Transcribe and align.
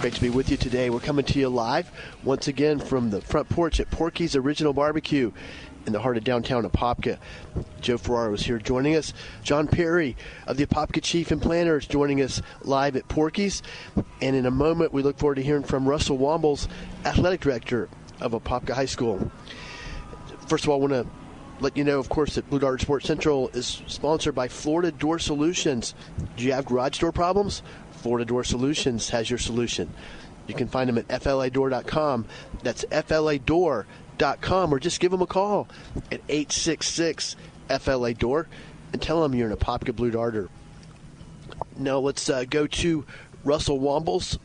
Great 0.00 0.14
to 0.14 0.20
be 0.20 0.30
with 0.30 0.48
you 0.48 0.56
today. 0.56 0.90
We're 0.90 1.00
coming 1.00 1.24
to 1.24 1.40
you 1.40 1.48
live 1.48 1.90
once 2.22 2.46
again 2.46 2.78
from 2.78 3.10
the 3.10 3.20
front 3.20 3.48
porch 3.48 3.80
at 3.80 3.90
Porky's 3.90 4.36
Original 4.36 4.72
Barbecue 4.72 5.32
in 5.86 5.92
the 5.92 5.98
heart 5.98 6.16
of 6.16 6.22
downtown 6.22 6.62
Apopka. 6.62 7.18
Joe 7.80 7.98
Ferraro 7.98 8.32
is 8.34 8.42
here 8.42 8.58
joining 8.58 8.94
us. 8.94 9.12
John 9.42 9.66
Perry 9.66 10.16
of 10.46 10.56
the 10.56 10.64
Apopka 10.66 11.02
Chief 11.02 11.32
and 11.32 11.42
Planter 11.42 11.78
is 11.78 11.86
joining 11.88 12.22
us 12.22 12.40
live 12.62 12.94
at 12.94 13.08
Porky's. 13.08 13.60
And 14.22 14.36
in 14.36 14.46
a 14.46 14.52
moment, 14.52 14.92
we 14.92 15.02
look 15.02 15.18
forward 15.18 15.34
to 15.34 15.42
hearing 15.42 15.64
from 15.64 15.88
Russell 15.88 16.16
Wombles, 16.16 16.68
Athletic 17.04 17.40
Director 17.40 17.88
of 18.20 18.30
Apopka 18.30 18.74
High 18.74 18.86
School. 18.86 19.32
First 20.46 20.62
of 20.62 20.70
all, 20.70 20.76
I 20.76 20.80
want 20.80 20.92
to 20.92 21.06
let 21.60 21.76
you 21.76 21.82
know, 21.82 21.98
of 21.98 22.08
course, 22.08 22.36
that 22.36 22.48
Blue 22.48 22.60
Dart 22.60 22.80
Sports 22.80 23.06
Central 23.06 23.48
is 23.48 23.82
sponsored 23.88 24.36
by 24.36 24.46
Florida 24.46 24.92
Door 24.92 25.18
Solutions. 25.18 25.92
Do 26.36 26.44
you 26.44 26.52
have 26.52 26.66
garage 26.66 27.00
door 27.00 27.10
problems? 27.10 27.62
Florida 27.98 28.24
Door 28.24 28.44
Solutions 28.44 29.10
has 29.10 29.28
your 29.28 29.38
solution. 29.38 29.92
You 30.46 30.54
can 30.54 30.68
find 30.68 30.88
them 30.88 30.98
at 30.98 31.08
fladoor.com. 31.08 32.26
That's 32.62 32.84
fladoor.com, 32.84 34.74
or 34.74 34.78
just 34.78 35.00
give 35.00 35.10
them 35.10 35.22
a 35.22 35.26
call 35.26 35.68
at 36.10 36.20
866 36.28 37.36
FLA 37.80 38.14
Door 38.14 38.48
and 38.92 39.02
tell 39.02 39.22
them 39.22 39.34
you're 39.34 39.50
an 39.50 39.56
Apopka 39.56 39.94
Blue 39.94 40.10
Darter. 40.10 40.48
Now 41.76 41.98
let's 41.98 42.28
uh, 42.30 42.44
go 42.48 42.66
to 42.66 43.04
Russell 43.44 43.78
Wombles, 43.78 44.38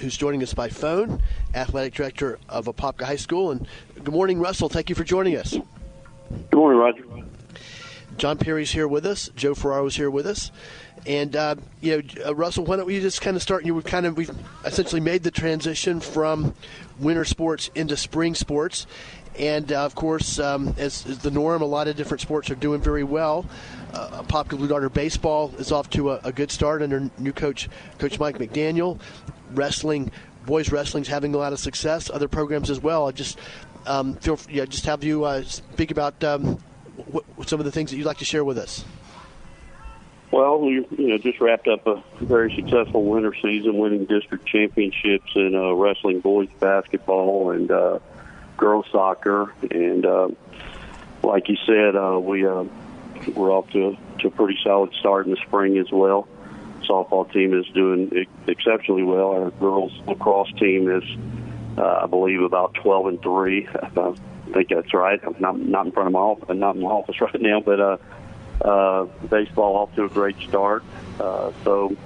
who's 0.00 0.16
joining 0.16 0.42
us 0.42 0.52
by 0.52 0.68
phone, 0.68 1.22
athletic 1.54 1.94
director 1.94 2.38
of 2.48 2.66
Apopka 2.66 3.04
High 3.04 3.16
School. 3.16 3.52
And 3.52 3.66
good 3.94 4.12
morning, 4.12 4.40
Russell. 4.40 4.68
Thank 4.68 4.88
you 4.88 4.94
for 4.94 5.04
joining 5.04 5.36
us. 5.36 5.52
Good 5.52 6.56
morning, 6.56 6.80
Roger. 6.80 7.04
John 8.16 8.38
Perry's 8.38 8.72
here 8.72 8.86
with 8.86 9.06
us. 9.06 9.30
Joe 9.34 9.54
Ferraro's 9.54 9.96
here 9.96 10.10
with 10.10 10.26
us. 10.26 10.50
And 11.06 11.36
uh, 11.36 11.56
you 11.80 11.96
know, 11.96 12.26
uh, 12.26 12.34
Russell, 12.34 12.64
why 12.64 12.76
don't 12.76 12.86
we 12.86 12.98
just 13.00 13.20
kind 13.20 13.36
of 13.36 13.42
start? 13.42 13.64
You've 13.64 13.84
kind 13.84 14.06
of 14.06 14.16
we've 14.16 14.30
essentially 14.64 15.00
made 15.00 15.22
the 15.22 15.30
transition 15.30 16.00
from 16.00 16.54
winter 16.98 17.24
sports 17.24 17.70
into 17.74 17.96
spring 17.96 18.34
sports, 18.34 18.86
and 19.38 19.70
uh, 19.70 19.84
of 19.84 19.94
course, 19.94 20.38
um, 20.38 20.74
as, 20.78 21.04
as, 21.06 21.18
the 21.18 21.30
norm, 21.30 21.60
a 21.60 21.66
lot 21.66 21.88
of 21.88 21.96
different 21.96 22.20
sports 22.20 22.50
are 22.50 22.54
doing 22.54 22.80
very 22.80 23.04
well. 23.04 23.44
Uh, 23.92 24.22
Apopka 24.22 24.56
Blue 24.56 24.68
Darter 24.68 24.88
baseball 24.88 25.52
is 25.58 25.72
off 25.72 25.90
to 25.90 26.12
a, 26.12 26.20
a, 26.24 26.32
good 26.32 26.50
start 26.50 26.82
under 26.82 27.10
new 27.18 27.32
coach 27.32 27.68
Coach 27.98 28.18
Mike 28.18 28.38
McDaniel. 28.38 28.98
Wrestling, 29.52 30.10
boys 30.46 30.72
wrestling's 30.72 31.08
having 31.08 31.34
a 31.34 31.38
lot 31.38 31.52
of 31.52 31.58
success. 31.58 32.10
Other 32.10 32.28
programs 32.28 32.70
as 32.70 32.80
well. 32.80 33.08
I 33.08 33.12
just 33.12 33.38
um, 33.86 34.14
feel 34.16 34.38
yeah, 34.48 34.64
just 34.64 34.86
have 34.86 35.04
you 35.04 35.24
uh, 35.24 35.42
speak 35.42 35.90
about 35.90 36.22
um, 36.24 36.58
some 37.46 37.60
of 37.60 37.66
the 37.66 37.72
things 37.72 37.90
that 37.90 37.96
you'd 37.96 38.06
like 38.06 38.18
to 38.18 38.24
share 38.24 38.44
with 38.44 38.58
us. 38.58 38.84
Well, 40.34 40.58
we 40.58 40.84
you 40.98 41.08
know 41.10 41.18
just 41.18 41.40
wrapped 41.40 41.68
up 41.68 41.86
a 41.86 42.02
very 42.20 42.52
successful 42.56 43.04
winter 43.04 43.32
season, 43.40 43.78
winning 43.78 44.04
district 44.06 44.46
championships 44.46 45.30
in 45.36 45.54
uh, 45.54 45.74
wrestling, 45.74 46.18
boys 46.18 46.48
basketball, 46.58 47.52
and 47.52 47.70
uh, 47.70 48.00
girls 48.56 48.84
soccer. 48.90 49.54
And 49.70 50.04
uh, 50.04 50.30
like 51.22 51.48
you 51.48 51.56
said, 51.64 51.94
uh, 51.94 52.18
we 52.18 52.44
uh, 52.44 52.64
we're 53.36 53.52
off 53.52 53.70
to 53.74 53.96
to 54.18 54.26
a 54.26 54.30
pretty 54.32 54.58
solid 54.64 54.92
start 54.94 55.26
in 55.26 55.30
the 55.30 55.38
spring 55.46 55.78
as 55.78 55.92
well. 55.92 56.26
Softball 56.82 57.32
team 57.32 57.56
is 57.56 57.66
doing 57.72 58.26
exceptionally 58.48 59.04
well. 59.04 59.30
Our 59.30 59.50
girls 59.52 59.92
lacrosse 60.08 60.52
team 60.58 60.90
is, 60.90 61.04
uh, 61.78 62.00
I 62.02 62.06
believe, 62.06 62.42
about 62.42 62.74
twelve 62.74 63.06
and 63.06 63.22
three. 63.22 63.68
I 63.96 64.14
think 64.52 64.70
that's 64.70 64.92
right. 64.92 65.20
I'm 65.24 65.36
not 65.38 65.60
not 65.60 65.86
in 65.86 65.92
front 65.92 66.08
of 66.08 66.12
my 66.12 66.18
office, 66.18 66.48
not 66.56 66.74
in 66.74 66.82
my 66.82 66.88
office 66.88 67.20
right 67.20 67.40
now, 67.40 67.60
but. 67.60 67.78
Uh, 67.78 67.96
uh, 68.60 69.04
baseball 69.28 69.76
off 69.76 69.94
to 69.94 70.04
a 70.04 70.08
great 70.08 70.36
start, 70.48 70.84
uh, 71.20 71.52
so 71.64 71.96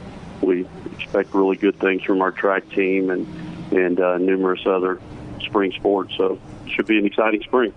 we 0.41 0.66
expect 0.97 1.34
really 1.34 1.56
good 1.56 1.78
things 1.78 2.03
from 2.03 2.22
our 2.22 2.32
track 2.32 2.69
team 2.70 3.10
and 3.10 3.26
and 3.72 4.00
uh, 4.00 4.16
numerous 4.19 4.60
other 4.66 5.00
spring 5.41 5.72
sports. 5.72 6.14
So 6.16 6.38
it 6.66 6.72
should 6.72 6.86
be 6.86 6.98
an 6.98 7.06
exciting 7.06 7.42
spring. 7.42 7.75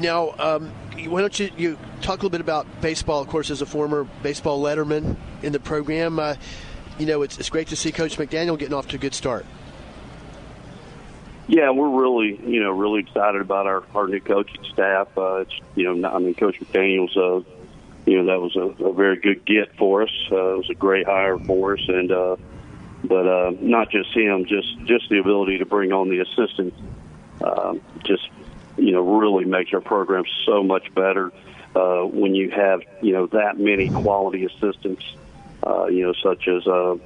Now, 0.00 0.34
um, 0.38 0.72
why 1.06 1.20
don't 1.20 1.38
you, 1.38 1.50
you 1.56 1.78
talk 2.00 2.14
a 2.14 2.22
little 2.22 2.30
bit 2.30 2.40
about 2.40 2.66
baseball? 2.80 3.20
Of 3.20 3.28
course, 3.28 3.50
as 3.50 3.62
a 3.62 3.66
former 3.66 4.04
baseball 4.22 4.62
letterman 4.62 5.16
in 5.42 5.52
the 5.52 5.60
program, 5.60 6.18
uh, 6.18 6.36
you 6.98 7.06
know 7.06 7.22
it's, 7.22 7.38
it's 7.38 7.50
great 7.50 7.68
to 7.68 7.76
see 7.76 7.92
Coach 7.92 8.16
McDaniel 8.16 8.58
getting 8.58 8.74
off 8.74 8.88
to 8.88 8.96
a 8.96 8.98
good 8.98 9.14
start. 9.14 9.46
Yeah, 11.46 11.70
we're 11.70 12.00
really, 12.00 12.40
you 12.46 12.62
know, 12.62 12.70
really 12.70 13.00
excited 13.00 13.40
about 13.40 13.66
our, 13.66 13.84
our 13.94 14.06
new 14.08 14.20
coaching 14.20 14.64
staff. 14.72 15.08
Uh, 15.16 15.40
it's, 15.40 15.52
you 15.74 15.92
know, 15.94 16.08
I 16.08 16.18
mean, 16.18 16.34
Coach 16.34 16.58
McDaniel's, 16.58 17.16
uh, 17.16 17.42
you 18.06 18.22
know, 18.22 18.26
that 18.26 18.40
was 18.40 18.56
a, 18.56 18.84
a 18.84 18.92
very 18.92 19.16
good 19.16 19.44
get 19.44 19.76
for 19.76 20.02
us. 20.02 20.10
Uh, 20.30 20.54
it 20.54 20.58
was 20.58 20.70
a 20.70 20.74
great 20.74 21.06
hire 21.06 21.38
for 21.38 21.74
us, 21.74 21.84
and 21.88 22.10
uh, 22.10 22.36
but 23.02 23.26
uh, 23.26 23.52
not 23.60 23.90
just 23.90 24.14
him, 24.14 24.46
just 24.46 24.78
just 24.84 25.08
the 25.10 25.18
ability 25.18 25.58
to 25.58 25.66
bring 25.66 25.92
on 25.92 26.08
the 26.08 26.20
assistants, 26.20 26.76
um, 27.42 27.80
just 28.04 28.28
you 28.76 28.92
know, 28.92 29.00
really 29.18 29.44
makes 29.44 29.72
our 29.72 29.80
program 29.80 30.24
so 30.44 30.62
much 30.62 30.92
better 30.94 31.32
uh, 31.74 32.02
when 32.02 32.34
you 32.34 32.50
have 32.50 32.82
you 33.00 33.12
know 33.12 33.26
that 33.26 33.58
many 33.58 33.88
quality 33.88 34.44
assistants, 34.44 35.04
uh, 35.66 35.86
you 35.86 36.06
know, 36.06 36.14
such 36.22 36.46
as 36.48 36.66
uh, 36.66 36.96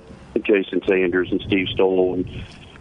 Jason 0.42 0.82
Sanders 0.86 1.30
and 1.30 1.40
Steve 1.42 1.68
Stoll 1.68 2.14
and 2.14 2.28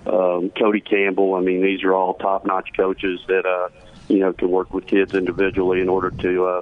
um, 0.07 0.49
Cody 0.51 0.81
Campbell. 0.81 1.35
I 1.35 1.41
mean, 1.41 1.61
these 1.61 1.83
are 1.83 1.93
all 1.93 2.13
top-notch 2.15 2.69
coaches 2.75 3.19
that 3.27 3.45
uh, 3.45 3.69
you 4.07 4.19
know 4.19 4.33
can 4.33 4.49
work 4.49 4.73
with 4.73 4.87
kids 4.87 5.13
individually 5.13 5.81
in 5.81 5.89
order 5.89 6.11
to 6.11 6.45
uh, 6.45 6.61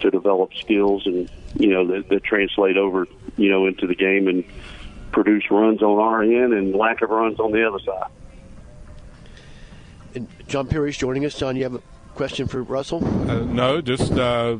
to 0.00 0.10
develop 0.10 0.54
skills 0.54 1.06
and 1.06 1.30
you 1.56 1.68
know 1.68 1.86
that, 1.86 2.08
that 2.08 2.24
translate 2.24 2.76
over 2.76 3.06
you 3.36 3.50
know 3.50 3.66
into 3.66 3.86
the 3.86 3.94
game 3.94 4.28
and 4.28 4.44
produce 5.12 5.50
runs 5.50 5.82
on 5.82 5.98
our 5.98 6.22
end 6.22 6.52
and 6.52 6.74
lack 6.74 7.02
of 7.02 7.10
runs 7.10 7.38
on 7.40 7.52
the 7.52 7.66
other 7.66 7.80
side. 7.80 8.10
And 10.14 10.28
John 10.46 10.66
Perry's 10.66 10.96
joining 10.96 11.24
us. 11.24 11.38
John, 11.38 11.56
you 11.56 11.64
have 11.64 11.74
a 11.74 11.82
question 12.14 12.46
for 12.48 12.62
Russell? 12.62 13.04
Uh, 13.28 13.40
no, 13.44 13.80
just. 13.80 14.12
Uh 14.12 14.58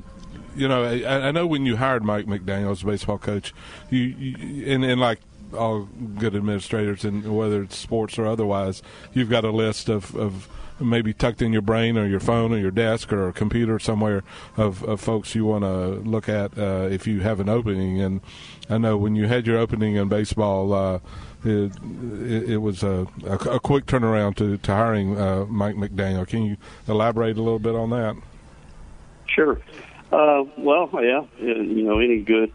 you 0.57 0.67
know, 0.67 0.83
I, 0.83 1.29
I, 1.29 1.31
know 1.31 1.47
when 1.47 1.65
you 1.67 1.77
hired 1.77 2.03
Mike 2.03 2.27
McDaniel 2.27 2.73
as 2.73 2.83
baseball 2.83 3.19
coach, 3.19 3.55
you, 3.91 4.01
you 4.01 4.67
and, 4.67 4.85
and 4.85 5.01
like 5.01 5.21
all 5.57 5.89
good 6.19 6.35
administrators, 6.35 7.05
and 7.05 7.37
whether 7.37 7.63
it's 7.63 7.77
sports 7.77 8.19
or 8.19 8.27
otherwise, 8.27 8.83
you've 9.13 9.31
got 9.31 9.45
a 9.45 9.51
list 9.51 9.89
of, 9.89 10.15
of 10.15 10.49
maybe 10.81 11.13
tucked 11.13 11.43
in 11.43 11.53
your 11.53 11.63
brain 11.63 11.99
or 11.99 12.07
your 12.07 12.21
phone 12.21 12.53
or 12.53 12.59
your 12.59 12.71
desk 12.71 13.13
or 13.13 13.29
a 13.29 13.33
computer 13.33 13.79
somewhere 13.79 14.23
of, 14.57 14.83
of 14.85 15.01
folks 15.01 15.35
you 15.35 15.45
want 15.45 15.65
to 15.65 16.09
look 16.09 16.29
at 16.29 16.57
uh, 16.59 16.89
if 16.91 17.07
you 17.07 17.21
have 17.21 17.41
an 17.41 17.49
opening. 17.49 18.01
And 18.01 18.21
I 18.71 18.79
know 18.79 18.97
when 18.97 19.17
you 19.17 19.27
had 19.27 19.47
your 19.47 19.59
opening 19.59 19.97
in 19.97 20.09
baseball, 20.09 20.73
uh, 20.73 20.99
it, 21.45 21.73
it, 22.23 22.51
it, 22.51 22.57
was 22.59 22.83
a, 22.83 23.07
a, 23.25 23.35
a, 23.35 23.61
quick 23.61 23.87
turnaround 23.87 24.37
to, 24.37 24.57
to 24.59 24.73
hiring 24.73 25.19
uh, 25.19 25.47
Mike 25.47 25.77
McDaniel. 25.77 26.27
Can 26.27 26.43
you 26.43 26.57
elaborate 26.87 27.37
a 27.37 27.43
little 27.43 27.61
bit 27.61 27.75
on 27.75 27.91
that? 27.91 28.17
Sure. 29.27 29.61
Uh, 30.11 30.45
well, 30.57 30.91
yeah, 30.95 31.25
you 31.39 31.83
know, 31.83 31.99
any 31.99 32.21
good 32.21 32.53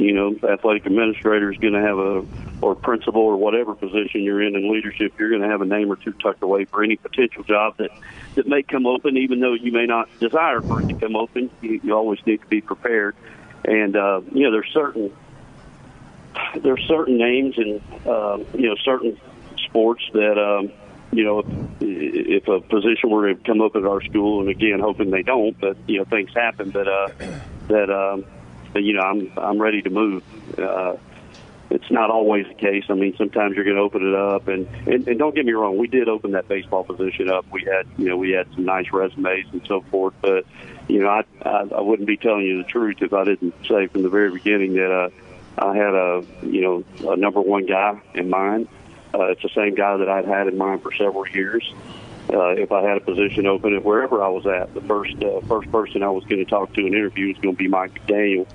you 0.00 0.12
know, 0.12 0.34
athletic 0.48 0.86
administrator 0.86 1.52
is 1.52 1.58
going 1.58 1.74
to 1.74 1.80
have 1.80 1.98
a, 1.98 2.24
or 2.62 2.74
principal 2.74 3.20
or 3.20 3.36
whatever 3.36 3.74
position 3.74 4.22
you're 4.22 4.42
in 4.42 4.56
in 4.56 4.72
leadership, 4.72 5.12
you're 5.18 5.28
going 5.28 5.42
to 5.42 5.48
have 5.48 5.60
a 5.60 5.66
name 5.66 5.92
or 5.92 5.96
two 5.96 6.12
tucked 6.12 6.42
away 6.42 6.64
for 6.64 6.82
any 6.82 6.96
potential 6.96 7.42
job 7.44 7.76
that 7.76 7.90
that 8.34 8.46
may 8.46 8.62
come 8.62 8.86
open, 8.86 9.16
even 9.16 9.40
though 9.40 9.52
you 9.52 9.72
may 9.72 9.86
not 9.86 10.08
desire 10.18 10.62
for 10.62 10.80
it 10.80 10.88
to 10.88 10.94
come 10.94 11.16
open. 11.16 11.50
You, 11.60 11.80
you 11.82 11.94
always 11.94 12.18
need 12.24 12.40
to 12.40 12.46
be 12.46 12.62
prepared, 12.62 13.14
and 13.64 13.94
uh, 13.94 14.22
you 14.32 14.44
know, 14.44 14.52
there's 14.52 14.70
certain 14.72 15.14
there's 16.62 16.82
certain 16.88 17.18
names 17.18 17.58
and 17.58 17.82
uh, 18.06 18.38
you 18.54 18.68
know 18.68 18.76
certain 18.82 19.20
sports 19.66 20.02
that 20.14 20.38
um, 20.38 20.72
you 21.12 21.24
know, 21.24 21.40
if, 21.40 21.46
if 21.80 22.48
a 22.48 22.60
position 22.60 23.10
were 23.10 23.34
to 23.34 23.40
come 23.42 23.60
up 23.60 23.76
at 23.76 23.84
our 23.84 24.02
school, 24.02 24.40
and 24.40 24.48
again, 24.48 24.80
hoping 24.80 25.10
they 25.10 25.22
don't, 25.22 25.58
but 25.60 25.76
you 25.86 25.98
know, 25.98 26.04
things 26.04 26.30
happen. 26.34 26.70
But 26.70 26.88
uh, 26.88 27.08
that 27.68 27.90
um, 27.90 28.24
you 28.74 28.94
know, 28.94 29.02
I'm 29.02 29.32
I'm 29.36 29.60
ready 29.60 29.82
to 29.82 29.90
move. 29.90 30.22
Uh, 30.58 30.96
it's 31.70 31.90
not 31.90 32.10
always 32.10 32.46
the 32.48 32.54
case. 32.54 32.84
I 32.88 32.94
mean, 32.94 33.16
sometimes 33.16 33.54
you're 33.54 33.64
going 33.64 33.76
to 33.76 33.82
open 33.82 34.06
it 34.06 34.14
up, 34.14 34.48
and, 34.48 34.66
and 34.86 35.06
and 35.06 35.18
don't 35.18 35.34
get 35.34 35.46
me 35.46 35.52
wrong, 35.52 35.78
we 35.78 35.86
did 35.86 36.08
open 36.08 36.32
that 36.32 36.48
baseball 36.48 36.84
position 36.84 37.30
up. 37.30 37.46
We 37.50 37.62
had 37.62 37.86
you 37.96 38.08
know 38.08 38.16
we 38.16 38.30
had 38.30 38.52
some 38.54 38.64
nice 38.64 38.92
resumes 38.92 39.46
and 39.52 39.64
so 39.66 39.80
forth, 39.82 40.14
but 40.20 40.44
you 40.88 41.00
know 41.00 41.08
I 41.08 41.24
I, 41.42 41.68
I 41.76 41.80
wouldn't 41.80 42.08
be 42.08 42.16
telling 42.16 42.42
you 42.42 42.58
the 42.58 42.68
truth 42.68 42.98
if 43.00 43.12
I 43.12 43.24
didn't 43.24 43.54
say 43.68 43.86
from 43.86 44.02
the 44.02 44.08
very 44.08 44.32
beginning 44.32 44.74
that 44.74 44.92
uh, 44.92 45.10
I 45.58 45.76
had 45.76 45.94
a 45.94 46.24
you 46.42 46.60
know 46.60 47.12
a 47.12 47.16
number 47.16 47.40
one 47.40 47.66
guy 47.66 48.00
in 48.14 48.28
mind. 48.28 48.68
Uh, 49.12 49.26
it's 49.26 49.42
the 49.42 49.50
same 49.54 49.74
guy 49.74 49.96
that 49.96 50.08
I'd 50.08 50.24
had 50.24 50.46
in 50.48 50.56
mind 50.56 50.82
for 50.82 50.92
several 50.94 51.26
years. 51.28 51.72
Uh, 52.32 52.50
if 52.50 52.70
I 52.70 52.82
had 52.82 52.96
a 52.96 53.00
position 53.00 53.46
open 53.46 53.74
at 53.74 53.84
wherever 53.84 54.22
I 54.22 54.28
was 54.28 54.46
at, 54.46 54.72
the 54.72 54.80
first 54.82 55.20
uh, 55.22 55.40
first 55.48 55.70
person 55.72 56.02
I 56.02 56.10
was 56.10 56.24
going 56.24 56.44
to 56.44 56.48
talk 56.48 56.72
to 56.74 56.80
in 56.80 56.94
interview 56.94 57.28
was 57.28 57.38
going 57.38 57.56
to 57.56 57.58
be 57.58 57.66
Mike 57.66 58.06
McDaniel. 58.06 58.46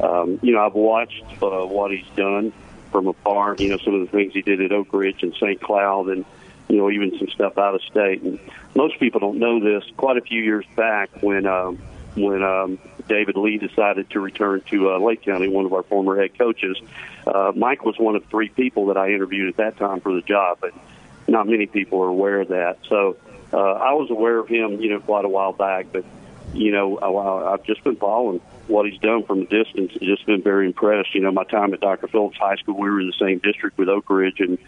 Um, 0.00 0.38
you 0.42 0.52
know, 0.52 0.64
I've 0.64 0.74
watched 0.74 1.24
uh, 1.42 1.66
what 1.66 1.90
he's 1.90 2.06
done 2.16 2.52
from 2.92 3.08
afar. 3.08 3.56
You 3.58 3.70
know, 3.70 3.78
some 3.78 3.94
of 3.94 4.00
the 4.02 4.06
things 4.06 4.34
he 4.34 4.42
did 4.42 4.60
at 4.60 4.70
Oak 4.70 4.92
Ridge 4.92 5.22
and 5.22 5.34
St. 5.34 5.60
Cloud, 5.60 6.08
and 6.08 6.24
you 6.68 6.76
know, 6.76 6.90
even 6.90 7.18
some 7.18 7.28
stuff 7.28 7.58
out 7.58 7.74
of 7.74 7.82
state. 7.82 8.22
And 8.22 8.38
most 8.76 9.00
people 9.00 9.18
don't 9.18 9.38
know 9.38 9.58
this. 9.58 9.84
Quite 9.96 10.16
a 10.16 10.22
few 10.22 10.40
years 10.40 10.66
back, 10.76 11.10
when 11.20 11.46
um, 11.46 11.78
when 12.14 12.42
um, 12.42 12.78
David 13.08 13.36
Lee 13.36 13.58
decided 13.58 14.10
to 14.10 14.20
return 14.20 14.62
to 14.70 14.92
uh, 14.92 14.98
Lake 14.98 15.22
County, 15.22 15.48
one 15.48 15.66
of 15.66 15.72
our 15.72 15.82
former 15.82 16.20
head 16.20 16.38
coaches, 16.38 16.76
uh, 17.26 17.52
Mike 17.54 17.84
was 17.84 17.98
one 17.98 18.14
of 18.14 18.24
three 18.26 18.48
people 18.48 18.86
that 18.86 18.96
I 18.96 19.10
interviewed 19.10 19.48
at 19.48 19.56
that 19.56 19.76
time 19.76 20.00
for 20.00 20.14
the 20.14 20.22
job, 20.22 20.58
but 20.60 20.72
not 21.28 21.46
many 21.46 21.66
people 21.66 22.02
are 22.02 22.08
aware 22.08 22.40
of 22.40 22.48
that. 22.48 22.78
So 22.88 23.16
uh, 23.52 23.56
I 23.56 23.92
was 23.94 24.10
aware 24.10 24.38
of 24.38 24.48
him, 24.48 24.80
you 24.80 24.90
know, 24.90 25.00
quite 25.00 25.24
a 25.24 25.28
while 25.28 25.52
back, 25.52 25.86
but 25.92 26.04
you 26.52 26.70
know, 26.70 26.98
I, 26.98 27.52
I've 27.52 27.64
just 27.64 27.82
been 27.82 27.96
following 27.96 28.40
what 28.68 28.86
he's 28.86 29.00
done 29.00 29.24
from 29.24 29.42
a 29.42 29.44
distance. 29.46 29.92
I've 29.94 30.02
just 30.02 30.24
been 30.24 30.42
very 30.42 30.66
impressed. 30.66 31.14
You 31.14 31.20
know, 31.20 31.32
my 31.32 31.44
time 31.44 31.74
at 31.74 31.80
Dr. 31.80 32.06
Phillips 32.08 32.38
High 32.38 32.56
School, 32.56 32.78
we 32.78 32.88
were 32.88 33.00
in 33.00 33.08
the 33.08 33.18
same 33.18 33.38
district 33.38 33.76
with 33.76 33.88
Oak 33.88 34.08
Ridge, 34.08 34.40
and 34.40 34.58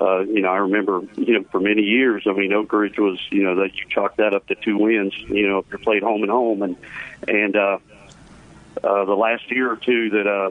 uh, 0.00 0.20
you 0.20 0.42
know, 0.42 0.48
I 0.48 0.58
remember, 0.58 1.02
you 1.16 1.34
know, 1.38 1.44
for 1.50 1.60
many 1.60 1.82
years, 1.82 2.24
I 2.26 2.32
mean, 2.32 2.52
Oak 2.52 2.72
Ridge 2.72 2.98
was, 2.98 3.18
you 3.30 3.44
know, 3.44 3.56
that 3.56 3.74
you 3.76 3.84
chalk 3.88 4.16
that 4.16 4.34
up 4.34 4.46
to 4.48 4.54
two 4.54 4.76
wins, 4.76 5.14
you 5.28 5.48
know, 5.48 5.58
if 5.58 5.66
you 5.70 5.78
played 5.78 6.02
home 6.02 6.22
and 6.22 6.30
home, 6.30 6.62
and 6.62 6.76
and 7.26 7.56
uh, 7.56 7.78
uh, 8.84 9.04
the 9.04 9.14
last 9.14 9.50
year 9.50 9.70
or 9.70 9.76
two 9.76 10.10
that 10.10 10.26
uh, 10.26 10.50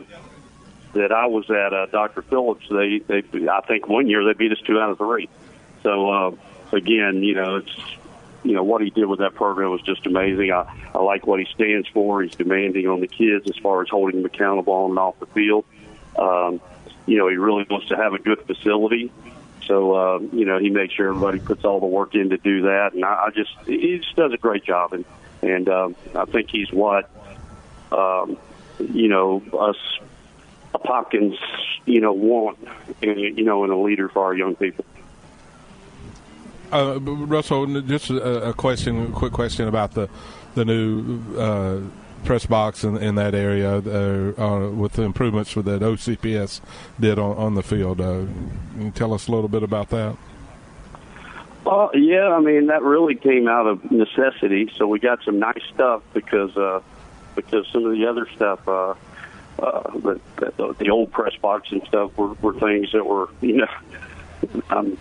that 0.96 1.12
I 1.12 1.28
was 1.28 1.50
at 1.50 1.74
uh, 1.74 1.86
Dr. 1.88 2.22
Phillips, 2.24 2.66
they 2.70 3.00
they 3.00 3.24
I 3.48 3.62
think 3.62 3.88
one 3.88 4.08
year 4.08 4.24
they 4.26 4.34
beat 4.34 4.52
us 4.52 4.62
two 4.66 4.80
out 4.80 4.90
of 4.90 4.98
three. 4.98 5.30
So 5.84 6.10
uh, 6.10 6.32
again, 6.72 7.22
you 7.22 7.36
know, 7.36 7.58
it's 7.58 7.78
you 8.44 8.54
know 8.54 8.64
what 8.64 8.82
he 8.82 8.90
did 8.90 9.06
with 9.06 9.20
that 9.20 9.36
program 9.36 9.72
was 9.72 9.82
just 9.82 10.06
amazing. 10.06 10.52
I, 10.52 10.66
I 10.94 11.00
like 11.00 11.28
what 11.28 11.40
he 11.40 11.46
stands 11.54 11.88
for. 11.90 12.24
He's 12.24 12.36
demanding 12.36 12.88
on 12.88 13.02
the 13.02 13.08
kids 13.08 13.50
as 13.50 13.58
far 13.58 13.82
as 13.82 13.90
holding 13.90 14.22
them 14.22 14.26
accountable 14.26 14.74
on 14.74 14.92
and 14.92 15.00
off 15.00 15.20
the 15.20 15.26
field. 15.28 15.66
Um, 16.18 16.62
you 17.06 17.18
know, 17.18 17.28
he 17.28 17.36
really 17.36 17.66
wants 17.70 17.90
to 17.90 17.98
have 17.98 18.14
a 18.14 18.20
good 18.20 18.42
facility. 18.48 19.12
So 19.68 19.94
uh, 19.94 20.20
you 20.32 20.46
know, 20.46 20.60
he 20.60 20.70
makes 20.70 20.94
sure 20.94 21.10
everybody 21.10 21.40
puts 21.40 21.66
all 21.66 21.80
the 21.80 21.88
work 21.88 22.16
in 22.16 22.30
to 22.30 22.38
do 22.38 22.64
that, 22.64 22.94
and 22.94 23.04
I, 23.04 23.26
I 23.26 23.30
just 23.32 23.52
he 23.66 23.98
just 23.98 24.16
does 24.16 24.32
a 24.32 24.38
great 24.38 24.64
job, 24.64 24.94
and 24.94 25.06
and 25.42 25.68
um, 25.68 25.96
I 26.14 26.26
think 26.26 26.50
he's 26.52 26.72
what 26.72 27.10
um, 27.92 28.38
you 28.80 29.10
know 29.10 29.44
us 29.60 29.78
Hopkins 30.84 31.38
you 31.86 32.02
know 32.02 32.14
want, 32.14 32.58
in, 33.02 33.18
you 33.18 33.44
know, 33.44 33.64
in 33.64 33.72
a 33.72 33.82
leader 33.82 34.10
for 34.10 34.24
our 34.24 34.34
young 34.34 34.56
people. 34.56 34.86
Uh, 36.72 37.00
Russell, 37.00 37.82
just 37.82 38.10
a, 38.10 38.50
a, 38.50 38.54
question, 38.54 39.08
a 39.08 39.12
quick 39.12 39.34
question 39.34 39.68
about 39.68 39.94
the 39.94 40.10
the 40.56 40.66
new 40.66 41.22
uh, 41.38 41.80
press 42.24 42.46
box 42.46 42.84
in, 42.84 42.98
in 42.98 43.16
that 43.16 43.36
area 43.36 43.78
uh, 43.78 44.34
uh 44.42 44.70
with 44.72 44.94
the 44.94 45.04
improvements 45.04 45.54
that 45.54 45.82
OCPS 45.82 46.62
did 47.00 47.20
on, 47.20 47.38
on 47.38 47.56
the 47.56 47.64
field. 47.64 48.02
Uh, 48.02 48.26
can 48.74 48.86
you 48.86 48.92
tell 48.92 49.14
us 49.14 49.28
a 49.28 49.32
little 49.32 49.48
bit 49.48 49.64
about 49.64 49.90
that? 49.90 50.18
Well, 51.64 51.92
yeah, 51.94 52.30
I 52.30 52.40
mean 52.40 52.68
that 52.68 52.82
really 52.82 53.16
came 53.16 53.48
out 53.48 53.68
of 53.68 53.92
necessity. 53.92 54.72
So 54.76 54.88
we 54.88 55.00
got 55.00 55.24
some 55.24 55.40
nice 55.40 55.64
stuff 55.74 56.02
because 56.14 56.56
uh, 56.58 56.82
because 57.36 57.68
some 57.72 57.86
of 57.86 57.92
the 57.92 58.06
other 58.08 58.28
stuff, 58.36 58.68
uh, 59.60 59.82
the, 60.00 60.20
the, 60.38 60.76
the 60.80 60.90
old 60.90 61.12
press 61.12 61.36
box 61.42 61.72
and 61.72 61.82
stuff, 61.88 62.18
were, 62.18 62.34
were 62.42 62.54
things 62.60 62.92
that 62.94 63.06
were 63.06 63.30
you 63.42 63.58
know. 63.58 63.68
Um, 64.70 64.98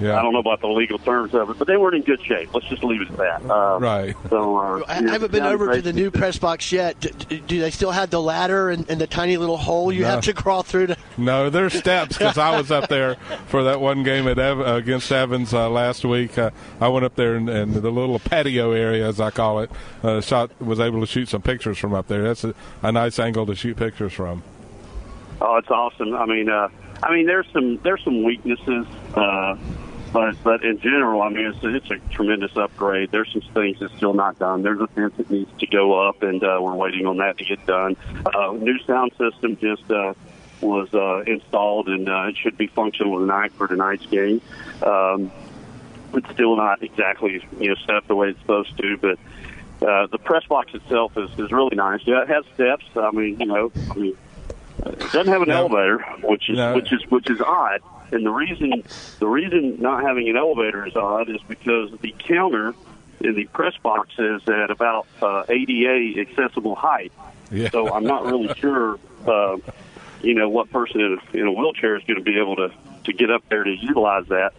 yeah. 0.00 0.18
I 0.18 0.22
don't 0.22 0.32
know 0.32 0.40
about 0.40 0.60
the 0.60 0.68
legal 0.68 0.98
terms 0.98 1.34
of 1.34 1.50
it, 1.50 1.58
but 1.58 1.66
they 1.66 1.76
weren't 1.76 1.96
in 1.96 2.02
good 2.02 2.22
shape. 2.24 2.52
Let's 2.54 2.66
just 2.66 2.84
leave 2.84 3.02
it 3.02 3.10
at 3.10 3.16
that. 3.16 3.50
Uh, 3.50 3.78
right. 3.80 4.16
So 4.28 4.56
uh, 4.56 4.84
I 4.86 4.94
haven't 4.94 5.32
been 5.32 5.44
over 5.44 5.74
to 5.74 5.82
the 5.82 5.92
new 5.92 6.10
press 6.10 6.38
box 6.38 6.70
yet. 6.72 7.00
Do, 7.00 7.38
do 7.40 7.60
they 7.60 7.70
still 7.70 7.90
have 7.90 8.10
the 8.10 8.20
ladder 8.20 8.70
and, 8.70 8.88
and, 8.90 9.00
the 9.00 9.06
tiny 9.06 9.36
little 9.36 9.56
hole 9.56 9.90
you 9.92 10.02
no. 10.02 10.08
have 10.08 10.24
to 10.24 10.34
crawl 10.34 10.62
through? 10.62 10.88
To- 10.88 10.96
no, 11.16 11.50
there's 11.50 11.72
steps 11.74 12.18
because 12.18 12.38
I 12.38 12.56
was 12.56 12.70
up 12.70 12.88
there 12.88 13.14
for 13.46 13.64
that 13.64 13.80
one 13.80 14.02
game 14.02 14.28
at 14.28 14.38
Ev- 14.38 14.60
against 14.60 15.10
Evans 15.10 15.54
uh, 15.54 15.70
last 15.70 16.04
week. 16.04 16.36
Uh, 16.36 16.50
I 16.80 16.88
went 16.88 17.04
up 17.04 17.16
there 17.16 17.34
and, 17.34 17.48
and, 17.48 17.74
the 17.74 17.90
little 17.90 18.18
patio 18.18 18.72
area, 18.72 19.08
as 19.08 19.20
I 19.20 19.30
call 19.30 19.60
it, 19.60 19.70
uh, 20.02 20.20
shot 20.20 20.50
was 20.60 20.80
able 20.80 21.00
to 21.00 21.06
shoot 21.06 21.28
some 21.28 21.40
pictures 21.40 21.78
from 21.78 21.94
up 21.94 22.08
there. 22.08 22.22
That's 22.22 22.44
a, 22.44 22.54
a 22.82 22.92
nice 22.92 23.18
angle 23.18 23.46
to 23.46 23.54
shoot 23.54 23.76
pictures 23.76 24.12
from. 24.12 24.42
Oh, 25.40 25.56
it's 25.56 25.70
awesome. 25.70 26.14
I 26.14 26.26
mean, 26.26 26.50
uh, 26.50 26.68
I 27.02 27.12
mean, 27.12 27.26
there's 27.26 27.46
some 27.52 27.78
there's 27.78 28.02
some 28.04 28.22
weaknesses, 28.22 28.86
uh, 29.14 29.56
but 30.12 30.34
but 30.42 30.64
in 30.64 30.78
general, 30.80 31.22
I 31.22 31.30
mean, 31.30 31.46
it's 31.46 31.58
it's 31.62 31.90
a 31.90 31.98
tremendous 32.12 32.56
upgrade. 32.56 33.10
There's 33.10 33.32
some 33.32 33.42
things 33.54 33.78
that's 33.80 33.94
still 33.96 34.14
not 34.14 34.38
done. 34.38 34.62
There's 34.62 34.80
a 34.80 34.86
fence 34.88 35.14
that 35.16 35.30
needs 35.30 35.50
to 35.60 35.66
go 35.66 36.08
up, 36.08 36.22
and 36.22 36.42
uh, 36.42 36.58
we're 36.60 36.74
waiting 36.74 37.06
on 37.06 37.18
that 37.18 37.38
to 37.38 37.44
get 37.44 37.64
done. 37.66 37.96
Uh, 38.26 38.52
new 38.52 38.78
sound 38.80 39.12
system 39.16 39.56
just 39.56 39.90
uh, 39.90 40.14
was 40.60 40.92
uh, 40.92 41.20
installed, 41.26 41.88
and 41.88 42.08
uh, 42.08 42.26
it 42.28 42.36
should 42.36 42.58
be 42.58 42.66
functional 42.66 43.18
tonight 43.18 43.52
for 43.52 43.66
tonight's 43.66 44.06
game. 44.06 44.42
Um, 44.82 45.30
it's 46.12 46.30
still 46.30 46.56
not 46.56 46.82
exactly 46.82 47.42
you 47.60 47.68
know 47.68 47.76
set 47.86 47.94
up 47.94 48.08
the 48.08 48.16
way 48.16 48.30
it's 48.30 48.40
supposed 48.40 48.76
to, 48.78 48.96
but. 48.98 49.18
Uh, 49.82 50.06
the 50.08 50.18
press 50.18 50.44
box 50.44 50.74
itself 50.74 51.16
is, 51.16 51.30
is 51.38 51.50
really 51.50 51.74
nice. 51.74 52.02
Yeah, 52.04 52.20
it 52.20 52.28
has 52.28 52.44
steps. 52.52 52.84
I 52.96 53.12
mean, 53.12 53.40
you 53.40 53.46
know, 53.46 53.72
I 53.90 53.94
mean, 53.94 54.16
it 54.86 54.98
doesn't 55.12 55.28
have 55.28 55.42
an 55.42 55.48
no. 55.48 55.66
elevator, 55.66 55.98
which 56.22 56.48
is 56.48 56.56
no. 56.56 56.74
which 56.74 56.92
is 56.92 57.02
which 57.10 57.30
is 57.30 57.40
odd. 57.40 57.80
And 58.12 58.26
the 58.26 58.30
reason 58.30 58.82
the 59.18 59.26
reason 59.26 59.80
not 59.80 60.02
having 60.02 60.28
an 60.28 60.36
elevator 60.36 60.86
is 60.86 60.96
odd 60.96 61.28
is 61.28 61.40
because 61.48 61.90
the 62.00 62.14
counter 62.18 62.74
in 63.20 63.34
the 63.34 63.44
press 63.46 63.76
box 63.82 64.10
is 64.18 64.42
at 64.48 64.70
about 64.70 65.06
uh, 65.22 65.44
ADA 65.48 66.20
accessible 66.20 66.74
height. 66.74 67.12
Yeah. 67.50 67.70
So 67.70 67.92
I'm 67.92 68.04
not 68.04 68.24
really 68.24 68.52
sure, 68.58 68.98
uh, 69.26 69.58
you 70.22 70.34
know, 70.34 70.48
what 70.48 70.70
person 70.70 71.00
in 71.00 71.18
a, 71.18 71.36
in 71.36 71.46
a 71.46 71.52
wheelchair 71.52 71.96
is 71.96 72.04
going 72.04 72.18
to 72.18 72.24
be 72.24 72.38
able 72.38 72.56
to 72.56 72.72
to 73.04 73.12
get 73.12 73.30
up 73.30 73.42
there 73.48 73.64
to 73.64 73.74
utilize 73.74 74.26
that. 74.28 74.52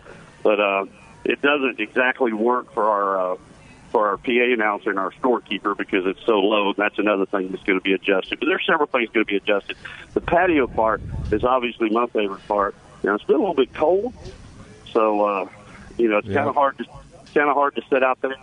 But 0.44 0.60
uh, 0.60 0.86
it 1.24 1.41
doesn't 1.41 1.80
exactly 1.80 2.34
work 2.34 2.74
for 2.74 2.89
our 2.89 3.34
uh, 3.34 3.38
for 3.91 4.07
our 4.07 4.17
PA 4.17 4.53
announcer 4.53 4.89
and 4.89 5.00
our 5.00 5.12
storekeeper 5.13 5.75
because 5.75 6.05
it's 6.05 6.24
so 6.25 6.39
low. 6.39 6.74
That's 6.74 6.98
another 6.98 7.25
thing 7.25 7.50
that's 7.50 7.63
going 7.63 7.79
to 7.79 7.83
be 7.83 7.93
adjusted. 7.93 8.39
But 8.39 8.48
there's 8.48 8.65
several 8.65 8.88
things 8.88 9.10
going 9.10 9.25
to 9.25 9.29
be 9.29 9.38
adjusted. 9.38 9.77
The 10.13 10.21
patio 10.21 10.67
part 10.67 11.01
is 11.31 11.43
obviously 11.43 11.89
my 11.89 12.07
favorite 12.07 12.45
part. 12.48 12.75
Now 13.03 13.15
it's 13.15 13.24
been 13.24 13.36
a 13.36 13.39
little 13.39 13.55
bit 13.55 13.74
cold, 13.74 14.13
so 14.91 15.21
uh, 15.25 15.50
you 15.98 16.07
know 16.07 16.19
it's 16.19 16.27
yeah. 16.27 16.36
kind 16.36 16.50
of 16.50 16.55
hard 16.55 16.77
to 16.77 16.86
kind 17.33 17.50
of 17.50 17.55
hard 17.55 17.75
to 17.75 17.81
sit 17.89 18.03
out 18.03 18.21
there 18.21 18.36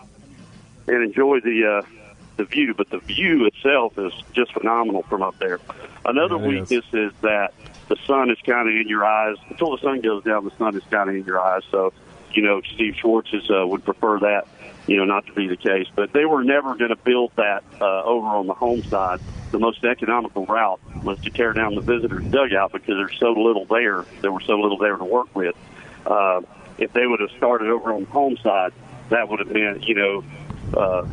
and 0.89 1.05
enjoy 1.05 1.41
the 1.41 1.83
uh, 1.83 1.89
the 2.37 2.45
view. 2.45 2.75
But 2.75 2.91
the 2.91 2.99
view 2.99 3.47
itself 3.47 3.99
is 3.99 4.13
just 4.33 4.53
phenomenal 4.53 5.03
from 5.03 5.23
up 5.23 5.39
there. 5.39 5.61
Another 6.05 6.37
yeah, 6.37 6.47
weakness 6.47 6.85
is. 6.93 7.13
is 7.13 7.21
that 7.23 7.55
the 7.89 7.97
sun 8.07 8.31
is 8.31 8.39
kind 8.45 8.69
of 8.69 8.75
in 8.75 8.89
your 8.89 9.05
eyes. 9.05 9.37
Until 9.49 9.77
the 9.77 9.83
sun 9.83 10.01
goes 10.01 10.25
down, 10.25 10.45
the 10.45 10.57
sun 10.59 10.77
is 10.77 10.83
kind 10.91 11.09
of 11.09 11.17
in 11.17 11.25
your 11.25 11.41
eyes. 11.41 11.63
So, 11.71 11.93
you 12.33 12.43
know, 12.43 12.61
Steve 12.75 12.95
Schwartz 12.97 13.33
is, 13.33 13.51
uh, 13.51 13.67
would 13.67 13.85
prefer 13.85 14.19
that 14.21 14.47
you 14.89 14.97
know, 14.97 15.05
not 15.05 15.27
to 15.27 15.33
be 15.35 15.47
the 15.47 15.57
case. 15.57 15.87
But 15.95 16.13
they 16.13 16.25
were 16.25 16.43
never 16.43 16.75
going 16.75 16.91
to 16.91 16.97
build 16.97 17.33
that 17.37 17.63
uh, 17.81 18.03
over 18.03 18.27
on 18.27 18.47
the 18.47 18.55
home 18.55 18.83
side. 18.85 19.21
The 19.53 19.59
most 19.59 19.85
economical 19.85 20.47
route 20.47 20.81
was 21.05 21.21
to 21.21 21.31
tear 21.31 21.53
down 21.53 21.75
the 21.75 21.81
visitors' 21.83 22.25
dugout 22.25 22.73
because 22.73 22.97
there's 22.97 23.19
so 23.19 23.33
little 23.33 23.67
there. 23.67 24.05
There 24.23 24.33
was 24.33 24.45
so 24.45 24.59
little 24.59 24.79
there 24.79 24.97
to 24.97 25.05
work 25.05 25.35
with. 25.37 25.55
Uh, 26.05 26.41
if 26.79 26.93
they 26.93 27.07
would 27.07 27.21
have 27.21 27.31
started 27.37 27.69
over 27.69 27.93
on 27.93 28.05
the 28.05 28.11
home 28.11 28.37
side, 28.39 28.73
that 29.11 29.29
would 29.29 29.41
have 29.41 29.51
meant, 29.51 29.87
you 29.87 29.95
know, 29.95 30.25
uh, 30.75 31.07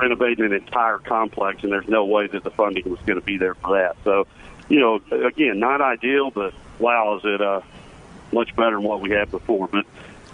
renovating 0.00 0.44
an 0.44 0.52
entire 0.52 0.98
complex, 0.98 1.62
and 1.62 1.72
there's 1.72 1.88
no 1.88 2.04
way 2.04 2.26
that 2.26 2.44
the 2.44 2.50
funding 2.50 2.88
was 2.90 3.00
going 3.00 3.18
to 3.18 3.24
be 3.24 3.38
there 3.38 3.54
for 3.54 3.78
that. 3.78 3.96
So, 4.04 4.26
you 4.68 4.80
know, 4.80 5.00
again, 5.26 5.58
not 5.58 5.80
ideal, 5.80 6.30
but 6.30 6.52
wow, 6.78 7.16
is 7.16 7.22
it 7.24 7.40
uh, 7.40 7.60
much 8.32 8.54
better 8.56 8.76
than 8.76 8.82
what 8.82 9.00
we 9.00 9.10
had 9.10 9.30
before. 9.30 9.68
But 9.68 9.86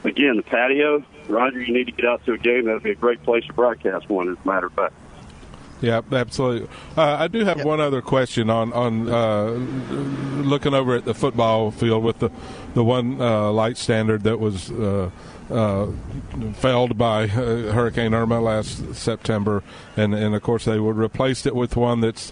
again, 0.04 0.36
the 0.36 0.42
patio, 0.42 1.04
Roger, 1.28 1.60
you 1.60 1.72
need 1.72 1.86
to 1.86 1.92
get 1.92 2.04
out 2.04 2.24
to 2.26 2.32
a 2.32 2.38
game. 2.38 2.66
That'd 2.66 2.82
be 2.82 2.90
a 2.90 2.94
great 2.94 3.22
place 3.22 3.44
to 3.46 3.52
broadcast 3.52 4.08
one, 4.08 4.28
as 4.28 4.36
a 4.42 4.48
matter 4.48 4.66
of 4.66 4.72
fact. 4.72 4.94
Yeah, 5.80 6.02
absolutely. 6.12 6.68
Uh, 6.96 7.16
I 7.18 7.28
do 7.28 7.44
have 7.44 7.58
yep. 7.58 7.66
one 7.66 7.80
other 7.80 8.02
question 8.02 8.50
on 8.50 8.72
on 8.74 9.08
uh, 9.08 9.46
looking 10.42 10.74
over 10.74 10.94
at 10.94 11.06
the 11.06 11.14
football 11.14 11.70
field 11.70 12.04
with 12.04 12.18
the 12.18 12.30
the 12.74 12.84
one 12.84 13.20
uh, 13.20 13.50
light 13.50 13.78
standard 13.78 14.24
that 14.24 14.38
was 14.38 14.70
uh, 14.70 15.10
uh, 15.50 15.86
failed 16.54 16.98
by 16.98 17.24
uh, 17.24 17.72
Hurricane 17.72 18.12
Irma 18.12 18.40
last 18.40 18.94
September, 18.94 19.62
and 19.96 20.14
and 20.14 20.34
of 20.34 20.42
course 20.42 20.66
they 20.66 20.78
would 20.78 20.96
replaced 20.96 21.46
it 21.46 21.54
with 21.54 21.76
one 21.76 22.02
that's 22.02 22.30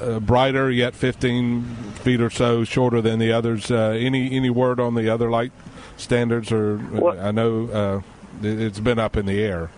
uh, 0.00 0.20
brighter 0.20 0.70
yet 0.70 0.94
15 0.94 1.62
feet 2.02 2.20
or 2.20 2.30
so 2.30 2.64
shorter 2.64 3.00
than 3.00 3.18
the 3.18 3.32
others. 3.32 3.70
Uh, 3.70 3.96
any 3.98 4.36
any 4.36 4.50
word 4.50 4.78
on 4.78 4.94
the 4.94 5.08
other 5.08 5.30
light 5.30 5.52
standards? 5.98 6.50
Or 6.52 6.76
What? 6.78 7.18
I 7.18 7.30
know 7.30 7.68
uh, 8.42 8.46
it- 8.46 8.60
it's 8.60 8.80
been 8.80 8.98
up 8.98 9.16
in 9.16 9.26
the 9.26 9.42
air. 9.42 9.70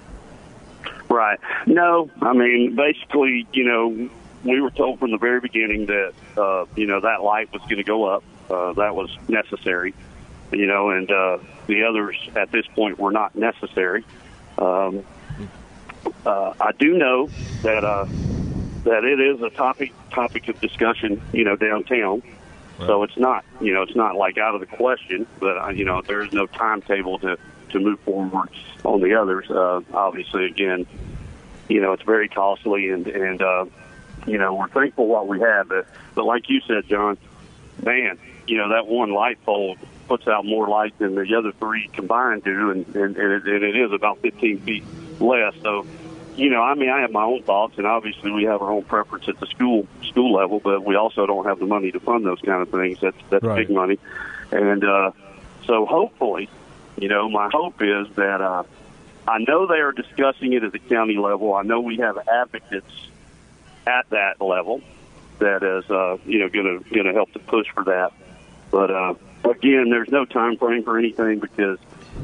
Right. 1.09 1.41
No, 1.67 2.09
I 2.23 2.33
mean, 2.33 2.77
basically, 2.77 3.47
you 3.53 3.65
know, 3.65 4.09
we 4.45 4.61
were 4.61 4.71
told 4.71 5.00
from 5.00 5.11
the 5.11 5.19
very 5.19 5.41
beginning 5.41 5.87
that, 5.87 6.12
uh, 6.37 6.67
you 6.77 6.87
know, 6.87 7.00
that 7.00 7.23
light 7.23 7.53
was 7.53 7.62
going 7.62 7.77
to 7.79 7.83
go 7.85 8.05
up. 8.05 8.23
Uh, 8.49 8.73
that 8.75 8.95
was 8.95 9.11
necessary, 9.29 9.93
you 10.53 10.67
know, 10.67 10.91
and 10.91 11.11
uh, 11.11 11.39
the 11.67 11.85
others 11.85 12.17
at 12.37 12.50
this 12.53 12.67
point 12.69 12.99
were 12.99 13.11
not 13.12 13.35
necessary. 13.35 14.05
Um, 14.59 15.05
uh, 16.25 16.53
I 16.61 16.73
do 16.79 16.97
know 16.97 17.29
that 17.62 17.85
uh, 17.85 18.07
that 18.85 19.05
it 19.05 19.21
is 19.21 19.43
a 19.43 19.50
topic 19.50 19.93
topic 20.11 20.49
of 20.49 20.61
discussion, 20.61 21.21
you 21.33 21.45
know, 21.45 21.57
downtown. 21.57 22.23
So 22.87 23.03
it's 23.03 23.17
not, 23.17 23.45
you 23.61 23.75
know, 23.75 23.83
it's 23.83 23.97
not 23.97 24.17
like 24.17 24.39
out 24.39 24.55
of 24.55 24.61
the 24.61 24.67
question, 24.67 25.27
but 25.39 25.59
uh, 25.59 25.69
you 25.69 25.85
know, 25.85 26.03
there 26.03 26.23
is 26.23 26.33
no 26.33 26.47
timetable 26.47 27.19
to 27.21 27.39
to 27.71 27.79
move 27.79 28.01
forward 28.01 28.51
on 28.85 29.01
the 29.01 29.15
others. 29.15 29.51
Uh, 29.51 29.81
obviously, 29.93 30.47
again, 30.47 30.87
you 31.69 31.81
know, 31.81 31.93
it's 31.93 32.03
very 32.03 32.29
costly, 32.29 32.89
and 32.89 33.07
and 33.07 33.43
uh, 33.43 33.67
you 34.27 34.39
know, 34.39 34.55
we're 34.55 34.69
thankful 34.69 35.07
what 35.07 35.29
we 35.29 35.41
have. 35.41 35.69
But, 35.69 35.87
but 36.15 36.25
like 36.25 36.49
you 36.49 36.61
said, 36.67 36.87
John, 36.89 37.17
man, 37.83 38.19
you 38.47 38.59
know, 38.59 38.71
that 38.71 38.87
one 38.87 39.13
light 39.13 39.43
pole 39.45 39.77
puts 40.09 40.27
out 40.27 40.45
more 40.45 40.69
light 40.69 40.99
than 40.99 41.15
the 41.15 41.35
other 41.37 41.53
three 41.53 41.89
combined 41.93 42.45
do, 42.45 42.71
and 42.71 42.87
and, 42.95 43.17
and, 43.17 43.33
it, 43.33 43.45
and 43.45 43.65
it 43.65 43.77
is 43.77 43.93
about 43.93 44.19
15 44.19 44.61
feet 44.61 44.85
less. 45.21 45.55
So, 45.63 45.87
you 46.37 46.51
know, 46.51 46.63
I 46.63 46.75
mean, 46.75 46.89
I 46.91 47.01
have 47.01 47.11
my 47.13 47.25
own 47.25 47.43
thoughts, 47.43 47.77
and 47.79 47.87
obviously 47.87 48.31
we 48.31 48.45
have 48.45 48.63
our 48.63 48.71
own 48.71 48.85
preference 48.85 49.29
at 49.29 49.39
the 49.41 49.47
school 49.47 49.87
school 50.09 50.33
level, 50.35 50.61
but 50.61 50.85
we 50.85 50.97
also 50.97 51.27
don't 51.27 51.47
have 51.47 51.59
the 51.59 51.67
money 51.67 51.91
to 51.93 52.01
fund 52.01 52.25
those 52.25 52.41
kind 52.41 52.63
of 52.63 52.71
things. 52.71 52.99
That's 53.01 53.17
that's 53.29 53.45
Right. 53.45 53.67
big 53.67 53.75
money, 53.75 53.99
and 54.51 54.85
uh, 54.85 55.11
so 55.67 55.87
hopefully, 55.87 56.49
you 56.99 57.09
know, 57.09 57.29
my 57.29 57.49
hope 57.53 57.83
is 57.83 58.09
that 58.17 58.41
uh, 58.41 58.63
I 59.29 59.39
know 59.39 59.67
they 59.67 59.81
are 59.81 59.93
discussing 59.93 60.53
it 60.53 60.65
at 60.65 60.73
the 60.73 60.79
county 60.79 61.17
level. 61.17 61.55
I 61.55 61.63
know 61.63 61.81
we 61.81 61.99
have 61.99 62.19
advocates 62.29 63.09
at 63.87 64.09
that 64.11 64.41
level 64.41 64.83
that 65.39 65.63
is, 65.63 65.91
uh, 65.91 66.19
you 66.27 66.39
know, 66.41 66.49
going 66.49 66.83
to 66.83 66.91
going 66.95 67.07
to 67.07 67.13
help 67.13 67.33
to 67.33 67.39
push 67.39 67.67
for 67.75 67.85
that. 67.85 68.13
But 68.71 68.91
uh, 68.91 69.15
again, 69.45 69.91
there's 69.91 70.11
no 70.11 70.25
time 70.25 70.57
frame 70.57 70.85
for 70.85 70.99
anything 70.99 71.41
because 71.41 71.79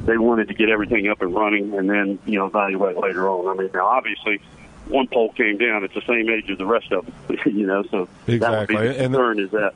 they 0.04 0.18
wanted 0.18 0.48
to 0.48 0.54
get 0.54 0.68
everything 0.68 1.08
up 1.08 1.22
and 1.22 1.34
running 1.34 1.74
and 1.74 1.88
then 1.90 2.18
you 2.26 2.38
know 2.38 2.46
evaluate 2.46 2.96
later 2.96 3.28
on. 3.28 3.46
I 3.58 3.60
mean, 3.62 3.70
now 3.74 3.86
obviously. 3.86 4.40
One 4.88 5.08
pole 5.08 5.32
came 5.32 5.58
down. 5.58 5.82
It's 5.82 5.94
the 5.94 6.00
same 6.02 6.30
age 6.30 6.48
as 6.48 6.58
the 6.58 6.64
rest 6.64 6.92
of 6.92 7.04
them, 7.26 7.38
you 7.46 7.66
know. 7.66 7.82
So 7.90 8.04
that 8.06 8.08
would 8.08 8.26
be 8.26 8.34
Exactly. 8.34 8.76
the 8.76 9.02
And 9.02 9.12
the- 9.12 9.18
concern 9.18 9.38
is 9.40 9.50
that. 9.50 9.74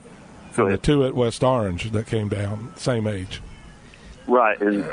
Go 0.54 0.62
The 0.62 0.68
ahead. 0.68 0.82
two 0.84 1.04
at 1.04 1.14
West 1.16 1.42
Orange 1.42 1.90
that 1.90 2.06
came 2.06 2.28
down, 2.28 2.72
same 2.76 3.08
age. 3.08 3.40
Right, 4.28 4.60
and 4.60 4.84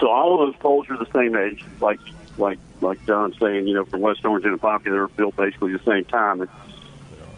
so 0.00 0.08
all 0.10 0.34
of 0.42 0.48
those 0.52 0.56
poles 0.60 0.90
are 0.90 0.96
the 0.96 1.06
same 1.14 1.36
age, 1.36 1.64
like 1.80 2.00
like 2.38 2.58
like 2.80 3.06
John's 3.06 3.38
saying, 3.38 3.68
you 3.68 3.74
know, 3.74 3.84
from 3.84 4.00
West 4.00 4.24
Orange 4.24 4.44
and 4.46 4.60
Pompey, 4.60 4.90
they 4.90 4.96
were 4.96 5.06
built 5.06 5.36
basically 5.36 5.72
the 5.72 5.84
same 5.84 6.04
time, 6.06 6.40
and 6.40 6.50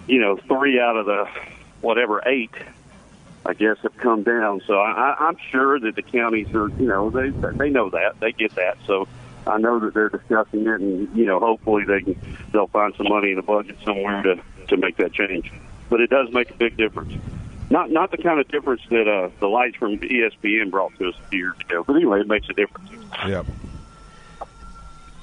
you 0.06 0.18
know, 0.18 0.38
three 0.48 0.80
out 0.80 0.96
of 0.96 1.04
the 1.04 1.28
whatever 1.82 2.22
eight, 2.26 2.52
I 3.48 3.54
guess, 3.54 3.78
have 3.78 3.96
come 3.96 4.24
down. 4.24 4.60
So 4.66 4.74
I, 4.74 4.90
I, 4.90 5.26
I'm 5.28 5.38
sure 5.50 5.80
that 5.80 5.96
the 5.96 6.02
counties 6.02 6.54
are, 6.54 6.68
you 6.68 6.86
know, 6.86 7.08
they 7.08 7.30
they 7.30 7.70
know 7.70 7.88
that, 7.88 8.20
they 8.20 8.32
get 8.32 8.54
that. 8.56 8.76
So 8.86 9.08
I 9.46 9.56
know 9.56 9.78
that 9.80 9.94
they're 9.94 10.10
discussing 10.10 10.66
it, 10.66 10.80
and 10.80 11.16
you 11.16 11.24
know, 11.24 11.40
hopefully 11.40 11.84
they 11.84 12.02
can 12.02 12.20
they'll 12.52 12.66
find 12.66 12.94
some 12.96 13.08
money 13.08 13.30
in 13.30 13.36
the 13.36 13.42
budget 13.42 13.78
somewhere 13.84 14.22
to 14.22 14.40
to 14.68 14.76
make 14.76 14.98
that 14.98 15.14
change. 15.14 15.50
But 15.88 16.02
it 16.02 16.10
does 16.10 16.30
make 16.30 16.50
a 16.50 16.54
big 16.54 16.76
difference. 16.76 17.14
Not 17.70 17.90
not 17.90 18.10
the 18.10 18.18
kind 18.18 18.38
of 18.38 18.48
difference 18.48 18.82
that 18.90 19.08
uh, 19.08 19.30
the 19.40 19.46
lights 19.46 19.76
from 19.76 19.98
ESPN 19.98 20.70
brought 20.70 20.94
to 20.98 21.08
us 21.08 21.14
a 21.18 21.28
few 21.28 21.38
years 21.38 21.56
ago. 21.60 21.82
But 21.86 21.96
anyway, 21.96 22.20
it 22.20 22.28
makes 22.28 22.50
a 22.50 22.52
difference. 22.52 22.90
Yep. 23.26 23.46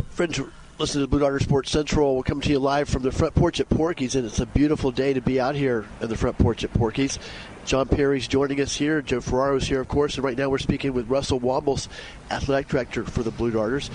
Friends, 0.10 0.42
listen 0.80 1.02
to 1.02 1.08
Blue 1.08 1.20
Darter 1.20 1.40
Sports 1.40 1.70
Central. 1.70 2.16
We'll 2.16 2.24
come 2.24 2.42
to 2.42 2.50
you 2.50 2.58
live 2.58 2.90
from 2.90 3.04
the 3.04 3.12
front 3.12 3.36
porch 3.36 3.60
at 3.60 3.70
Porky's, 3.70 4.16
and 4.16 4.26
it's 4.26 4.40
a 4.40 4.46
beautiful 4.46 4.92
day 4.92 5.14
to 5.14 5.22
be 5.22 5.40
out 5.40 5.56
here 5.56 5.86
in 6.02 6.10
the 6.10 6.18
front 6.18 6.38
porch 6.38 6.64
at 6.64 6.74
Porky's. 6.74 7.20
John 7.66 7.88
Perry's 7.88 8.28
joining 8.28 8.62
us 8.62 8.76
here. 8.76 9.02
Joe 9.02 9.22
Ferraro's 9.22 9.68
here, 9.68 9.82
of 9.82 9.88
course, 9.88 10.16
and 10.16 10.24
right 10.24 10.38
now 10.38 10.50
we're 10.50 10.60
speaking 10.60 10.94
with 10.94 11.10
Russell 11.10 11.40
Wombles, 11.40 11.88
athletic 12.30 12.68
director 12.68 13.04
for 13.04 13.24
the 13.24 13.32
Blue 13.32 13.50
Darters. 13.50 13.90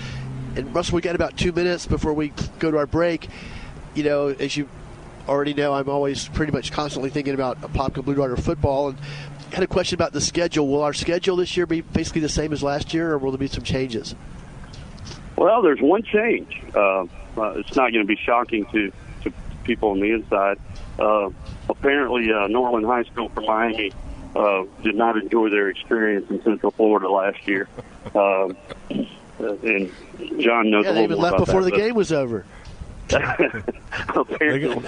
And 0.57 0.75
Russell, 0.75 0.97
we 0.97 1.01
got 1.01 1.15
about 1.15 1.37
two 1.37 1.53
minutes 1.53 1.85
before 1.85 2.13
we 2.13 2.33
go 2.59 2.69
to 2.69 2.77
our 2.77 2.85
break. 2.85 3.29
You 3.95 4.03
know, 4.03 4.27
as 4.27 4.57
you 4.57 4.67
already 5.27 5.53
know, 5.53 5.73
I'm 5.73 5.87
always 5.87 6.27
pretty 6.27 6.51
much 6.51 6.73
constantly 6.73 7.09
thinking 7.09 7.33
about 7.33 7.61
Popka 7.61 8.03
Blue 8.03 8.15
Darter 8.15 8.35
football. 8.35 8.89
And 8.89 8.97
had 9.53 9.63
a 9.63 9.67
question 9.67 9.95
about 9.95 10.11
the 10.13 10.21
schedule. 10.21 10.67
Will 10.67 10.81
our 10.81 10.93
schedule 10.93 11.37
this 11.37 11.55
year 11.55 11.65
be 11.65 11.81
basically 11.81 12.21
the 12.21 12.29
same 12.29 12.51
as 12.51 12.61
last 12.61 12.93
year, 12.93 13.13
or 13.13 13.17
will 13.17 13.31
there 13.31 13.37
be 13.37 13.47
some 13.47 13.63
changes? 13.63 14.15
Well, 15.37 15.61
there's 15.61 15.81
one 15.81 16.03
change. 16.03 16.61
Uh, 16.75 17.03
uh, 17.37 17.53
it's 17.55 17.75
not 17.75 17.91
going 17.91 18.01
to 18.01 18.05
be 18.05 18.17
shocking 18.17 18.65
to 18.67 18.91
people 19.63 19.89
on 19.91 19.99
the 19.99 20.11
inside. 20.11 20.57
Uh, 20.99 21.29
apparently, 21.69 22.31
uh, 22.31 22.47
Norland 22.47 22.85
High 22.85 23.03
School 23.03 23.29
from 23.29 23.45
Miami 23.45 23.91
uh, 24.35 24.63
did 24.83 24.95
not 24.95 25.17
enjoy 25.17 25.49
their 25.49 25.69
experience 25.69 26.29
in 26.29 26.41
Central 26.43 26.71
Florida 26.71 27.09
last 27.09 27.47
year. 27.47 27.67
Um, 28.15 28.55
and 29.39 29.91
John 30.39 30.69
knows 30.69 30.85
Yeah, 30.85 30.91
a 30.91 30.93
they 30.93 31.01
little 31.01 31.03
even 31.03 31.17
more 31.17 31.23
left 31.23 31.35
about 31.35 31.45
before 31.45 31.63
that, 31.63 31.71
the 31.71 31.77
game 31.77 31.95
was 31.95 32.11
over. 32.11 32.45
apparently, 34.15 34.81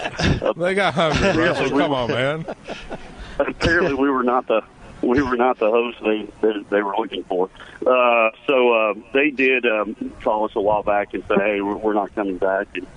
They 0.57 0.73
got 0.75 0.93
hungry. 0.93 1.43
Russell. 1.43 1.69
Come 1.69 1.91
on, 1.93 2.07
man. 2.09 2.45
apparently 3.39 3.93
we 3.95 4.09
were 4.09 4.23
not 4.23 4.47
the 4.47 4.61
we 5.01 5.21
were 5.21 5.35
not 5.35 5.59
the 5.59 5.69
host 5.69 5.97
they 6.03 6.25
they, 6.41 6.53
they 6.69 6.81
were 6.81 6.95
looking 6.97 7.23
for. 7.25 7.49
Uh, 7.85 8.29
so 8.47 8.71
uh, 8.73 8.93
they 9.13 9.29
did 9.29 9.65
um, 9.65 9.95
call 10.21 10.45
us 10.45 10.51
a 10.55 10.61
while 10.61 10.83
back 10.83 11.13
and 11.13 11.23
say, 11.27 11.35
"Hey, 11.35 11.61
we're, 11.61 11.75
we're 11.75 11.93
not 11.93 12.13
coming 12.15 12.37
back." 12.37 12.67
And 12.75 12.87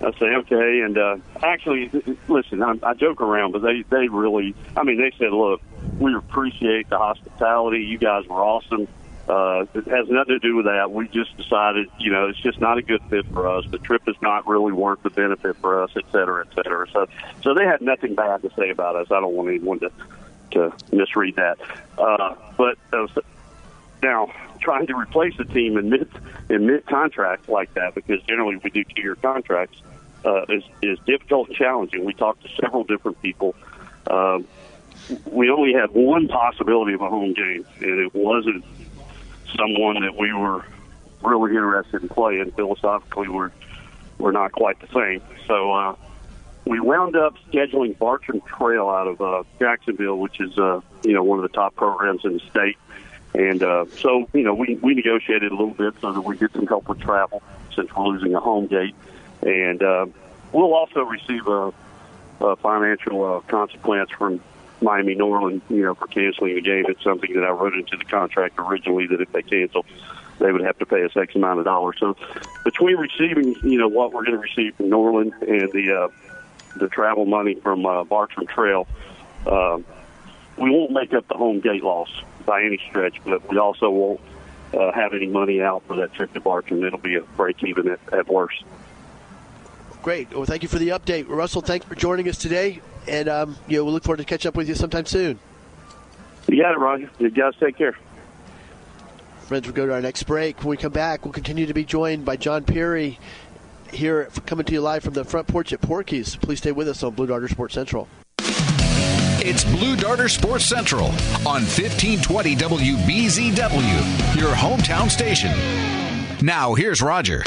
I 0.00 0.12
say, 0.18 0.26
"Okay." 0.26 0.80
And 0.80 0.96
uh, 0.96 1.16
actually, 1.42 1.90
listen, 2.28 2.62
I, 2.62 2.74
I 2.82 2.94
joke 2.94 3.20
around, 3.20 3.52
but 3.52 3.62
they 3.62 3.82
they 3.82 4.08
really, 4.08 4.54
I 4.76 4.82
mean, 4.82 4.98
they 4.98 5.12
said, 5.18 5.32
"Look, 5.32 5.60
we 5.98 6.14
appreciate 6.14 6.88
the 6.88 6.98
hospitality. 6.98 7.84
You 7.84 7.98
guys 7.98 8.26
were 8.26 8.42
awesome." 8.42 8.88
Uh, 9.28 9.64
it 9.74 9.86
has 9.86 10.08
nothing 10.08 10.34
to 10.34 10.38
do 10.40 10.56
with 10.56 10.64
that. 10.64 10.90
We 10.90 11.06
just 11.06 11.36
decided, 11.36 11.86
you 12.00 12.10
know, 12.10 12.28
it's 12.28 12.40
just 12.40 12.60
not 12.60 12.78
a 12.78 12.82
good 12.82 13.00
fit 13.10 13.26
for 13.26 13.48
us. 13.48 13.64
The 13.70 13.78
trip 13.78 14.02
is 14.08 14.16
not 14.20 14.48
really 14.48 14.72
worth 14.72 15.04
the 15.04 15.10
benefit 15.10 15.56
for 15.58 15.84
us, 15.84 15.90
et 15.96 16.02
cetera, 16.10 16.44
et 16.44 16.52
cetera. 16.52 16.88
So, 16.90 17.06
so 17.42 17.54
they 17.54 17.64
had 17.64 17.80
nothing 17.80 18.16
bad 18.16 18.42
to 18.42 18.50
say 18.58 18.70
about 18.70 18.96
us. 18.96 19.06
I 19.12 19.20
don't 19.20 19.34
want 19.34 19.48
anyone 19.50 19.78
to 19.80 19.92
to 20.52 20.72
misread 20.90 21.36
that. 21.36 21.58
Uh, 21.96 22.34
but 22.56 22.76
uh, 22.92 23.06
now, 24.02 24.32
trying 24.60 24.86
to 24.86 24.94
replace 24.94 25.34
a 25.38 25.44
team 25.44 25.76
in 25.76 25.90
mid 25.90 26.08
in 26.48 26.66
mid 26.66 26.86
contract 26.86 27.48
like 27.48 27.74
that, 27.74 27.94
because 27.94 28.22
generally 28.22 28.56
we 28.56 28.70
do 28.70 28.84
two 28.84 29.02
year 29.02 29.16
contracts, 29.16 29.80
uh, 30.24 30.44
is 30.48 30.64
is 30.82 30.98
difficult 31.06 31.48
and 31.48 31.56
challenging. 31.56 32.04
We 32.04 32.14
talked 32.14 32.42
to 32.42 32.48
several 32.60 32.84
different 32.84 33.20
people. 33.22 33.54
Um, 34.06 34.46
we 35.26 35.50
only 35.50 35.72
had 35.72 35.90
one 35.90 36.28
possibility 36.28 36.92
of 36.94 37.00
a 37.00 37.08
home 37.08 37.34
game, 37.34 37.66
and 37.80 38.00
it 38.00 38.14
wasn't 38.14 38.64
someone 39.56 40.02
that 40.02 40.16
we 40.16 40.32
were 40.32 40.64
really 41.22 41.50
interested 41.50 42.02
in 42.02 42.08
playing. 42.08 42.50
Philosophically, 42.52 43.28
we're 43.28 43.50
we're 44.18 44.32
not 44.32 44.52
quite 44.52 44.78
the 44.80 44.88
same. 44.88 45.22
So 45.46 45.72
uh, 45.72 45.96
we 46.66 46.80
wound 46.80 47.16
up 47.16 47.34
scheduling 47.50 47.98
Bartram 47.98 48.40
Trail 48.42 48.88
out 48.88 49.06
of 49.06 49.20
uh, 49.20 49.42
Jacksonville, 49.58 50.18
which 50.18 50.40
is 50.40 50.56
uh, 50.58 50.80
you 51.02 51.12
know 51.12 51.22
one 51.22 51.38
of 51.38 51.42
the 51.42 51.54
top 51.54 51.74
programs 51.74 52.24
in 52.24 52.34
the 52.34 52.40
state. 52.50 52.76
And 53.34 53.62
uh, 53.62 53.86
so 53.98 54.28
you 54.32 54.42
know 54.42 54.54
we 54.54 54.76
we 54.82 54.94
negotiated 54.94 55.52
a 55.52 55.54
little 55.54 55.74
bit 55.74 55.94
so 56.00 56.12
that 56.12 56.20
we 56.20 56.36
get 56.36 56.52
some 56.52 56.66
help 56.66 56.88
with 56.88 57.00
travel 57.00 57.42
since 57.74 57.94
we're 57.94 58.06
losing 58.06 58.34
a 58.34 58.40
home 58.40 58.66
gate, 58.66 58.94
and 59.42 59.82
uh, 59.82 60.06
we'll 60.52 60.74
also 60.74 61.02
receive 61.02 61.46
a, 61.46 61.72
a 62.40 62.56
financial 62.56 63.24
uh, 63.24 63.40
consequence 63.40 64.10
from 64.10 64.40
Miami 64.82 65.14
Norland, 65.14 65.62
you 65.68 65.82
know, 65.82 65.94
for 65.94 66.08
canceling 66.08 66.56
the 66.56 66.60
game. 66.60 66.86
It's 66.88 67.04
something 67.04 67.32
that 67.34 67.44
I 67.44 67.50
wrote 67.50 67.74
into 67.74 67.96
the 67.96 68.04
contract 68.04 68.54
originally 68.58 69.06
that 69.06 69.20
if 69.20 69.30
they 69.30 69.42
cancel, 69.42 69.84
they 70.40 70.50
would 70.50 70.62
have 70.62 70.78
to 70.78 70.86
pay 70.86 71.04
us 71.04 71.16
X 71.16 71.36
amount 71.36 71.60
of 71.60 71.64
dollars. 71.66 71.96
So 72.00 72.16
between 72.64 72.96
receiving, 72.96 73.54
you 73.62 73.78
know, 73.78 73.88
what 73.88 74.12
we're 74.12 74.24
going 74.24 74.36
to 74.36 74.42
receive 74.42 74.74
from 74.74 74.88
Norland 74.88 75.34
and 75.42 75.70
the 75.72 75.92
uh, 75.92 76.08
the 76.76 76.88
travel 76.88 77.26
money 77.26 77.54
from 77.54 77.86
uh, 77.86 78.02
Bartram 78.04 78.46
Trail, 78.46 78.88
uh, 79.46 79.78
we 80.56 80.70
won't 80.70 80.90
make 80.90 81.12
up 81.14 81.28
the 81.28 81.34
home 81.34 81.60
gate 81.60 81.84
loss 81.84 82.10
by 82.50 82.64
any 82.64 82.80
stretch, 82.88 83.14
but 83.24 83.48
we 83.48 83.58
also 83.58 83.88
won't 83.88 84.20
uh, 84.74 84.90
have 84.90 85.14
any 85.14 85.28
money 85.28 85.62
out 85.62 85.84
for 85.86 85.94
that 85.94 86.12
trip 86.14 86.32
to 86.34 86.40
Bartram. 86.40 86.82
It'll 86.82 86.98
be 86.98 87.14
a 87.14 87.20
break 87.20 87.62
even 87.62 87.88
at, 87.88 88.00
at 88.12 88.26
worst. 88.26 88.64
Great. 90.02 90.34
Well, 90.34 90.46
thank 90.46 90.64
you 90.64 90.68
for 90.68 90.80
the 90.80 90.88
update, 90.88 91.28
Russell. 91.28 91.62
Thanks 91.62 91.86
for 91.86 91.94
joining 91.94 92.28
us 92.28 92.38
today, 92.38 92.80
and 93.06 93.28
um, 93.28 93.56
you 93.68 93.76
know, 93.76 93.84
we'll 93.84 93.92
look 93.92 94.02
forward 94.02 94.16
to 94.16 94.24
catch 94.24 94.46
up 94.46 94.56
with 94.56 94.68
you 94.68 94.74
sometime 94.74 95.06
soon. 95.06 95.38
You 96.48 96.60
got 96.60 96.72
it, 96.72 96.78
Roger. 96.78 97.08
You 97.20 97.30
guys 97.30 97.52
take 97.60 97.78
care. 97.78 97.96
Friends, 99.42 99.66
we'll 99.66 99.76
go 99.76 99.86
to 99.86 99.92
our 99.92 100.00
next 100.00 100.24
break. 100.24 100.58
When 100.58 100.70
we 100.70 100.76
come 100.76 100.92
back, 100.92 101.24
we'll 101.24 101.32
continue 101.32 101.66
to 101.66 101.74
be 101.74 101.84
joined 101.84 102.24
by 102.24 102.36
John 102.36 102.64
Perry 102.64 103.20
here 103.92 104.28
coming 104.46 104.66
to 104.66 104.72
you 104.72 104.80
live 104.80 105.04
from 105.04 105.14
the 105.14 105.24
front 105.24 105.46
porch 105.46 105.72
at 105.72 105.80
Porky's. 105.80 106.34
Please 106.34 106.58
stay 106.58 106.72
with 106.72 106.88
us 106.88 107.04
on 107.04 107.14
Blue 107.14 107.28
Darter 107.28 107.46
Sports 107.46 107.74
Central. 107.74 108.08
It's 109.42 109.64
Blue 109.64 109.96
Darter 109.96 110.28
Sports 110.28 110.66
Central 110.66 111.06
on 111.46 111.64
1520 111.64 112.56
WBZW, 112.56 114.36
your 114.38 114.50
hometown 114.50 115.10
station. 115.10 115.50
Now, 116.44 116.74
here's 116.74 117.00
Roger. 117.00 117.42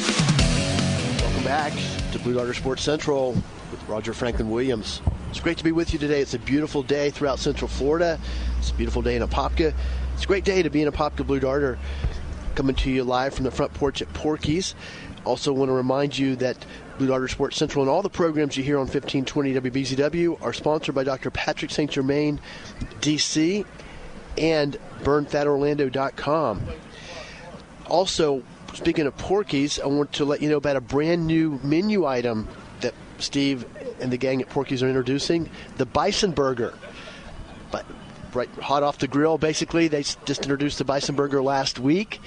Welcome 1.20 1.44
back 1.44 1.72
to 2.12 2.18
Blue 2.18 2.34
Darter 2.34 2.56
Sports 2.56 2.82
Central 2.82 3.34
with 3.70 3.88
Roger 3.88 4.12
Franklin 4.12 4.50
Williams. 4.50 5.04
It's 5.30 5.40
great 5.40 5.60
to 5.60 5.64
be 5.64 5.72
with 5.72 5.94
you 5.94 6.00
today. 6.00 6.20
It's 6.20 6.34
a 6.34 6.40
beautiful 6.40 6.82
day 6.82 7.12
throughout 7.12 7.38
Central 7.38 7.68
Florida. 7.68 8.20
It's 8.58 8.72
a 8.72 8.74
beautiful 8.74 9.04
day 9.04 9.16
in 9.16 9.22
Apopka. 9.22 9.72
It's 10.16 10.24
a 10.24 10.28
great 10.28 10.46
day 10.46 10.64
to 10.64 10.72
be 10.72 10.82
in 10.82 10.92
Apopka 10.92 11.28
Blue 11.28 11.40
Darter. 11.40 11.78
Coming 12.56 12.76
to 12.78 12.90
you 12.90 13.04
live 13.04 13.36
from 13.36 13.44
the 13.44 13.52
front 13.52 13.72
porch 13.76 14.02
at 14.02 14.12
Porky's. 14.14 14.74
Also, 15.26 15.54
want 15.54 15.70
to 15.70 15.74
remind 15.74 16.18
you 16.18 16.36
that 16.38 16.58
Blue 16.98 17.08
Darter 17.08 17.28
Sports 17.28 17.58
Central 17.58 17.84
and 17.84 17.90
all 17.90 18.02
the 18.02 18.10
programs 18.10 18.58
you 18.58 18.64
hear 18.64 18.76
on 18.76 18.88
1520 18.88 19.54
WBZW 19.54 20.42
are 20.42 20.54
sponsored 20.54 20.94
by 20.94 21.04
Dr. 21.04 21.32
Patrick 21.32 21.72
St. 21.72 21.90
Germain, 21.90 22.40
DC, 23.00 23.66
and 24.38 24.78
BurnFatOrlando.com. 25.04 26.62
Also, 27.88 28.44
speaking 28.74 29.08
of 29.08 29.18
Porky's, 29.18 29.80
I 29.80 29.88
want 29.88 30.14
to 30.14 30.26
let 30.26 30.42
you 30.42 30.50
know 30.50 30.58
about 30.58 30.76
a 30.76 30.82
brand 30.82 31.26
new 31.26 31.60
menu 31.64 32.06
item 32.06 32.48
that 32.82 32.94
Steve 33.18 33.66
and 34.00 34.12
the 34.12 34.18
gang 34.18 34.42
at 34.42 34.50
Porky's 34.50 34.84
are 34.84 34.88
introducing 34.88 35.50
the 35.78 35.86
Bison 35.86 36.32
Burger. 36.32 36.74
But 37.72 37.86
right 38.36 38.50
hot 38.62 38.84
off 38.84 39.00
the 39.00 39.08
grill. 39.08 39.38
Basically, 39.38 39.88
they 39.88 40.04
just 40.04 40.42
introduced 40.44 40.78
the 40.78 40.86
Bison 40.86 41.16
Burger 41.16 41.42
last 41.42 41.80
week, 41.80 42.20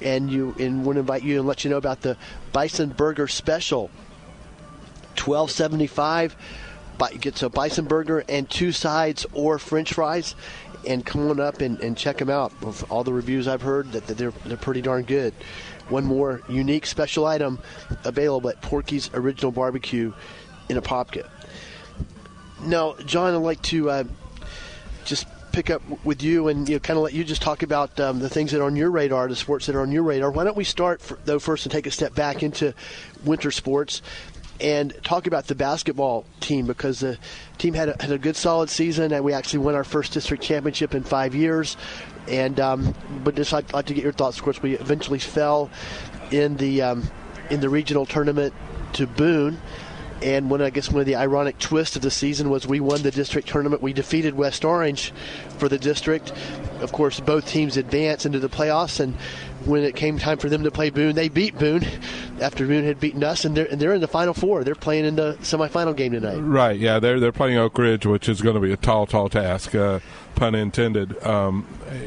and 0.00 0.30
you 0.30 0.54
and 0.58 0.84
want 0.84 0.96
to 0.96 1.00
invite 1.00 1.22
you 1.22 1.38
and 1.38 1.46
let 1.46 1.64
you 1.64 1.70
know 1.70 1.78
about 1.78 2.00
the 2.02 2.16
Bison 2.52 2.90
Burger 2.90 3.28
Special. 3.28 3.90
Twelve 5.16 5.50
seventy 5.50 5.86
five. 5.86 6.36
Gets 7.20 7.42
a 7.42 7.50
bison 7.50 7.84
burger 7.86 8.24
and 8.28 8.48
two 8.48 8.72
sides 8.72 9.26
or 9.34 9.58
French 9.58 9.92
fries, 9.92 10.34
and 10.86 11.04
come 11.04 11.28
on 11.28 11.40
up 11.40 11.60
and, 11.60 11.78
and 11.80 11.98
check 11.98 12.18
them 12.18 12.30
out. 12.30 12.58
With 12.62 12.90
all 12.90 13.04
the 13.04 13.12
reviews 13.12 13.46
I've 13.46 13.60
heard, 13.60 13.92
that, 13.92 14.06
that 14.06 14.16
they're 14.16 14.32
they're 14.46 14.56
pretty 14.56 14.80
darn 14.80 15.02
good. 15.02 15.34
One 15.88 16.04
more 16.04 16.40
unique 16.48 16.86
special 16.86 17.26
item 17.26 17.58
available 18.04 18.48
at 18.48 18.62
Porky's 18.62 19.10
Original 19.12 19.52
Barbecue 19.52 20.12
in 20.68 20.76
a 20.78 20.82
Apopka. 20.82 21.28
Now, 22.62 22.94
John, 23.04 23.34
I'd 23.34 23.38
like 23.38 23.60
to 23.62 23.90
uh, 23.90 24.04
just 25.04 25.26
pick 25.54 25.70
up 25.70 25.82
with 26.04 26.20
you 26.20 26.48
and 26.48 26.68
you 26.68 26.74
know, 26.74 26.80
kind 26.80 26.96
of 26.96 27.04
let 27.04 27.12
you 27.12 27.22
just 27.22 27.40
talk 27.40 27.62
about 27.62 27.98
um, 28.00 28.18
the 28.18 28.28
things 28.28 28.50
that 28.50 28.60
are 28.60 28.64
on 28.64 28.74
your 28.74 28.90
radar, 28.90 29.28
the 29.28 29.36
sports 29.36 29.66
that 29.66 29.76
are 29.76 29.82
on 29.82 29.92
your 29.92 30.02
radar. 30.02 30.30
Why 30.32 30.42
don't 30.42 30.56
we 30.56 30.64
start 30.64 31.00
for, 31.00 31.16
though 31.24 31.38
first 31.38 31.64
and 31.64 31.72
take 31.72 31.86
a 31.86 31.92
step 31.92 32.12
back 32.12 32.42
into 32.42 32.74
winter 33.24 33.52
sports 33.52 34.02
and 34.60 34.92
talk 35.04 35.28
about 35.28 35.46
the 35.46 35.54
basketball 35.54 36.24
team 36.40 36.66
because 36.66 37.00
the 37.00 37.18
team 37.58 37.72
had 37.74 37.88
a, 37.88 37.96
had 38.00 38.10
a 38.10 38.18
good 38.18 38.34
solid 38.34 38.68
season 38.68 39.12
and 39.12 39.24
we 39.24 39.32
actually 39.32 39.60
won 39.60 39.76
our 39.76 39.84
first 39.84 40.12
district 40.12 40.42
championship 40.42 40.92
in 40.92 41.04
five 41.04 41.36
years. 41.36 41.76
And 42.26 42.58
um, 42.58 42.92
but 43.22 43.36
just 43.36 43.54
I'd 43.54 43.72
like 43.72 43.86
to 43.86 43.94
get 43.94 44.02
your 44.02 44.12
thoughts. 44.12 44.38
Of 44.38 44.42
course, 44.42 44.60
we 44.60 44.74
eventually 44.74 45.20
fell 45.20 45.70
in 46.32 46.56
the 46.56 46.82
um, 46.82 47.08
in 47.50 47.60
the 47.60 47.68
regional 47.68 48.06
tournament 48.06 48.52
to 48.94 49.06
Boone. 49.06 49.60
And 50.24 50.48
one, 50.48 50.62
I 50.62 50.70
guess, 50.70 50.90
one 50.90 51.00
of 51.00 51.06
the 51.06 51.16
ironic 51.16 51.58
twists 51.58 51.96
of 51.96 52.02
the 52.02 52.10
season 52.10 52.48
was 52.48 52.66
we 52.66 52.80
won 52.80 53.02
the 53.02 53.10
district 53.10 53.46
tournament. 53.46 53.82
We 53.82 53.92
defeated 53.92 54.34
West 54.34 54.64
Orange 54.64 55.12
for 55.58 55.68
the 55.68 55.78
district. 55.78 56.32
Of 56.80 56.92
course, 56.92 57.20
both 57.20 57.46
teams 57.46 57.76
advanced 57.76 58.24
into 58.24 58.38
the 58.38 58.48
playoffs, 58.48 59.00
and 59.00 59.16
when 59.66 59.84
it 59.84 59.96
came 59.96 60.18
time 60.18 60.38
for 60.38 60.48
them 60.48 60.64
to 60.64 60.70
play 60.70 60.90
Boone, 60.90 61.14
they 61.14 61.28
beat 61.28 61.58
Boone 61.58 61.84
after 62.40 62.66
Boone 62.66 62.84
had 62.84 63.00
beaten 63.00 63.22
us, 63.24 63.44
and 63.44 63.56
they're, 63.56 63.66
and 63.66 63.80
they're 63.80 63.94
in 63.94 64.00
the 64.00 64.08
Final 64.08 64.34
Four. 64.34 64.64
They're 64.64 64.74
playing 64.74 65.04
in 65.04 65.16
the 65.16 65.36
semifinal 65.40 65.96
game 65.96 66.12
tonight. 66.12 66.38
Right? 66.38 66.78
Yeah, 66.78 66.98
they're 66.98 67.20
they're 67.20 67.32
playing 67.32 67.58
Oak 67.58 67.76
Ridge, 67.78 68.06
which 68.06 68.28
is 68.28 68.42
going 68.42 68.54
to 68.54 68.60
be 68.60 68.72
a 68.72 68.76
tall, 68.76 69.06
tall 69.06 69.28
task. 69.28 69.74
Uh, 69.74 70.00
pun 70.34 70.54
intended. 70.54 71.22
Um, 71.24 71.66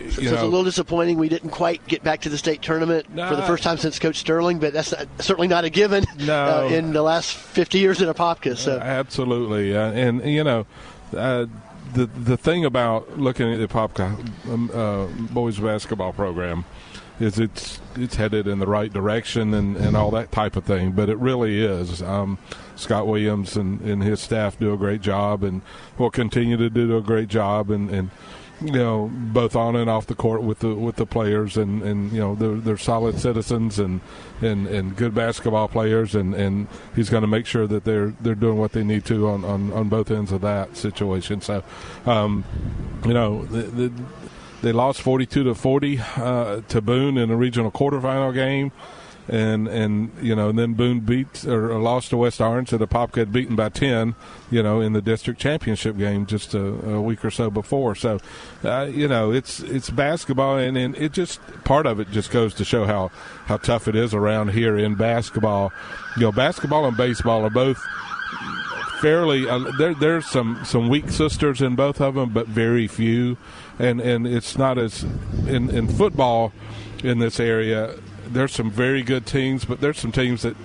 so, 0.10 0.22
so 0.22 0.22
it's 0.22 0.42
a 0.42 0.46
little 0.46 0.64
disappointing. 0.64 1.18
We 1.18 1.30
didn't 1.30 1.50
quite 1.50 1.86
get 1.88 2.04
back 2.04 2.22
to 2.22 2.30
the 2.30 2.38
state 2.38 2.62
tournament 2.62 3.06
for 3.08 3.36
the 3.36 3.44
first 3.44 3.64
time 3.64 3.78
since 3.78 4.00
Coach 4.00 4.18
Sterling, 4.18 4.60
but 4.60 4.74
that's 4.74 4.92
not, 4.92 5.08
certainly 5.20 5.48
not 5.48 5.64
a 5.64 5.70
given 5.70 6.06
no. 6.20 6.66
uh, 6.66 6.70
in 6.70 6.94
the 6.94 7.02
last 7.02 7.36
50 7.36 7.80
years 7.80 8.02
in 8.02 8.10
Apopka. 8.10 8.58
So 8.58 8.78
uh, 8.78 8.80
absolutely, 8.80 9.76
uh, 9.76 9.92
and 9.92 10.24
you 10.26 10.44
know. 10.44 10.66
Uh, 11.16 11.46
the 11.94 12.06
the 12.06 12.36
thing 12.36 12.66
about 12.66 13.18
looking 13.18 13.52
at 13.52 13.60
the 13.60 13.68
Apopka 13.68 14.14
um, 14.50 14.70
uh, 14.74 15.06
boys 15.34 15.58
basketball 15.58 16.12
program 16.12 16.66
is 17.20 17.40
it's 17.40 17.80
it's 17.96 18.16
headed 18.16 18.48
in 18.48 18.60
the 18.60 18.68
right 18.68 18.92
direction 18.92 19.54
and, 19.54 19.76
and 19.76 19.98
all 19.98 20.12
that 20.12 20.32
type 20.32 20.56
of 20.56 20.64
thing. 20.66 20.92
But 20.92 21.10
it 21.10 21.18
really 21.18 21.64
is. 21.64 22.02
Um, 22.02 22.38
Scott 22.76 23.08
Williams 23.08 23.56
and, 23.58 23.82
and 23.82 24.04
his 24.04 24.20
staff 24.20 24.58
do 24.60 24.74
a 24.74 24.78
great 24.78 25.02
job 25.02 25.44
and 25.44 25.62
will 25.98 26.12
continue 26.12 26.58
to 26.58 26.70
do 26.70 26.96
a 26.96 27.02
great 27.02 27.28
job 27.28 27.72
and, 27.72 27.90
and 27.90 28.12
you 28.62 28.72
know 28.72 29.12
both 29.14 29.56
on 29.56 29.76
and 29.76 29.90
off 29.90 30.08
the 30.08 30.16
court 30.16 30.42
with 30.42 30.60
the 30.60 30.74
with 30.74 30.96
the 30.96 31.06
players 31.06 31.58
and, 31.58 31.84
and 31.84 32.12
you 32.12 32.20
know 32.20 32.34
they're, 32.36 32.56
they're 32.56 32.78
solid 32.78 33.20
citizens 33.20 33.78
and, 33.78 34.02
and, 34.42 34.68
and 34.68 34.96
good 34.96 35.14
basketball 35.14 35.68
players 35.68 36.16
and, 36.16 36.34
and 36.34 36.68
he's 36.96 37.10
going 37.10 37.22
to 37.22 37.28
make 37.28 37.46
sure 37.46 37.68
that 37.68 37.84
they're 37.84 38.14
they're 38.22 38.36
doing 38.36 38.58
what 38.58 38.72
they 38.72 38.84
need 38.84 39.06
to 39.06 39.28
on, 39.28 39.46
on, 39.46 39.72
on 39.74 39.90
both 39.90 40.10
ends 40.10 40.32
of 40.32 40.42
that 40.42 40.76
situation 40.76 41.40
so 41.40 41.64
um, 42.08 42.44
you 43.06 43.14
know 43.14 43.46
the, 43.46 43.62
the, 43.62 43.94
they 44.68 44.74
lost 44.74 45.02
42 45.02 45.46
to 45.46 45.56
40 45.56 46.00
uh, 46.18 46.62
to 46.68 46.82
Boone 46.82 47.18
in 47.18 47.32
a 47.32 47.38
regional 47.38 47.72
quarterfinal 47.72 48.34
game 48.34 48.74
and 49.30 49.68
and 49.68 50.12
you 50.22 50.36
know, 50.36 50.50
and 50.50 50.58
then 50.58 50.74
Boone 50.74 51.02
beat 51.02 51.46
or 51.46 51.78
lost 51.80 52.12
to 52.12 52.18
West 52.18 52.40
Orange, 52.40 52.72
and 52.72 52.80
the 52.80 52.88
Pop 52.88 53.16
had 53.16 53.32
beaten 53.34 53.56
by 53.56 53.70
ten, 53.70 54.16
you 54.50 54.64
know, 54.64 54.80
in 54.80 54.94
the 54.94 55.02
district 55.02 55.40
championship 55.40 55.98
game 55.98 56.26
just 56.26 56.54
a, 56.54 56.66
a 56.66 57.02
week 57.02 57.26
or 57.26 57.32
so 57.32 57.50
before. 57.50 57.94
So, 57.96 58.20
uh, 58.64 58.88
you 58.90 59.08
know, 59.08 59.32
it's 59.32 59.60
it's 59.60 59.90
basketball, 59.90 60.58
and, 60.58 60.78
and 60.78 60.96
it 60.96 61.12
just 61.12 61.42
part 61.66 61.86
of 61.86 62.00
it 62.00 62.10
just 62.12 62.32
goes 62.32 62.54
to 62.56 62.64
show 62.64 62.86
how 62.86 63.12
how 63.46 63.58
tough 63.58 63.88
it 63.88 63.96
is 63.96 64.14
around 64.14 64.52
here 64.52 64.78
in 64.78 64.96
basketball. 64.96 65.74
You 66.16 66.24
know, 66.24 66.32
basketball 66.32 66.86
and 66.86 66.96
baseball 66.96 67.44
are 67.44 67.50
both 67.50 67.84
fairly 69.02 69.48
uh, 69.48 69.60
there 69.78 69.94
there's 69.94 70.26
some 70.26 70.60
some 70.66 70.90
weak 70.90 71.10
sisters 71.10 71.62
in 71.62 71.76
both 71.76 72.02
of 72.02 72.16
them 72.16 72.30
but 72.32 72.48
very 72.48 72.88
few 72.88 73.38
and 73.80 74.02
and 74.02 74.28
it's 74.28 74.58
not 74.58 74.78
as 74.78 75.04
in 75.48 75.70
in 75.70 75.88
football 75.88 76.52
in 77.04 77.20
this 77.20 77.40
area 77.40 77.96
there's 78.34 78.52
some 78.52 78.70
very 78.70 79.04
good 79.04 79.26
teams, 79.26 79.66
but 79.66 79.82
there's 79.82 80.00
some 80.00 80.12
teams 80.12 80.42
that 80.42 80.56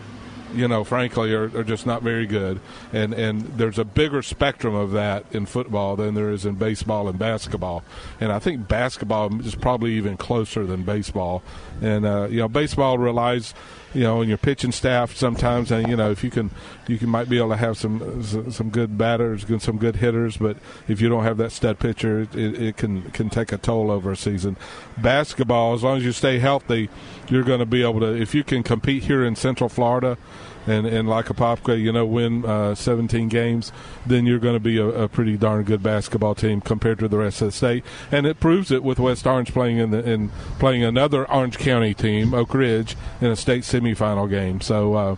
you 0.55 0.69
know, 0.69 0.85
frankly, 0.85 1.33
are, 1.33 1.45
are, 1.57 1.65
just 1.65 1.87
not 1.87 2.03
very 2.03 2.27
good. 2.27 2.61
And 2.93 3.15
and 3.15 3.41
there's 3.57 3.79
a 3.79 3.87
bigger 3.87 4.21
spectrum 4.21 4.75
of 4.75 4.93
that 4.93 5.25
in 5.31 5.47
football 5.47 5.97
than 5.97 6.15
there 6.15 6.31
is 6.31 6.45
in 6.45 6.57
baseball 6.57 7.09
and 7.09 7.19
basketball. 7.19 7.83
And 8.21 8.31
I 8.31 8.39
think 8.39 8.69
basketball 8.69 9.41
is 9.41 9.55
probably 9.55 9.93
even 9.93 10.19
closer 10.19 10.67
than 10.67 10.83
baseball. 10.83 11.43
And 11.81 12.05
uh, 12.05 12.29
you 12.31 12.37
know, 12.41 12.49
baseball 12.49 12.99
relies 12.99 13.55
you 13.95 14.03
know, 14.03 14.21
and 14.21 14.29
your 14.29 14.39
pitching 14.39 14.73
staff 14.73 15.15
sometimes, 15.15 15.71
and 15.71 15.89
you 15.89 15.97
know, 15.97 16.11
if 16.11 16.25
you 16.25 16.31
can, 16.31 16.51
you 16.87 16.99
can 16.99 17.09
might 17.09 17.29
be 17.29 17.39
able 17.39 17.51
to 17.51 17.57
have 17.57 17.77
some 17.77 18.23
some 18.51 18.71
good 18.71 18.97
batters, 18.97 19.45
some 19.63 19.79
good 19.79 19.97
hitters, 19.97 20.37
but 20.37 20.57
if 20.89 21.01
you 21.01 21.09
don't 21.09 21.25
have 21.25 21.37
that 21.39 21.53
stud 21.53 21.79
pitcher, 21.79 22.23
it, 22.23 22.35
it 22.35 22.77
can 22.77 23.03
can 23.11 23.31
take 23.31 23.53
a 23.53 23.59
toll 23.59 23.91
over 23.91 24.13
a 24.13 24.17
season. 24.17 24.57
Basketball, 24.99 25.75
as 25.75 25.83
long 25.83 25.99
as 25.99 26.05
you 26.05 26.13
stay 26.13 26.39
healthy, 26.39 26.89
you're 27.29 27.45
going 27.45 27.61
to 27.61 27.67
be 27.67 27.83
able 27.83 28.01
to. 28.01 28.15
If 28.15 28.35
you 28.35 28.45
can 28.45 28.63
compete 28.63 29.05
here 29.05 29.25
in 29.25 29.37
Central 29.37 29.69
Florida, 29.69 30.19
and 30.67 30.87
and 30.87 31.09
like 31.09 31.27
Apopka, 31.27 31.81
you 31.81 31.93
know, 31.93 32.05
win 32.05 32.45
uh, 32.45 32.75
17 32.75 33.29
games, 33.29 33.73
then 34.07 34.27
you're 34.27 34.39
going 34.39 34.55
to 34.55 34.61
be 34.61 34.79
a, 34.79 34.87
a, 34.87 35.09
pretty 35.09 35.37
darn 35.37 35.65
good 35.65 35.83
basketball 35.83 36.35
team 36.35 36.61
compared 36.61 36.99
to 36.99 37.09
the 37.09 37.19
rest 37.19 37.43
of 37.43 37.49
the 37.49 37.53
state. 37.53 37.85
And 38.11 38.27
it 38.27 38.41
proves 38.41 38.71
it 38.71 38.83
with 38.83 38.99
West 38.99 39.27
Orange 39.27 39.53
playing 39.53 39.79
in 39.79 39.91
the 39.91 40.09
in 40.09 40.31
playing 40.59 40.85
another 40.85 41.31
Orange 41.31 41.59
County 41.59 41.95
team, 41.95 42.35
Oak 42.35 42.55
Ridge, 42.55 42.97
in 43.21 43.29
a 43.29 43.37
state 43.37 43.63
semifinal 43.63 44.29
game. 44.29 44.61
So. 44.61 44.95
Uh, 44.95 45.17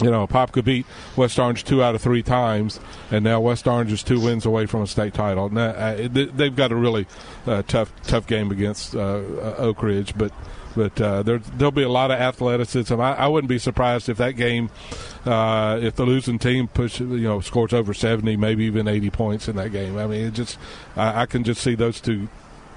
you 0.00 0.10
know, 0.10 0.26
Popka 0.26 0.64
beat 0.64 0.86
West 1.16 1.38
Orange 1.38 1.64
two 1.64 1.82
out 1.82 1.94
of 1.94 2.00
three 2.00 2.22
times, 2.22 2.78
and 3.10 3.24
now 3.24 3.40
West 3.40 3.66
Orange 3.66 3.92
is 3.92 4.02
two 4.02 4.20
wins 4.20 4.46
away 4.46 4.66
from 4.66 4.82
a 4.82 4.86
state 4.86 5.14
title. 5.14 5.48
Now, 5.48 5.70
uh, 5.70 6.08
they've 6.10 6.54
got 6.54 6.72
a 6.72 6.76
really 6.76 7.06
uh, 7.46 7.62
tough, 7.62 7.92
tough 8.02 8.26
game 8.26 8.50
against 8.50 8.94
uh, 8.94 9.00
uh 9.00 9.54
Oak 9.58 9.82
Ridge, 9.82 10.16
but 10.16 10.32
but 10.76 11.00
uh, 11.00 11.22
there, 11.24 11.38
there'll 11.38 11.72
be 11.72 11.82
a 11.82 11.88
lot 11.88 12.12
of 12.12 12.20
athleticism. 12.20 13.00
I, 13.00 13.14
I 13.14 13.26
wouldn't 13.26 13.48
be 13.48 13.58
surprised 13.58 14.08
if 14.08 14.18
that 14.18 14.32
game, 14.32 14.70
if 15.24 15.96
the 15.96 16.04
losing 16.04 16.38
team 16.38 16.68
push, 16.68 17.00
you 17.00 17.06
know, 17.06 17.40
scores 17.40 17.72
over 17.72 17.92
seventy, 17.92 18.36
maybe 18.36 18.64
even 18.64 18.86
eighty 18.86 19.10
points 19.10 19.48
in 19.48 19.56
that 19.56 19.72
game. 19.72 19.98
I 19.98 20.06
mean, 20.06 20.26
it 20.26 20.34
just, 20.34 20.56
I, 20.94 21.22
I 21.22 21.26
can 21.26 21.42
just 21.42 21.62
see 21.62 21.74
those 21.74 22.00
two, 22.00 22.28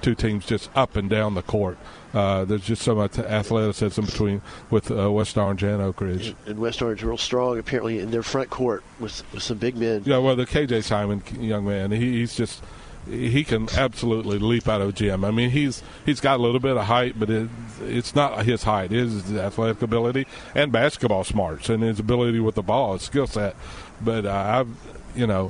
two 0.02 0.14
teams 0.14 0.44
just 0.44 0.70
up 0.74 0.96
and 0.96 1.08
down 1.08 1.34
the 1.34 1.42
court. 1.42 1.78
Uh, 2.12 2.44
there's 2.44 2.64
just 2.64 2.82
so 2.82 2.94
much 2.94 3.18
athleticism 3.18 4.02
between 4.02 4.42
with 4.70 4.90
uh, 4.90 5.10
West 5.10 5.38
Orange 5.38 5.62
and 5.62 5.80
Oak 5.80 6.00
Ridge. 6.00 6.34
And 6.46 6.58
West 6.58 6.82
Orange 6.82 7.02
real 7.02 7.16
strong 7.16 7.58
apparently 7.58 7.98
in 7.98 8.10
their 8.10 8.22
front 8.22 8.50
court 8.50 8.82
with, 9.00 9.22
with 9.32 9.42
some 9.42 9.58
big 9.58 9.76
men. 9.76 10.02
Yeah, 10.04 10.18
well, 10.18 10.36
the 10.36 10.46
KJ 10.46 10.84
Simon 10.84 11.22
young 11.40 11.64
man, 11.64 11.90
he, 11.90 12.18
he's 12.18 12.34
just 12.36 12.62
he 13.06 13.42
can 13.42 13.68
absolutely 13.76 14.38
leap 14.38 14.68
out 14.68 14.80
of 14.80 14.90
a 14.90 14.92
gym. 14.92 15.24
I 15.24 15.30
mean, 15.30 15.50
he's 15.50 15.82
he's 16.06 16.20
got 16.20 16.38
a 16.38 16.42
little 16.42 16.60
bit 16.60 16.76
of 16.76 16.84
height, 16.84 17.18
but 17.18 17.30
it, 17.30 17.48
it's 17.82 18.14
not 18.14 18.44
his 18.44 18.62
height. 18.62 18.92
It 18.92 18.98
is 18.98 19.24
his 19.24 19.36
athletic 19.36 19.82
ability 19.82 20.26
and 20.54 20.70
basketball 20.70 21.24
smarts 21.24 21.68
and 21.68 21.82
his 21.82 21.98
ability 21.98 22.40
with 22.40 22.54
the 22.54 22.62
ball, 22.62 22.92
his 22.94 23.02
skill 23.02 23.26
set. 23.26 23.56
But 24.00 24.26
uh, 24.26 24.32
I've, 24.32 24.68
you 25.16 25.26
know, 25.26 25.48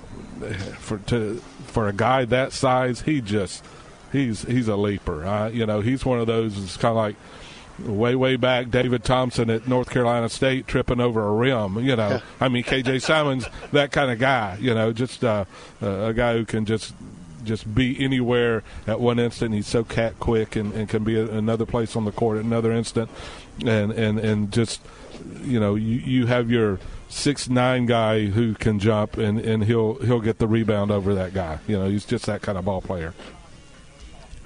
for 0.79 0.99
to 0.99 1.43
for 1.67 1.88
a 1.88 1.93
guy 1.93 2.25
that 2.27 2.53
size, 2.53 3.03
he 3.03 3.21
just 3.21 3.65
he's 4.12 4.42
he's 4.42 4.68
a 4.68 4.77
leaper. 4.77 5.25
Uh, 5.25 5.48
you 5.48 5.66
know, 5.66 5.81
he's 5.81 6.05
one 6.05 6.20
of 6.20 6.27
those. 6.27 6.57
It's 6.62 6.77
kind 6.77 6.90
of 6.90 6.96
like 6.96 7.16
way 7.79 8.14
way 8.14 8.37
back 8.37 8.70
David 8.70 9.03
Thompson 9.05 9.51
at 9.51 9.66
North 9.66 9.90
Carolina 9.90 10.29
State 10.29 10.66
tripping 10.66 11.01
over 11.01 11.27
a 11.27 11.33
rim. 11.33 11.79
You 11.79 11.96
know, 11.96 12.20
I 12.40 12.48
mean 12.48 12.64
KJ 12.64 13.03
Simons 13.03 13.46
that 13.72 13.92
kind 13.92 14.11
of 14.11 14.18
guy. 14.18 14.59
You 14.61 14.75
know, 14.75 14.92
just 14.92 15.25
uh, 15.25 15.44
a 15.81 16.12
guy 16.12 16.35
who 16.35 16.44
can 16.44 16.64
just 16.64 16.94
just 17.44 17.75
be 17.75 18.03
anywhere 18.03 18.62
at 18.87 19.01
one 19.01 19.18
instant. 19.18 19.55
He's 19.55 19.66
so 19.66 19.85
cat 19.85 20.18
quick 20.20 20.57
and, 20.57 20.72
and 20.75 20.88
can 20.88 21.05
be 21.05 21.18
another 21.18 21.66
place 21.66 21.96
on 21.96 22.05
the 22.05 22.12
court 22.12 22.38
at 22.38 22.44
another 22.44 22.72
instant, 22.72 23.11
and 23.64 23.92
and 23.92 24.18
and 24.18 24.53
just 24.53 24.81
you 25.42 25.59
know 25.59 25.75
you 25.75 25.96
you 25.98 26.27
have 26.27 26.51
your 26.51 26.79
six 27.09 27.48
nine 27.48 27.85
guy 27.87 28.27
who 28.27 28.55
can 28.55 28.79
jump 28.79 29.16
and 29.18 29.38
and 29.38 29.64
he'll 29.64 29.94
he'll 29.96 30.20
get 30.20 30.38
the 30.38 30.46
rebound 30.46 30.90
over 30.90 31.14
that 31.14 31.35
guy. 31.35 31.59
You 31.66 31.79
know, 31.79 31.88
he's 31.88 32.05
just 32.05 32.27
that 32.27 32.42
kind 32.42 32.57
of 32.57 32.64
ball 32.64 32.81
player. 32.81 33.14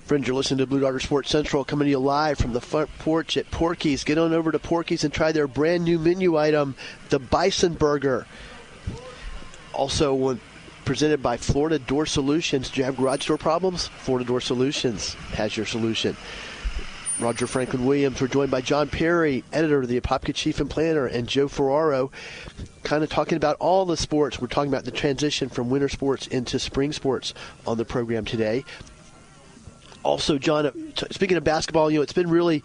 Friends, 0.06 0.28
you're 0.28 0.36
listening 0.36 0.58
to 0.58 0.68
Blue 0.68 0.78
Darter 0.78 1.00
Sports 1.00 1.30
Central 1.30 1.64
coming 1.64 1.86
to 1.86 1.90
you 1.90 1.98
live 1.98 2.38
from 2.38 2.52
the 2.52 2.60
front 2.60 2.88
porch 3.00 3.36
at 3.36 3.50
Porky's. 3.50 4.04
Get 4.04 4.18
on 4.18 4.32
over 4.32 4.52
to 4.52 4.58
Porky's 4.60 5.02
and 5.02 5.12
try 5.12 5.32
their 5.32 5.48
brand 5.48 5.82
new 5.82 5.98
menu 5.98 6.36
item, 6.36 6.76
the 7.08 7.18
Bison 7.18 7.74
Burger. 7.74 8.24
Also, 9.72 10.38
presented 10.84 11.24
by 11.24 11.36
Florida 11.36 11.80
Door 11.80 12.06
Solutions. 12.06 12.70
Do 12.70 12.80
you 12.80 12.84
have 12.84 12.96
garage 12.96 13.26
door 13.26 13.36
problems? 13.36 13.88
Florida 13.88 14.24
Door 14.24 14.42
Solutions 14.42 15.14
has 15.32 15.56
your 15.56 15.66
solution. 15.66 16.16
Roger 17.18 17.48
Franklin 17.48 17.84
Williams. 17.84 18.20
We're 18.20 18.28
joined 18.28 18.52
by 18.52 18.60
John 18.60 18.88
Perry, 18.88 19.42
editor 19.52 19.80
of 19.80 19.88
the 19.88 20.00
Apopka 20.00 20.32
Chief 20.32 20.60
and 20.60 20.70
Planter, 20.70 21.08
and 21.08 21.26
Joe 21.26 21.48
Ferraro, 21.48 22.12
kind 22.84 23.02
of 23.02 23.10
talking 23.10 23.36
about 23.36 23.56
all 23.58 23.84
the 23.84 23.96
sports. 23.96 24.40
We're 24.40 24.46
talking 24.46 24.70
about 24.70 24.84
the 24.84 24.92
transition 24.92 25.48
from 25.48 25.68
winter 25.68 25.88
sports 25.88 26.28
into 26.28 26.60
spring 26.60 26.92
sports 26.92 27.34
on 27.66 27.76
the 27.76 27.84
program 27.84 28.24
today. 28.24 28.64
Also, 30.06 30.38
John, 30.38 30.70
speaking 31.10 31.36
of 31.36 31.42
basketball, 31.42 31.90
you 31.90 31.98
know, 31.98 32.02
it's 32.02 32.12
been 32.12 32.30
really 32.30 32.62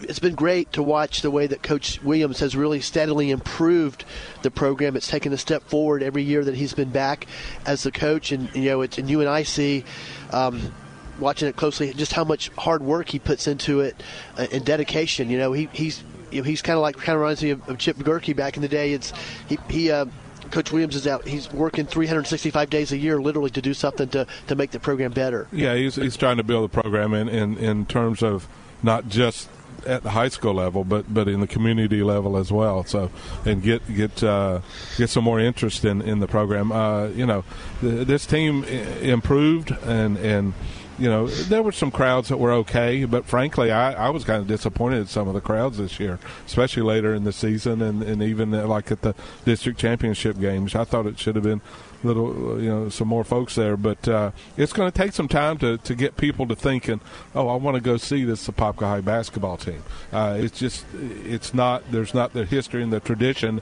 it's 0.00 0.18
been 0.18 0.34
great 0.34 0.70
to 0.74 0.82
watch 0.82 1.22
the 1.22 1.30
way 1.30 1.46
that 1.46 1.62
Coach 1.62 2.02
Williams 2.02 2.40
has 2.40 2.54
really 2.54 2.82
steadily 2.82 3.30
improved 3.30 4.04
the 4.42 4.50
program. 4.50 4.96
It's 4.96 5.08
taken 5.08 5.32
a 5.32 5.38
step 5.38 5.62
forward 5.62 6.02
every 6.02 6.22
year 6.22 6.44
that 6.44 6.54
he's 6.54 6.74
been 6.74 6.90
back 6.90 7.26
as 7.64 7.84
the 7.84 7.90
coach, 7.90 8.32
and 8.32 8.54
you 8.54 8.66
know, 8.66 8.82
it's 8.82 8.98
and 8.98 9.08
you 9.08 9.20
and 9.20 9.28
I 9.30 9.44
see. 9.44 9.84
Um, 10.30 10.72
watching 11.18 11.48
it 11.48 11.56
closely, 11.56 11.90
just 11.94 12.12
how 12.12 12.24
much 12.24 12.50
hard 12.58 12.82
work 12.82 13.08
he 13.08 13.18
puts 13.18 13.46
into 13.46 13.80
it 13.80 13.96
uh, 14.36 14.46
and 14.52 14.62
dedication. 14.66 15.30
You 15.30 15.38
know, 15.38 15.54
he, 15.54 15.70
he's 15.72 16.04
you 16.30 16.42
know, 16.42 16.44
he's 16.44 16.60
kind 16.60 16.76
of 16.76 16.82
like 16.82 16.96
kind 16.96 17.16
of 17.16 17.20
reminds 17.22 17.42
me 17.42 17.50
of, 17.50 17.66
of 17.66 17.78
Chip 17.78 17.96
McGurkey 17.96 18.36
back 18.36 18.56
in 18.56 18.62
the 18.62 18.68
day. 18.68 18.92
It's 18.92 19.14
he, 19.48 19.58
he 19.70 19.90
uh, 19.90 20.04
Coach 20.50 20.72
Williams 20.72 20.96
is 20.96 21.06
out. 21.06 21.26
He's 21.26 21.52
working 21.52 21.86
365 21.86 22.70
days 22.70 22.92
a 22.92 22.96
year, 22.96 23.20
literally, 23.20 23.50
to 23.50 23.62
do 23.62 23.74
something 23.74 24.08
to, 24.10 24.26
to 24.46 24.54
make 24.54 24.70
the 24.70 24.80
program 24.80 25.12
better. 25.12 25.48
Yeah, 25.52 25.74
he's, 25.74 25.96
he's 25.96 26.16
trying 26.16 26.36
to 26.38 26.44
build 26.44 26.70
the 26.70 26.82
program 26.82 27.14
in, 27.14 27.28
in, 27.28 27.58
in 27.58 27.86
terms 27.86 28.22
of 28.22 28.48
not 28.82 29.08
just 29.08 29.48
at 29.86 30.02
the 30.02 30.10
high 30.10 30.28
school 30.28 30.54
level, 30.54 30.84
but 30.84 31.12
but 31.12 31.28
in 31.28 31.40
the 31.40 31.46
community 31.46 32.02
level 32.02 32.36
as 32.36 32.50
well. 32.50 32.84
So 32.84 33.10
and 33.44 33.62
get 33.62 33.86
get 33.94 34.22
uh, 34.22 34.60
get 34.96 35.10
some 35.10 35.24
more 35.24 35.40
interest 35.40 35.84
in 35.84 36.02
in 36.02 36.18
the 36.18 36.26
program. 36.26 36.72
Uh, 36.72 37.06
you 37.06 37.26
know, 37.26 37.44
th- 37.80 38.06
this 38.06 38.26
team 38.26 38.64
improved 38.64 39.70
and 39.70 40.16
and 40.18 40.54
you 40.98 41.08
know, 41.08 41.26
there 41.26 41.62
were 41.62 41.72
some 41.72 41.90
crowds 41.90 42.28
that 42.28 42.38
were 42.38 42.52
okay, 42.52 43.04
but 43.04 43.24
frankly, 43.24 43.70
I, 43.70 43.92
I 44.06 44.10
was 44.10 44.24
kind 44.24 44.40
of 44.40 44.46
disappointed 44.46 45.02
at 45.02 45.08
some 45.08 45.28
of 45.28 45.34
the 45.34 45.40
crowds 45.40 45.78
this 45.78 46.00
year, 46.00 46.18
especially 46.46 46.82
later 46.82 47.14
in 47.14 47.24
the 47.24 47.32
season 47.32 47.82
and, 47.82 48.02
and 48.02 48.22
even 48.22 48.54
uh, 48.54 48.66
like 48.66 48.90
at 48.90 49.02
the 49.02 49.14
district 49.44 49.78
championship 49.78 50.38
games. 50.38 50.74
I 50.74 50.84
thought 50.84 51.06
it 51.06 51.18
should 51.18 51.36
have 51.36 51.44
been 51.44 51.60
little, 52.02 52.60
you 52.60 52.68
know, 52.68 52.88
some 52.88 53.08
more 53.08 53.24
folks 53.24 53.54
there. 53.54 53.76
But 53.76 54.06
uh, 54.08 54.30
it's 54.56 54.72
going 54.72 54.90
to 54.90 54.96
take 54.96 55.12
some 55.12 55.28
time 55.28 55.58
to, 55.58 55.78
to 55.78 55.94
get 55.94 56.16
people 56.16 56.46
to 56.48 56.56
thinking, 56.56 57.00
oh, 57.34 57.48
I 57.48 57.56
want 57.56 57.76
to 57.76 57.80
go 57.80 57.96
see 57.96 58.24
this 58.24 58.46
Apopka 58.48 58.80
High 58.80 59.00
basketball 59.00 59.56
team. 59.56 59.82
Uh, 60.12 60.36
it's 60.38 60.58
just, 60.58 60.86
it's 60.94 61.52
not, 61.52 61.90
there's 61.90 62.14
not 62.14 62.32
the 62.32 62.44
history 62.44 62.82
and 62.82 62.92
the 62.92 63.00
tradition. 63.00 63.60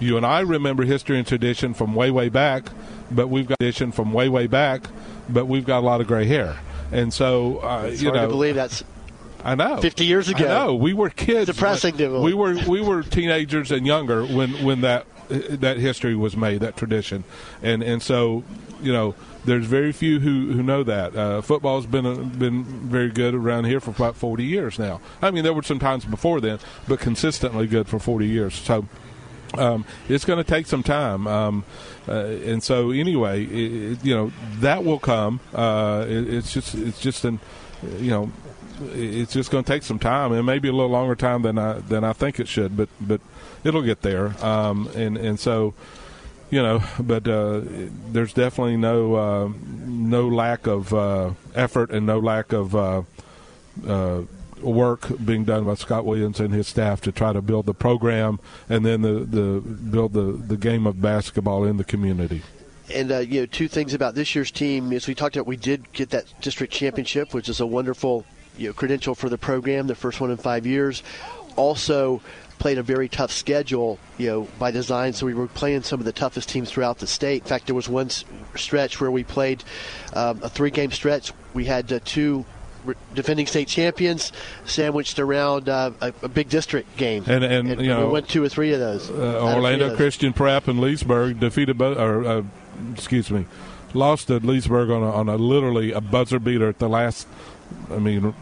You 0.00 0.16
and 0.16 0.26
I 0.26 0.40
remember 0.40 0.84
history 0.84 1.18
and 1.18 1.26
tradition 1.26 1.72
from 1.72 1.94
way, 1.94 2.10
way 2.10 2.28
back, 2.28 2.66
but 3.10 3.28
we've 3.28 3.46
got 3.46 3.58
tradition 3.58 3.92
from 3.92 4.12
way, 4.12 4.28
way 4.28 4.46
back, 4.46 4.82
but 5.28 5.46
we've 5.46 5.64
got 5.64 5.78
a 5.78 5.86
lot 5.86 6.00
of 6.00 6.06
gray 6.06 6.26
hair. 6.26 6.56
And 6.94 7.12
so, 7.12 7.58
uh, 7.58 7.92
you 7.92 8.12
know, 8.12 8.22
to 8.22 8.28
believe 8.28 8.54
that's 8.54 8.84
I 9.44 9.54
know. 9.56 9.78
Fifty 9.80 10.06
years 10.06 10.28
ago. 10.28 10.44
I 10.44 10.48
know. 10.48 10.74
We 10.74 10.94
were 10.94 11.10
kids. 11.10 11.46
Depressing 11.46 11.96
to 11.98 12.20
We 12.20 12.32
were 12.32 12.54
we 12.68 12.80
were 12.80 13.02
teenagers 13.02 13.70
and 13.72 13.86
younger 13.86 14.24
when 14.24 14.64
when 14.64 14.80
that 14.82 15.06
that 15.28 15.76
history 15.78 16.14
was 16.14 16.36
made, 16.36 16.60
that 16.60 16.76
tradition, 16.76 17.24
and 17.62 17.82
and 17.82 18.00
so 18.00 18.44
you 18.80 18.92
know 18.92 19.14
there's 19.44 19.66
very 19.66 19.92
few 19.92 20.20
who, 20.20 20.52
who 20.52 20.62
know 20.62 20.82
that. 20.84 21.14
Uh, 21.14 21.42
football's 21.42 21.84
been 21.84 22.06
a, 22.06 22.14
been 22.14 22.64
very 22.64 23.10
good 23.10 23.34
around 23.34 23.64
here 23.64 23.80
for 23.80 23.90
about 23.90 24.16
40 24.16 24.42
years 24.44 24.78
now. 24.78 25.02
I 25.20 25.30
mean, 25.30 25.44
there 25.44 25.52
were 25.52 25.62
some 25.62 25.78
times 25.78 26.06
before 26.06 26.40
then, 26.40 26.58
but 26.88 26.98
consistently 26.98 27.66
good 27.66 27.86
for 27.86 27.98
40 27.98 28.26
years. 28.26 28.54
So 28.54 28.86
um, 29.58 29.84
it's 30.08 30.24
going 30.24 30.42
to 30.42 30.48
take 30.48 30.66
some 30.66 30.82
time. 30.82 31.26
Um, 31.26 31.64
uh, 32.08 32.12
and 32.12 32.62
so 32.62 32.90
anyway, 32.90 33.44
it, 33.44 34.04
you 34.04 34.14
know 34.14 34.32
that 34.60 34.84
will 34.84 34.98
come. 34.98 35.40
Uh, 35.54 36.04
it, 36.08 36.32
it's 36.32 36.52
just 36.52 36.74
it's 36.74 37.00
just 37.00 37.24
an 37.24 37.40
you 37.98 38.10
know 38.10 38.30
it's 38.92 39.32
just 39.32 39.50
going 39.50 39.62
to 39.64 39.72
take 39.72 39.82
some 39.82 39.98
time 39.98 40.32
and 40.32 40.44
maybe 40.44 40.68
a 40.68 40.72
little 40.72 40.90
longer 40.90 41.14
time 41.14 41.42
than 41.42 41.58
I 41.58 41.74
than 41.74 42.04
I 42.04 42.12
think 42.12 42.40
it 42.40 42.48
should. 42.48 42.76
But 42.76 42.88
but 43.00 43.20
it'll 43.62 43.82
get 43.82 44.02
there. 44.02 44.34
Um, 44.44 44.88
and 44.94 45.16
and 45.16 45.38
so 45.38 45.74
you 46.50 46.62
know, 46.62 46.82
but 47.00 47.26
uh, 47.26 47.62
there's 48.12 48.32
definitely 48.32 48.76
no 48.76 49.14
uh, 49.14 49.52
no 49.86 50.28
lack 50.28 50.66
of 50.66 50.92
uh, 50.92 51.32
effort 51.54 51.90
and 51.90 52.06
no 52.06 52.18
lack 52.18 52.52
of 52.52 52.76
uh, 52.76 53.02
work 54.64 55.08
being 55.24 55.44
done 55.44 55.64
by 55.64 55.74
Scott 55.74 56.04
Williams 56.04 56.40
and 56.40 56.52
his 56.52 56.66
staff 56.66 57.00
to 57.02 57.12
try 57.12 57.32
to 57.32 57.42
build 57.42 57.66
the 57.66 57.74
program 57.74 58.40
and 58.68 58.84
then 58.84 59.02
the, 59.02 59.20
the 59.20 59.60
build 59.60 60.12
the, 60.12 60.32
the 60.32 60.56
game 60.56 60.86
of 60.86 61.00
basketball 61.00 61.64
in 61.64 61.76
the 61.76 61.84
community. 61.84 62.42
And 62.92 63.10
uh, 63.10 63.18
you 63.18 63.40
know, 63.40 63.46
two 63.46 63.68
things 63.68 63.94
about 63.94 64.14
this 64.14 64.34
year's 64.34 64.50
team, 64.50 64.92
is 64.92 65.06
we 65.06 65.14
talked 65.14 65.36
about, 65.36 65.46
we 65.46 65.56
did 65.56 65.90
get 65.92 66.10
that 66.10 66.26
district 66.40 66.72
championship, 66.72 67.32
which 67.32 67.48
is 67.48 67.60
a 67.60 67.66
wonderful 67.66 68.24
you 68.58 68.68
know, 68.68 68.72
credential 68.72 69.14
for 69.14 69.28
the 69.28 69.38
program, 69.38 69.86
the 69.86 69.94
first 69.94 70.20
one 70.20 70.30
in 70.30 70.36
five 70.36 70.66
years. 70.66 71.02
Also, 71.56 72.20
played 72.58 72.78
a 72.78 72.82
very 72.82 73.08
tough 73.08 73.32
schedule, 73.32 73.98
you 74.18 74.26
know, 74.26 74.48
by 74.58 74.70
design. 74.70 75.12
So 75.12 75.26
we 75.26 75.34
were 75.34 75.46
playing 75.46 75.82
some 75.82 76.00
of 76.00 76.06
the 76.06 76.12
toughest 76.12 76.48
teams 76.48 76.70
throughout 76.70 76.98
the 76.98 77.06
state. 77.06 77.42
In 77.42 77.48
fact, 77.48 77.66
there 77.66 77.74
was 77.74 77.88
one 77.88 78.10
stretch 78.54 79.00
where 79.00 79.10
we 79.10 79.24
played 79.24 79.64
um, 80.14 80.40
a 80.42 80.48
three-game 80.48 80.90
stretch. 80.90 81.32
We 81.52 81.64
had 81.64 81.92
uh, 81.92 82.00
two 82.04 82.44
defending 83.14 83.46
state 83.46 83.68
champions 83.68 84.32
sandwiched 84.64 85.18
around 85.18 85.68
uh, 85.68 85.90
a, 86.00 86.12
a, 86.22 86.28
big 86.28 86.48
district 86.48 86.96
game. 86.96 87.24
And, 87.26 87.44
and, 87.44 87.70
and 87.70 87.80
you 87.80 87.88
know, 87.88 88.06
we 88.06 88.12
went 88.12 88.28
two 88.28 88.42
or 88.42 88.48
three 88.48 88.72
of 88.72 88.80
those. 88.80 89.10
Uh, 89.10 89.40
Orlando 89.42 89.88
those. 89.88 89.96
Christian 89.96 90.32
Prep 90.32 90.68
and 90.68 90.80
Leesburg 90.80 91.40
defeated, 91.40 91.78
both, 91.78 91.98
or 91.98 92.24
uh, 92.24 92.42
excuse 92.92 93.30
me, 93.30 93.46
lost 93.92 94.28
to 94.28 94.38
Leesburg 94.38 94.90
on 94.90 95.02
a, 95.02 95.10
on 95.10 95.28
a 95.28 95.36
literally 95.36 95.92
a 95.92 96.00
buzzer 96.00 96.38
beater 96.38 96.68
at 96.68 96.78
the 96.78 96.88
last. 96.88 97.26
I 97.90 97.98
mean, 97.98 98.34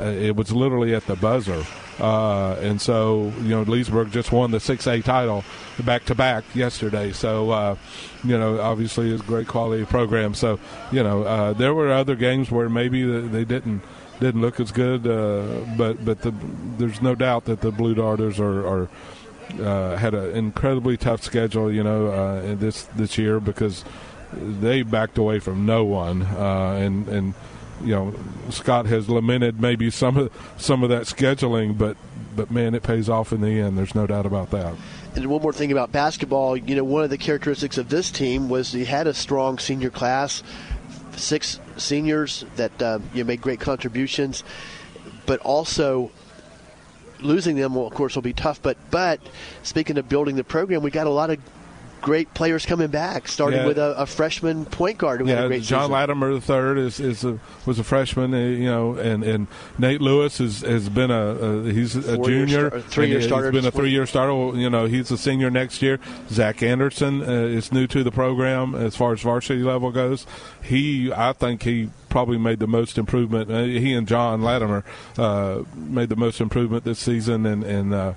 it 0.00 0.36
was 0.36 0.52
literally 0.52 0.94
at 0.94 1.06
the 1.06 1.16
buzzer. 1.16 1.64
Uh, 2.00 2.52
and 2.60 2.80
so, 2.80 3.32
you 3.42 3.48
know, 3.48 3.62
Leesburg 3.62 4.12
just 4.12 4.30
won 4.30 4.50
the 4.52 4.58
6A 4.58 5.02
title 5.02 5.44
back 5.84 6.04
to 6.04 6.14
back 6.14 6.44
yesterday. 6.54 7.12
So, 7.12 7.50
uh, 7.50 7.76
you 8.22 8.38
know, 8.38 8.60
obviously 8.60 9.10
it's 9.10 9.22
a 9.22 9.26
great 9.26 9.48
quality 9.48 9.84
program. 9.84 10.34
So, 10.34 10.60
you 10.92 11.02
know, 11.02 11.24
uh, 11.24 11.52
there 11.54 11.74
were 11.74 11.90
other 11.92 12.14
games 12.14 12.50
where 12.50 12.68
maybe 12.68 13.02
they 13.02 13.44
didn't 13.44 13.82
didn't 14.20 14.40
look 14.40 14.58
as 14.58 14.72
good, 14.72 15.06
uh, 15.06 15.64
but 15.76 16.04
but 16.04 16.22
the, 16.22 16.34
there's 16.76 17.00
no 17.00 17.14
doubt 17.14 17.44
that 17.44 17.60
the 17.60 17.70
Blue 17.70 17.94
Darters 17.94 18.40
are, 18.40 18.66
are 18.66 18.88
uh, 19.60 19.96
had 19.96 20.12
an 20.12 20.34
incredibly 20.34 20.96
tough 20.96 21.22
schedule, 21.22 21.72
you 21.72 21.84
know, 21.84 22.08
uh, 22.08 22.54
this 22.56 22.84
this 22.96 23.16
year 23.16 23.38
because 23.38 23.84
they 24.32 24.82
backed 24.82 25.18
away 25.18 25.38
from 25.38 25.66
no 25.66 25.84
one, 25.84 26.22
and 26.22 27.08
and 27.08 27.34
you 27.82 27.94
know, 27.94 28.14
Scott 28.50 28.86
has 28.86 29.08
lamented 29.08 29.60
maybe 29.60 29.90
some 29.90 30.16
of 30.16 30.54
some 30.56 30.82
of 30.82 30.88
that 30.90 31.02
scheduling, 31.02 31.76
but 31.76 31.96
but 32.36 32.50
man, 32.50 32.74
it 32.74 32.82
pays 32.82 33.08
off 33.08 33.32
in 33.32 33.40
the 33.40 33.60
end. 33.60 33.76
There's 33.76 33.94
no 33.94 34.06
doubt 34.06 34.26
about 34.26 34.50
that. 34.50 34.74
And 35.14 35.26
one 35.26 35.42
more 35.42 35.52
thing 35.52 35.72
about 35.72 35.90
basketball, 35.90 36.56
you 36.56 36.76
know, 36.76 36.84
one 36.84 37.02
of 37.02 37.10
the 37.10 37.18
characteristics 37.18 37.78
of 37.78 37.88
this 37.88 38.10
team 38.10 38.48
was 38.48 38.72
he 38.72 38.84
had 38.84 39.06
a 39.06 39.14
strong 39.14 39.58
senior 39.58 39.90
class, 39.90 40.42
six 41.16 41.58
seniors 41.76 42.44
that 42.56 42.80
uh, 42.80 43.00
you 43.12 43.24
know, 43.24 43.26
made 43.26 43.40
great 43.40 43.60
contributions, 43.60 44.44
but 45.26 45.40
also 45.40 46.10
losing 47.20 47.56
them, 47.56 47.74
well, 47.74 47.86
of 47.86 47.94
course, 47.94 48.14
will 48.14 48.22
be 48.22 48.32
tough. 48.32 48.62
But 48.62 48.76
but 48.90 49.20
speaking 49.62 49.98
of 49.98 50.08
building 50.08 50.36
the 50.36 50.44
program, 50.44 50.82
we 50.82 50.90
got 50.90 51.06
a 51.06 51.10
lot 51.10 51.30
of 51.30 51.38
great 52.00 52.32
players 52.34 52.64
coming 52.66 52.88
back, 52.88 53.28
starting 53.28 53.60
Yeah. 53.60 53.66
with 53.66 53.78
a, 53.78 53.94
a 53.98 54.06
freshman 54.06 54.64
point 54.64 54.98
guard 54.98 55.20
who 55.20 55.26
had 55.26 55.38
a 55.38 55.40
Yeah, 55.42 55.48
great 55.48 55.62
John 55.62 55.80
season. 55.82 55.92
Latimer 55.92 56.34
the 56.34 56.40
third 56.40 56.78
is 56.78 57.00
is 57.00 57.24
a, 57.24 57.38
was 57.66 57.78
a 57.78 57.84
freshman, 57.84 58.32
uh, 58.34 58.38
you 58.38 58.66
know, 58.66 58.94
and, 58.94 59.22
and 59.24 59.46
Nate 59.78 60.00
Lewis 60.00 60.40
is, 60.40 60.60
has 60.60 60.88
been 60.88 61.10
a, 61.10 61.14
a 61.34 61.72
he's 61.72 61.96
a 61.96 62.16
Four-year 62.16 62.46
junior, 62.46 62.68
star- 62.70 62.80
three-year 62.80 63.22
starter 63.22 63.50
He's 63.52 63.60
been 63.62 63.68
a 63.68 63.70
three 63.72 63.90
year 63.90 64.06
starter. 64.06 64.58
You 64.58 64.70
know, 64.70 64.86
he's 64.86 65.10
a 65.10 65.18
senior 65.18 65.50
next 65.50 65.82
year. 65.82 65.98
Zach 66.30 66.62
Anderson 66.62 67.22
uh, 67.22 67.24
is 67.26 67.72
new 67.72 67.86
to 67.88 68.02
the 68.04 68.12
program 68.12 68.74
as 68.74 68.96
far 68.96 69.12
as 69.12 69.20
varsity 69.22 69.62
level 69.62 69.90
goes. 69.90 70.26
He, 70.62 71.12
I 71.12 71.32
think, 71.32 71.62
he 71.62 71.90
probably 72.08 72.38
made 72.38 72.58
the 72.58 72.66
most 72.66 72.98
improvement. 72.98 73.50
Uh, 73.50 73.62
he 73.64 73.92
and 73.92 74.06
John 74.08 74.42
Latimer 74.42 74.84
uh, 75.16 75.62
made 75.74 76.08
the 76.08 76.16
most 76.16 76.40
improvement 76.40 76.84
this 76.84 76.98
season, 76.98 77.44
and 77.46 77.64
and 77.64 77.94
uh, 77.94 78.12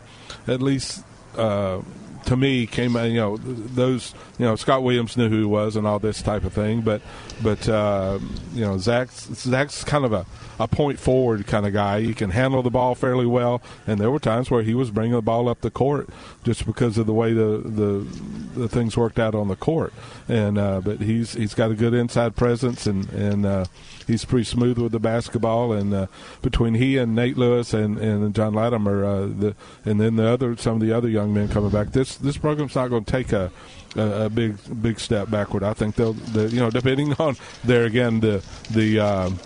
at 0.48 0.62
least. 0.62 1.04
Uh, 1.38 1.82
to 2.25 2.38
me 2.38 2.67
came 2.67 2.95
you 2.95 3.15
know 3.15 3.38
those 3.38 4.13
you 4.38 4.45
know 4.45 4.55
Scott 4.55 4.84
Williams 4.84 5.17
knew 5.17 5.29
who 5.29 5.39
he 5.39 5.45
was 5.45 5.75
and 5.75 5.88
all 5.88 5.99
this 5.99 6.21
type 6.21 6.43
of 6.43 6.53
thing 6.53 6.81
but 6.81 7.01
but 7.41 7.67
uh, 7.67 8.19
you 8.53 8.62
know 8.62 8.77
Zach's 8.77 9.27
Zach's 9.34 9.84
kind 9.84 10.05
of 10.05 10.13
a, 10.13 10.25
a 10.60 10.67
point 10.67 10.99
forward 10.99 11.47
kind 11.47 11.65
of 11.65 11.73
guy. 11.73 12.01
He 12.01 12.13
can 12.13 12.29
handle 12.29 12.62
the 12.62 12.69
ball 12.69 12.95
fairly 12.95 13.25
well 13.25 13.62
and 13.88 13.99
there 13.99 14.12
were 14.12 14.19
times 14.19 14.51
where 14.51 14.63
he 14.63 14.73
was 14.73 14.91
bringing 14.91 15.13
the 15.13 15.21
ball 15.21 15.49
up 15.49 15.62
the 15.62 15.71
court 15.71 16.10
just 16.43 16.65
because 16.65 16.97
of 16.97 17.05
the 17.05 17.13
way 17.13 17.34
the 17.34 17.62
the, 17.63 18.60
the 18.60 18.69
things 18.69 18.95
worked 18.97 19.19
out 19.19 19.36
on 19.36 19.47
the 19.47 19.55
court. 19.55 19.93
And 20.27 20.57
uh, 20.57 20.81
but 20.81 21.01
he's 21.01 21.34
he's 21.34 21.53
got 21.53 21.71
a 21.71 21.75
good 21.75 21.93
inside 21.93 22.36
presence 22.36 22.86
and 22.88 23.10
and 23.12 23.45
uh, 23.45 23.65
he's 24.12 24.26
pretty 24.26 24.43
smooth 24.43 24.78
with 24.78 24.91
the 24.91 25.00
basketball 25.00 25.71
and 25.74 25.93
uh, 25.93 26.08
between 26.41 26.74
he 26.76 26.97
and 26.97 27.15
Nate 27.15 27.38
Lewis 27.38 27.74
and, 27.74 27.97
and 27.97 28.36
John 28.36 28.54
Latimer 28.54 29.04
uh, 29.04 29.21
the 29.28 29.56
and 29.86 30.00
then 30.00 30.17
the 30.17 30.28
other 30.28 30.56
some 30.58 30.76
of 30.76 30.82
the 30.82 30.91
other 30.91 31.08
young 31.08 31.34
men 31.34 31.47
coming 31.47 31.69
back 31.69 31.91
this 31.91 32.15
this 32.17 32.38
program's 32.38 32.76
not 32.76 32.89
going 32.89 33.06
to 33.06 33.12
take 33.12 33.32
a, 33.32 33.52
a 33.95 34.26
a 34.26 34.30
big 34.30 34.58
big 34.82 35.00
step 35.00 35.30
backward. 35.30 35.63
I 35.63 35.74
think 35.74 35.95
they'll 35.95 36.13
the, 36.13 36.47
you 36.50 36.60
know 36.60 36.69
depending 36.69 37.13
on 37.19 37.36
there 37.63 37.86
again 37.86 38.19
the 38.19 38.43
the 38.69 39.00
um, 39.00 39.39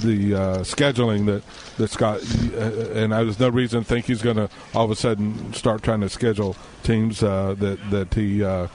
the 0.00 0.34
uh, 0.34 0.58
scheduling 0.58 1.26
that 1.26 1.42
that 1.76 1.88
Scott 1.88 2.20
uh, 2.54 2.92
and 2.94 3.14
I, 3.14 3.22
there's 3.24 3.40
no 3.40 3.48
reason 3.48 3.82
to 3.82 3.86
think 3.86 4.06
he's 4.06 4.22
going 4.22 4.36
to 4.36 4.48
all 4.74 4.84
of 4.84 4.90
a 4.90 4.96
sudden 4.96 5.52
start 5.52 5.82
trying 5.82 6.00
to 6.00 6.08
schedule 6.08 6.56
teams 6.82 7.22
uh, 7.22 7.54
that 7.58 7.90
that 7.90 8.14
he 8.14 8.44
uh, 8.44 8.68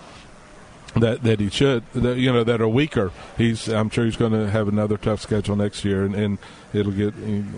that 0.96 1.24
that 1.24 1.40
he 1.40 1.50
should 1.50 1.84
that, 1.94 2.18
you 2.18 2.32
know 2.32 2.44
that 2.44 2.62
are 2.62 2.68
weaker. 2.68 3.12
He's 3.38 3.68
I'm 3.70 3.90
sure 3.90 4.06
he's 4.06 4.18
going 4.18 4.34
to 4.34 4.50
have 4.50 4.68
another 4.68 4.98
tough 4.98 5.22
schedule 5.22 5.56
next 5.56 5.86
year, 5.86 6.04
and, 6.04 6.16
and 6.16 6.38
it'll 6.74 6.92
get 6.92 7.14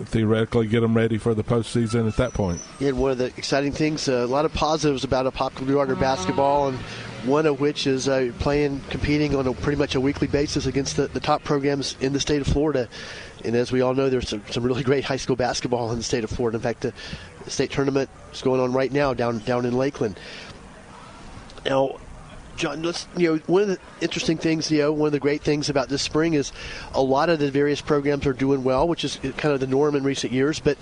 theoretically 0.06 0.66
get 0.68 0.82
him 0.82 0.94
ready 0.94 1.18
for 1.18 1.34
the 1.34 1.44
postseason 1.44 2.06
at 2.06 2.16
that 2.16 2.32
point. 2.32 2.60
And 2.80 2.98
one 2.98 3.10
of 3.10 3.18
the 3.18 3.26
exciting 3.36 3.72
things, 3.72 4.08
uh, 4.08 4.12
a 4.12 4.26
lot 4.26 4.44
of 4.44 4.52
positives 4.52 5.04
about 5.04 5.32
Apopka 5.32 5.66
Blue 5.66 5.74
Darter 5.74 5.96
basketball, 5.96 6.68
and 6.68 6.78
one 7.24 7.46
of 7.46 7.58
which 7.58 7.86
is 7.86 8.08
uh, 8.08 8.30
playing, 8.38 8.80
competing 8.90 9.34
on 9.34 9.46
a 9.46 9.52
pretty 9.54 9.78
much 9.78 9.94
a 9.94 10.00
weekly 10.00 10.28
basis 10.28 10.66
against 10.66 10.96
the, 10.96 11.06
the 11.08 11.20
top 11.20 11.42
programs 11.42 11.96
in 12.00 12.12
the 12.12 12.20
state 12.20 12.40
of 12.40 12.46
Florida. 12.46 12.88
And 13.44 13.56
as 13.56 13.72
we 13.72 13.80
all 13.80 13.94
know, 13.94 14.08
there's 14.10 14.28
some, 14.28 14.42
some 14.50 14.62
really 14.62 14.82
great 14.82 15.04
high 15.04 15.16
school 15.16 15.36
basketball 15.36 15.90
in 15.90 15.98
the 15.98 16.04
state 16.04 16.24
of 16.24 16.30
Florida. 16.30 16.56
In 16.56 16.62
fact, 16.62 16.82
the, 16.82 16.92
the 17.44 17.50
state 17.50 17.70
tournament 17.70 18.10
is 18.32 18.42
going 18.42 18.60
on 18.60 18.72
right 18.72 18.92
now 18.92 19.14
down 19.14 19.38
down 19.40 19.64
in 19.64 19.76
Lakeland. 19.76 20.18
Now, 21.64 21.96
John, 22.56 22.82
let's 22.82 23.08
you 23.16 23.34
know 23.34 23.40
one 23.46 23.62
of 23.62 23.68
the 23.68 23.78
interesting 24.00 24.38
things, 24.38 24.70
you 24.70 24.78
know, 24.78 24.92
one 24.92 25.06
of 25.06 25.12
the 25.12 25.20
great 25.20 25.42
things 25.42 25.68
about 25.68 25.88
this 25.88 26.02
spring 26.02 26.34
is 26.34 26.52
a 26.92 27.02
lot 27.02 27.28
of 27.28 27.38
the 27.38 27.50
various 27.50 27.80
programs 27.80 28.26
are 28.26 28.32
doing 28.32 28.62
well, 28.62 28.86
which 28.86 29.04
is 29.04 29.18
kind 29.36 29.54
of 29.54 29.60
the 29.60 29.66
norm 29.66 29.96
in 29.96 30.04
recent 30.04 30.32
years. 30.32 30.60
But 30.60 30.78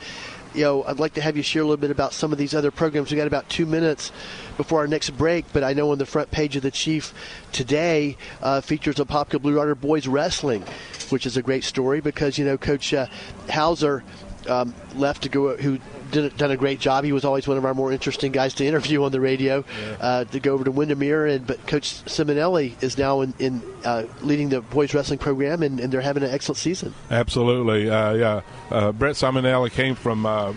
you 0.54 0.62
know, 0.62 0.84
I'd 0.84 0.98
like 0.98 1.14
to 1.14 1.22
have 1.22 1.36
you 1.36 1.42
share 1.42 1.62
a 1.62 1.64
little 1.64 1.78
bit 1.78 1.90
about 1.90 2.12
some 2.12 2.30
of 2.30 2.38
these 2.38 2.54
other 2.54 2.70
programs. 2.70 3.10
We 3.10 3.16
got 3.16 3.26
about 3.26 3.48
two 3.48 3.64
minutes 3.64 4.12
before 4.58 4.80
our 4.80 4.86
next 4.86 5.10
break, 5.10 5.46
but 5.52 5.64
I 5.64 5.72
know 5.72 5.92
on 5.92 5.98
the 5.98 6.06
front 6.06 6.30
page 6.30 6.56
of 6.56 6.62
the 6.62 6.70
Chief 6.70 7.14
today 7.52 8.18
uh, 8.42 8.60
features 8.60 8.96
Apopka 8.96 9.40
Blue 9.40 9.54
Darter 9.54 9.74
boys 9.74 10.06
wrestling, 10.06 10.62
which 11.08 11.24
is 11.24 11.38
a 11.38 11.42
great 11.42 11.64
story 11.64 12.00
because 12.00 12.36
you 12.36 12.44
know 12.44 12.58
Coach 12.58 12.92
uh, 12.92 13.06
Hauser 13.50 14.04
um, 14.48 14.74
left 14.94 15.22
to 15.22 15.28
go 15.28 15.56
who 15.56 15.78
did 16.12 16.36
done 16.36 16.50
a 16.50 16.56
great 16.56 16.78
job. 16.78 17.04
He 17.04 17.12
was 17.12 17.24
always 17.24 17.48
one 17.48 17.56
of 17.56 17.64
our 17.64 17.74
more 17.74 17.92
interesting 17.92 18.30
guys 18.30 18.54
to 18.54 18.64
interview 18.64 19.02
on 19.02 19.12
the 19.12 19.20
radio. 19.20 19.64
Uh, 20.00 20.24
to 20.24 20.40
go 20.40 20.52
over 20.52 20.64
to 20.64 20.70
Windermere, 20.70 21.26
and 21.26 21.46
but 21.46 21.66
Coach 21.66 22.04
Simonelli 22.04 22.80
is 22.82 22.96
now 22.98 23.20
in, 23.22 23.34
in 23.38 23.62
uh, 23.84 24.04
leading 24.20 24.48
the 24.48 24.60
boys 24.60 24.94
wrestling 24.94 25.18
program, 25.18 25.62
and, 25.62 25.80
and 25.80 25.92
they're 25.92 26.00
having 26.00 26.22
an 26.22 26.30
excellent 26.30 26.58
season. 26.58 26.94
Absolutely, 27.10 27.90
uh, 27.90 28.12
yeah. 28.12 28.40
Uh, 28.70 28.92
Brett 28.92 29.16
Simonelli 29.16 29.70
came 29.70 29.94
from 29.94 30.26
uh, 30.26 30.52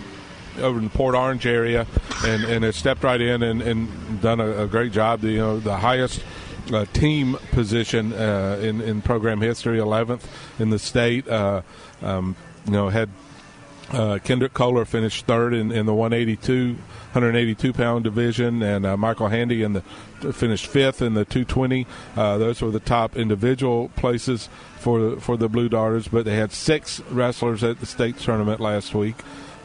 over 0.59 0.77
in 0.77 0.85
the 0.85 0.89
Port 0.89 1.15
Orange 1.15 1.45
area, 1.45 1.87
and, 2.25 2.43
and 2.43 2.63
has 2.63 2.75
stepped 2.75 3.03
right 3.03 3.21
in 3.21 3.43
and, 3.43 3.61
and 3.61 4.21
done 4.21 4.39
a, 4.39 4.63
a 4.63 4.67
great 4.67 4.91
job. 4.91 5.21
The, 5.21 5.31
you 5.31 5.37
know, 5.37 5.59
the 5.59 5.77
highest 5.77 6.23
uh, 6.73 6.85
team 6.93 7.37
position 7.51 8.13
uh, 8.13 8.59
in 8.61 8.81
in 8.81 9.01
program 9.01 9.41
history, 9.41 9.77
11th 9.77 10.23
in 10.59 10.69
the 10.69 10.79
state. 10.79 11.27
Uh, 11.27 11.61
um, 12.01 12.35
you 12.65 12.71
know, 12.71 12.89
had 12.89 13.09
uh, 13.91 14.19
Kendrick 14.23 14.53
Kohler 14.53 14.85
finished 14.85 15.25
third 15.25 15.53
in, 15.53 15.71
in 15.71 15.85
the 15.85 15.93
182, 15.93 16.73
182 16.73 17.73
pound 17.73 18.03
division, 18.03 18.61
and 18.61 18.85
uh, 18.85 18.97
Michael 18.97 19.27
Handy 19.27 19.63
in 19.63 19.73
the 19.73 19.81
finished 20.33 20.67
fifth 20.67 21.01
in 21.01 21.13
the 21.13 21.25
220. 21.25 21.85
Uh, 22.15 22.37
those 22.37 22.61
were 22.61 22.71
the 22.71 22.79
top 22.79 23.15
individual 23.15 23.89
places 23.89 24.49
for 24.79 24.99
the, 24.99 25.21
for 25.21 25.37
the 25.37 25.47
Blue 25.47 25.69
Darters. 25.69 26.07
But 26.07 26.25
they 26.25 26.35
had 26.35 26.51
six 26.51 26.99
wrestlers 27.11 27.63
at 27.63 27.79
the 27.79 27.85
state 27.85 28.17
tournament 28.17 28.59
last 28.59 28.95
week, 28.95 29.15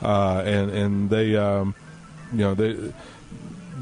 uh, 0.02 0.42
and 0.44 0.70
and 0.70 1.10
they, 1.10 1.36
um, 1.36 1.74
you 2.32 2.38
know, 2.38 2.54
they 2.54 2.92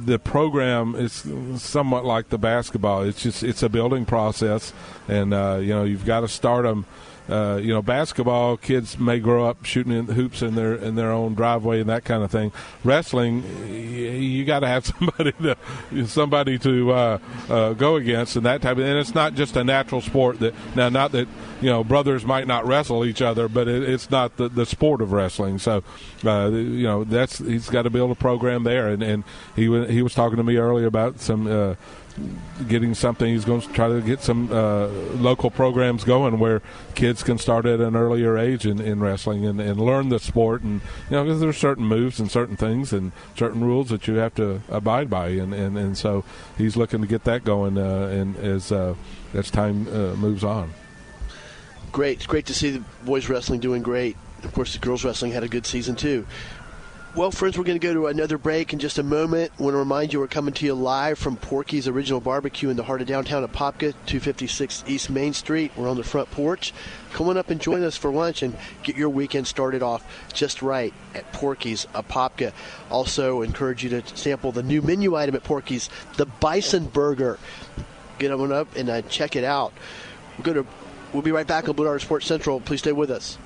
the 0.04 0.18
program 0.18 0.94
is 0.94 1.26
somewhat 1.56 2.04
like 2.04 2.28
the 2.28 2.38
basketball. 2.38 3.02
It's 3.02 3.22
just 3.22 3.42
it's 3.42 3.62
a 3.62 3.68
building 3.68 4.04
process, 4.04 4.72
and 5.08 5.34
uh, 5.34 5.58
you 5.60 5.74
know 5.74 5.84
you've 5.84 6.06
got 6.06 6.20
to 6.20 6.28
start 6.28 6.64
them. 6.64 6.86
Uh, 7.28 7.60
you 7.62 7.72
know, 7.72 7.82
basketball 7.82 8.56
kids 8.56 8.98
may 8.98 9.18
grow 9.18 9.46
up 9.46 9.64
shooting 9.64 9.92
in 9.92 10.06
the 10.06 10.14
hoops 10.14 10.40
in 10.42 10.54
their 10.54 10.74
in 10.74 10.94
their 10.94 11.10
own 11.10 11.34
driveway 11.34 11.80
and 11.80 11.88
that 11.88 12.04
kind 12.04 12.22
of 12.22 12.30
thing. 12.30 12.52
Wrestling, 12.84 13.42
y- 13.42 13.68
you 13.68 14.44
got 14.44 14.60
to 14.60 14.66
have 14.66 14.86
somebody 14.98 15.32
to 15.32 16.06
somebody 16.06 16.58
to 16.58 16.92
uh, 16.92 17.18
uh, 17.48 17.72
go 17.74 17.96
against 17.96 18.36
and 18.36 18.46
that 18.46 18.62
type 18.62 18.78
of. 18.78 18.84
And 18.84 18.98
it's 18.98 19.14
not 19.14 19.34
just 19.34 19.56
a 19.56 19.64
natural 19.64 20.00
sport 20.00 20.38
that 20.40 20.54
now 20.74 20.88
not 20.88 21.12
that 21.12 21.28
you 21.60 21.68
know 21.68 21.84
brothers 21.84 22.24
might 22.24 22.46
not 22.46 22.66
wrestle 22.66 23.04
each 23.04 23.20
other, 23.20 23.48
but 23.48 23.68
it, 23.68 23.82
it's 23.88 24.10
not 24.10 24.36
the, 24.36 24.48
the 24.48 24.64
sport 24.64 25.02
of 25.02 25.12
wrestling. 25.12 25.58
So 25.58 25.82
uh, 26.24 26.48
you 26.50 26.84
know 26.84 27.04
that's 27.04 27.38
he's 27.38 27.68
got 27.68 27.82
to 27.82 27.90
build 27.90 28.10
a 28.10 28.14
program 28.14 28.64
there, 28.64 28.88
and, 28.88 29.02
and 29.02 29.24
he 29.54 29.64
he 29.86 30.02
was 30.02 30.14
talking 30.14 30.38
to 30.38 30.44
me 30.44 30.56
earlier 30.56 30.86
about 30.86 31.20
some. 31.20 31.76
Getting 32.68 32.94
something. 32.94 33.32
He's 33.32 33.44
going 33.44 33.60
to 33.60 33.68
try 33.68 33.88
to 33.88 34.00
get 34.00 34.20
some 34.20 34.52
uh, 34.52 34.88
local 35.16 35.50
programs 35.50 36.04
going 36.04 36.38
where 36.38 36.60
kids 36.94 37.22
can 37.22 37.38
start 37.38 37.66
at 37.66 37.80
an 37.80 37.94
earlier 37.94 38.36
age 38.36 38.66
in, 38.66 38.80
in 38.80 39.00
wrestling 39.00 39.46
and, 39.46 39.60
and 39.60 39.80
learn 39.80 40.08
the 40.08 40.18
sport. 40.18 40.62
And 40.62 40.80
you 41.08 41.16
know, 41.16 41.24
because 41.24 41.40
there's 41.40 41.56
certain 41.56 41.84
moves 41.84 42.18
and 42.18 42.30
certain 42.30 42.56
things 42.56 42.92
and 42.92 43.12
certain 43.36 43.62
rules 43.62 43.90
that 43.90 44.08
you 44.08 44.14
have 44.14 44.34
to 44.36 44.60
abide 44.68 45.08
by. 45.08 45.28
And, 45.28 45.54
and, 45.54 45.78
and 45.78 45.96
so 45.96 46.24
he's 46.56 46.76
looking 46.76 47.00
to 47.00 47.06
get 47.06 47.24
that 47.24 47.44
going. 47.44 47.78
Uh, 47.78 48.08
and 48.08 48.36
as 48.36 48.72
uh, 48.72 48.94
as 49.34 49.50
time 49.50 49.86
uh, 49.88 50.14
moves 50.16 50.44
on. 50.44 50.72
Great, 51.92 52.18
it's 52.18 52.26
great 52.26 52.46
to 52.46 52.54
see 52.54 52.70
the 52.70 52.84
boys 53.04 53.28
wrestling 53.28 53.60
doing 53.60 53.82
great. 53.82 54.16
Of 54.44 54.52
course, 54.52 54.72
the 54.72 54.78
girls 54.78 55.04
wrestling 55.04 55.32
had 55.32 55.42
a 55.42 55.48
good 55.48 55.66
season 55.66 55.96
too. 55.96 56.26
Well, 57.14 57.30
friends, 57.30 57.56
we're 57.56 57.64
going 57.64 57.80
to 57.80 57.84
go 57.84 57.94
to 57.94 58.06
another 58.08 58.36
break 58.36 58.74
in 58.74 58.78
just 58.78 58.98
a 58.98 59.02
moment. 59.02 59.50
I 59.58 59.62
want 59.62 59.72
to 59.72 59.78
remind 59.78 60.12
you 60.12 60.20
we're 60.20 60.26
coming 60.26 60.52
to 60.52 60.66
you 60.66 60.74
live 60.74 61.18
from 61.18 61.38
Porky's 61.38 61.88
Original 61.88 62.20
Barbecue 62.20 62.68
in 62.68 62.76
the 62.76 62.84
heart 62.84 63.00
of 63.00 63.08
downtown 63.08 63.48
Apopka, 63.48 63.94
256 64.04 64.84
East 64.86 65.08
Main 65.08 65.32
Street. 65.32 65.72
We're 65.74 65.88
on 65.88 65.96
the 65.96 66.04
front 66.04 66.30
porch. 66.30 66.74
Come 67.14 67.28
on 67.28 67.38
up 67.38 67.48
and 67.48 67.62
join 67.62 67.82
us 67.82 67.96
for 67.96 68.12
lunch 68.12 68.42
and 68.42 68.54
get 68.82 68.94
your 68.96 69.08
weekend 69.08 69.46
started 69.46 69.82
off 69.82 70.04
just 70.34 70.60
right 70.60 70.92
at 71.14 71.32
Porky's 71.32 71.86
Apopka. 71.94 72.52
Also, 72.90 73.40
encourage 73.40 73.82
you 73.82 73.88
to 73.88 74.06
sample 74.14 74.52
the 74.52 74.62
new 74.62 74.82
menu 74.82 75.16
item 75.16 75.34
at 75.34 75.42
Porky's, 75.42 75.88
the 76.18 76.26
Bison 76.26 76.84
Burger. 76.84 77.38
Get 78.18 78.32
on 78.32 78.52
up 78.52 78.76
and 78.76 78.90
uh, 78.90 79.00
check 79.02 79.34
it 79.34 79.44
out. 79.44 79.72
We're 80.36 80.44
going 80.44 80.62
to. 80.62 80.70
We'll 81.14 81.22
be 81.22 81.32
right 81.32 81.46
back 81.46 81.70
on 81.70 81.74
Blue 81.74 81.86
Darter 81.86 82.00
Sports 82.00 82.26
Central. 82.26 82.60
Please 82.60 82.80
stay 82.80 82.92
with 82.92 83.10
us. 83.10 83.38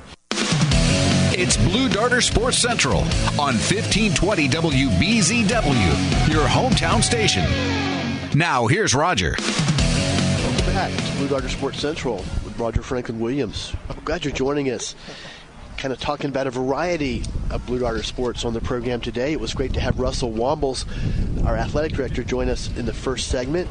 It's 1.44 1.56
Blue 1.56 1.88
Darter 1.88 2.20
Sports 2.20 2.58
Central 2.58 3.00
on 3.36 3.56
1520 3.58 4.48
WBZW, 4.48 6.32
your 6.32 6.46
hometown 6.46 7.02
station. 7.02 7.42
Now, 8.38 8.68
here's 8.68 8.94
Roger. 8.94 9.34
Welcome 9.40 10.66
back 10.66 10.96
to 10.96 11.12
Blue 11.16 11.26
Darter 11.26 11.48
Sports 11.48 11.80
Central 11.80 12.18
with 12.44 12.56
Roger 12.60 12.80
Franklin 12.80 13.18
Williams. 13.18 13.74
I'm 13.88 13.98
glad 14.04 14.24
you're 14.24 14.32
joining 14.32 14.70
us. 14.70 14.94
Kind 15.78 15.92
of 15.92 15.98
talking 15.98 16.30
about 16.30 16.46
a 16.46 16.52
variety 16.52 17.24
of 17.50 17.66
Blue 17.66 17.80
Darter 17.80 18.04
sports 18.04 18.44
on 18.44 18.54
the 18.54 18.60
program 18.60 19.00
today. 19.00 19.32
It 19.32 19.40
was 19.40 19.52
great 19.52 19.72
to 19.72 19.80
have 19.80 19.98
Russell 19.98 20.30
Wombles, 20.30 20.86
our 21.44 21.56
athletic 21.56 21.94
director, 21.94 22.22
join 22.22 22.50
us 22.50 22.70
in 22.76 22.86
the 22.86 22.94
first 22.94 23.26
segment. 23.26 23.68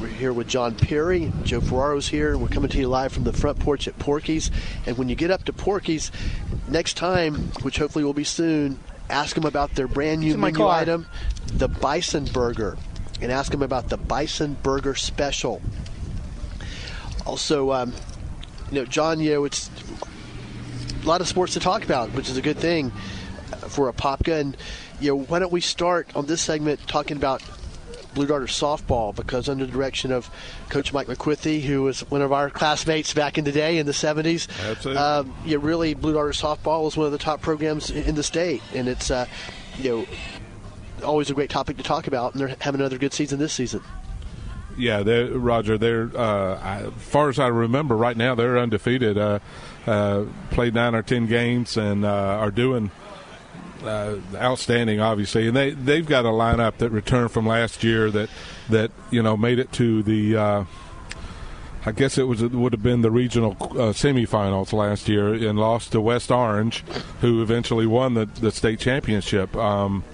We're 0.00 0.06
here 0.06 0.32
with 0.32 0.46
John 0.46 0.76
Perry. 0.76 1.32
Joe 1.42 1.60
Ferraro's 1.60 2.06
here, 2.06 2.38
we're 2.38 2.46
coming 2.46 2.70
to 2.70 2.78
you 2.78 2.86
live 2.86 3.12
from 3.12 3.24
the 3.24 3.32
front 3.32 3.58
porch 3.58 3.88
at 3.88 3.98
Porky's. 3.98 4.48
And 4.86 4.96
when 4.96 5.08
you 5.08 5.16
get 5.16 5.32
up 5.32 5.44
to 5.46 5.52
Porky's 5.52 6.12
next 6.68 6.96
time, 6.96 7.34
which 7.62 7.78
hopefully 7.78 8.04
will 8.04 8.14
be 8.14 8.22
soon, 8.22 8.78
ask 9.10 9.34
them 9.34 9.44
about 9.44 9.74
their 9.74 9.88
brand 9.88 10.20
new 10.20 10.36
menu 10.38 10.58
car. 10.58 10.70
item, 10.70 11.06
the 11.46 11.66
Bison 11.66 12.26
Burger. 12.26 12.76
and 13.20 13.32
ask 13.32 13.50
them 13.50 13.62
about 13.62 13.88
the 13.88 13.96
Bison 13.96 14.56
Burger 14.62 14.94
Special. 14.94 15.60
Also, 17.26 17.72
um, 17.72 17.92
you 18.70 18.80
know, 18.80 18.84
John, 18.84 19.18
you 19.18 19.32
know, 19.32 19.44
it's 19.44 19.68
a 21.02 21.06
lot 21.06 21.20
of 21.20 21.26
sports 21.26 21.54
to 21.54 21.60
talk 21.60 21.82
about, 21.84 22.10
which 22.12 22.30
is 22.30 22.36
a 22.36 22.42
good 22.42 22.58
thing 22.58 22.92
for 23.68 23.92
Apopka. 23.92 24.40
And 24.40 24.56
you 25.00 25.10
know, 25.10 25.24
why 25.24 25.40
don't 25.40 25.52
we 25.52 25.60
start 25.60 26.08
on 26.14 26.26
this 26.26 26.40
segment 26.40 26.86
talking 26.86 27.16
about 27.16 27.42
Blue 28.18 28.26
Darter 28.26 28.46
softball 28.46 29.14
because 29.14 29.48
under 29.48 29.64
the 29.64 29.70
direction 29.70 30.10
of 30.10 30.28
Coach 30.70 30.92
Mike 30.92 31.06
McQuithy, 31.06 31.60
who 31.60 31.84
was 31.84 32.00
one 32.10 32.20
of 32.20 32.32
our 32.32 32.50
classmates 32.50 33.14
back 33.14 33.38
in 33.38 33.44
the 33.44 33.52
day 33.52 33.78
in 33.78 33.86
the 33.86 33.92
70s. 33.92 34.48
Absolutely. 34.68 35.00
Um, 35.00 35.32
yeah, 35.46 35.58
really, 35.60 35.94
Blue 35.94 36.14
Darter 36.14 36.32
softball 36.32 36.88
is 36.88 36.96
one 36.96 37.06
of 37.06 37.12
the 37.12 37.18
top 37.18 37.40
programs 37.40 37.90
in 37.92 38.16
the 38.16 38.24
state, 38.24 38.60
and 38.74 38.88
it's 38.88 39.12
uh, 39.12 39.26
you 39.78 39.90
know 39.90 41.06
always 41.06 41.30
a 41.30 41.34
great 41.34 41.48
topic 41.48 41.76
to 41.76 41.84
talk 41.84 42.08
about. 42.08 42.34
And 42.34 42.40
they're 42.40 42.56
having 42.58 42.80
another 42.80 42.98
good 42.98 43.12
season 43.12 43.38
this 43.38 43.52
season. 43.52 43.82
Yeah, 44.76 45.04
they're, 45.04 45.30
Roger. 45.30 45.78
They're 45.78 46.10
uh, 46.16 46.58
as 46.58 46.92
far 46.94 47.28
as 47.28 47.38
I 47.38 47.46
remember, 47.46 47.96
right 47.96 48.16
now 48.16 48.34
they're 48.34 48.58
undefeated. 48.58 49.16
Uh, 49.16 49.38
uh, 49.86 50.24
played 50.50 50.74
nine 50.74 50.96
or 50.96 51.04
ten 51.04 51.26
games 51.26 51.76
and 51.76 52.04
uh, 52.04 52.08
are 52.08 52.50
doing 52.50 52.90
uh, 53.84 54.16
outstanding, 54.34 55.00
obviously. 55.00 55.48
And 55.48 55.56
they 55.56 55.70
they've 55.70 56.06
got 56.06 56.24
a 56.24 56.30
lineup 56.30 56.78
that 56.78 56.90
returned 56.90 57.30
from 57.30 57.46
last 57.46 57.82
year 57.84 58.10
that 58.10 58.30
that 58.70 58.90
you 59.10 59.22
know 59.22 59.36
made 59.36 59.58
it 59.58 59.72
to 59.72 60.02
the. 60.02 60.36
Uh, 60.36 60.64
I 61.86 61.92
guess 61.92 62.18
it 62.18 62.24
was 62.24 62.42
it 62.42 62.50
would 62.50 62.72
have 62.72 62.82
been 62.82 63.02
the 63.02 63.10
regional 63.10 63.52
uh, 63.52 63.94
semifinals 63.94 64.72
last 64.72 65.08
year 65.08 65.32
and 65.32 65.58
lost 65.58 65.92
to 65.92 66.00
West 66.00 66.30
Orange, 66.30 66.84
who 67.20 67.40
eventually 67.40 67.86
won 67.86 68.14
the 68.14 68.26
the 68.26 68.50
state 68.50 68.80
championship. 68.80 69.56
Um, 69.56 70.04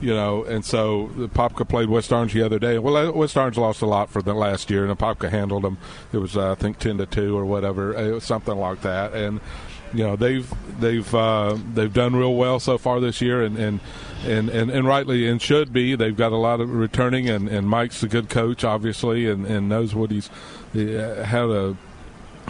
you 0.00 0.14
know, 0.14 0.44
and 0.44 0.64
so 0.64 1.08
Popka 1.16 1.68
played 1.68 1.88
West 1.88 2.12
Orange 2.12 2.32
the 2.32 2.42
other 2.42 2.58
day. 2.58 2.78
Well, 2.78 2.96
uh, 2.96 3.10
West 3.12 3.36
Orange 3.36 3.56
lost 3.56 3.82
a 3.82 3.86
lot 3.86 4.10
for 4.10 4.22
the 4.22 4.34
last 4.34 4.70
year, 4.70 4.84
and 4.86 4.98
Popka 4.98 5.30
handled 5.30 5.62
them. 5.62 5.78
It 6.12 6.18
was 6.18 6.36
uh, 6.36 6.52
I 6.52 6.54
think 6.56 6.78
ten 6.78 6.98
to 6.98 7.06
two 7.06 7.36
or 7.36 7.44
whatever, 7.44 7.92
was 8.12 8.24
something 8.24 8.56
like 8.56 8.82
that. 8.82 9.14
And 9.14 9.40
you 9.92 10.04
know 10.04 10.16
they've 10.16 10.52
they've 10.80 11.14
uh, 11.14 11.56
they've 11.74 11.92
done 11.92 12.16
real 12.16 12.34
well 12.34 12.60
so 12.60 12.78
far 12.78 13.00
this 13.00 13.20
year, 13.20 13.42
and 13.42 13.56
and, 13.56 13.80
and, 14.24 14.48
and 14.48 14.70
and 14.70 14.86
rightly 14.86 15.26
and 15.26 15.40
should 15.40 15.72
be. 15.72 15.94
They've 15.94 16.16
got 16.16 16.32
a 16.32 16.36
lot 16.36 16.60
of 16.60 16.72
returning, 16.72 17.28
and, 17.28 17.48
and 17.48 17.68
Mike's 17.68 18.02
a 18.02 18.08
good 18.08 18.28
coach, 18.28 18.64
obviously, 18.64 19.28
and, 19.28 19.46
and 19.46 19.68
knows 19.68 19.94
what 19.94 20.10
he's 20.10 20.30
uh, 20.74 21.24
how 21.26 21.46
to 21.46 21.76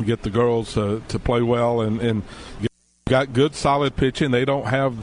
get 0.05 0.22
the 0.22 0.31
girls 0.31 0.77
uh, 0.77 1.01
to 1.09 1.18
play 1.18 1.42
well, 1.42 1.81
and 1.81 2.01
and 2.01 2.22
got 3.09 3.33
good 3.33 3.55
solid 3.55 3.96
pitching. 3.96 4.31
They 4.31 4.44
don't 4.44 4.66
have 4.66 4.96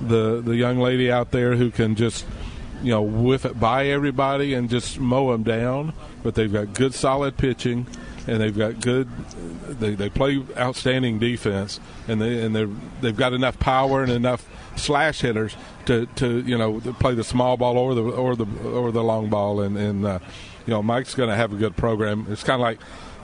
the 0.00 0.40
the 0.40 0.56
young 0.56 0.78
lady 0.78 1.10
out 1.10 1.30
there 1.30 1.56
who 1.56 1.70
can 1.70 1.94
just 1.94 2.26
you 2.82 2.90
know 2.90 3.02
whiff 3.02 3.44
it 3.44 3.58
by 3.58 3.86
everybody 3.86 4.54
and 4.54 4.68
just 4.68 4.98
mow 4.98 5.32
them 5.32 5.42
down. 5.42 5.92
But 6.22 6.34
they've 6.34 6.52
got 6.52 6.74
good 6.74 6.94
solid 6.94 7.36
pitching, 7.36 7.86
and 8.26 8.40
they've 8.40 8.56
got 8.56 8.80
good. 8.80 9.08
They, 9.68 9.94
they 9.94 10.08
play 10.08 10.42
outstanding 10.56 11.18
defense, 11.18 11.80
and 12.08 12.20
they 12.20 12.44
and 12.44 12.54
they 12.54 12.66
they've 13.00 13.16
got 13.16 13.32
enough 13.32 13.58
power 13.58 14.02
and 14.02 14.12
enough 14.12 14.46
slash 14.76 15.20
hitters 15.20 15.56
to, 15.86 16.06
to 16.16 16.40
you 16.42 16.56
know 16.56 16.80
play 16.80 17.14
the 17.14 17.24
small 17.24 17.56
ball 17.56 17.76
or 17.78 17.94
the 17.94 18.02
or 18.02 18.36
the 18.36 18.46
or 18.64 18.92
the 18.92 19.02
long 19.02 19.28
ball, 19.28 19.60
and 19.60 19.76
and 19.76 20.04
uh, 20.04 20.18
you 20.66 20.72
know 20.72 20.82
Mike's 20.82 21.14
going 21.14 21.30
to 21.30 21.36
have 21.36 21.52
a 21.52 21.56
good 21.56 21.76
program. 21.76 22.26
It's 22.28 22.44
kind 22.44 22.60
of 22.60 22.64
like 22.64 22.78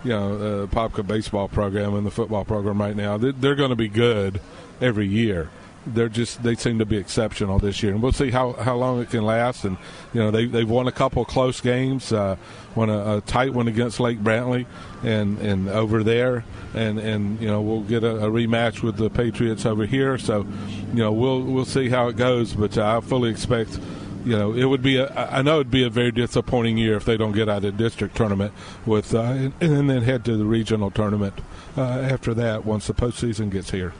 you 0.04 0.10
know 0.10 0.34
uh, 0.34 0.66
Popka 0.66 1.06
baseball 1.06 1.48
program 1.48 1.94
and 1.94 2.06
the 2.06 2.10
football 2.10 2.44
program 2.44 2.80
right 2.80 2.96
now. 2.96 3.16
They're, 3.16 3.32
they're 3.32 3.54
going 3.54 3.70
to 3.70 3.76
be 3.76 3.88
good 3.88 4.40
every 4.80 5.06
year 5.06 5.50
they're 5.94 6.08
just 6.08 6.42
they 6.42 6.54
seem 6.54 6.78
to 6.78 6.86
be 6.86 6.96
exceptional 6.96 7.58
this 7.58 7.82
year, 7.82 7.92
and 7.92 8.02
we'll 8.02 8.12
see 8.12 8.30
how, 8.30 8.52
how 8.52 8.76
long 8.76 9.00
it 9.00 9.10
can 9.10 9.24
last. 9.24 9.64
And 9.64 9.76
you 10.12 10.20
know 10.20 10.30
they 10.30 10.46
they've 10.46 10.68
won 10.68 10.86
a 10.88 10.92
couple 10.92 11.24
close 11.24 11.60
games, 11.60 12.12
uh, 12.12 12.36
won 12.74 12.90
a, 12.90 13.16
a, 13.16 13.20
tight 13.22 13.52
one 13.52 13.68
against 13.68 14.00
Lake 14.00 14.18
Brantley, 14.18 14.66
and 15.02 15.38
and 15.38 15.68
over 15.68 16.02
there, 16.02 16.44
and 16.74 16.98
and 16.98 17.40
you 17.40 17.48
know 17.48 17.60
we'll 17.60 17.82
get 17.82 18.04
a, 18.04 18.16
a, 18.16 18.30
rematch 18.30 18.82
with 18.82 18.96
the 18.96 19.10
Patriots 19.10 19.66
over 19.66 19.86
here. 19.86 20.18
So 20.18 20.46
you 20.92 20.98
know 20.98 21.12
we'll 21.12 21.42
we'll 21.42 21.64
see 21.64 21.88
how 21.88 22.08
it 22.08 22.16
goes, 22.16 22.52
but 22.52 22.76
I 22.78 23.00
fully 23.00 23.30
expect. 23.30 23.78
You 24.24 24.36
know, 24.36 24.52
it 24.52 24.64
would 24.64 24.82
be. 24.82 24.96
A, 24.96 25.08
I 25.14 25.42
know 25.42 25.60
it'd 25.60 25.70
be 25.70 25.84
a 25.84 25.90
very 25.90 26.10
disappointing 26.10 26.76
year 26.76 26.96
if 26.96 27.04
they 27.04 27.16
don't 27.16 27.32
get 27.32 27.48
out 27.48 27.58
of 27.58 27.62
the 27.62 27.72
district 27.72 28.16
tournament 28.16 28.52
with, 28.84 29.14
uh, 29.14 29.20
and, 29.20 29.52
and, 29.60 29.88
then 29.88 30.02
head 30.02 30.24
to 30.26 30.36
the 30.36 30.44
regional 30.44 30.90
tournament 30.90 31.34
uh, 31.78 31.82
after 31.82 32.34
that 32.34 32.66
once 32.66 32.88
the 32.88 32.94
postseason 32.94 33.48
gets 33.48 33.70
here. 33.70 33.94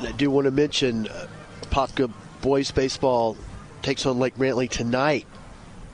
I 0.00 0.12
do 0.12 0.30
want 0.30 0.46
to 0.46 0.50
mention 0.50 1.08
uh, 1.08 1.26
Popka 1.64 2.12
boys 2.40 2.70
baseball 2.70 3.36
takes 3.82 4.06
on 4.06 4.18
Lake 4.18 4.36
Brantley 4.36 4.68
tonight. 4.68 5.26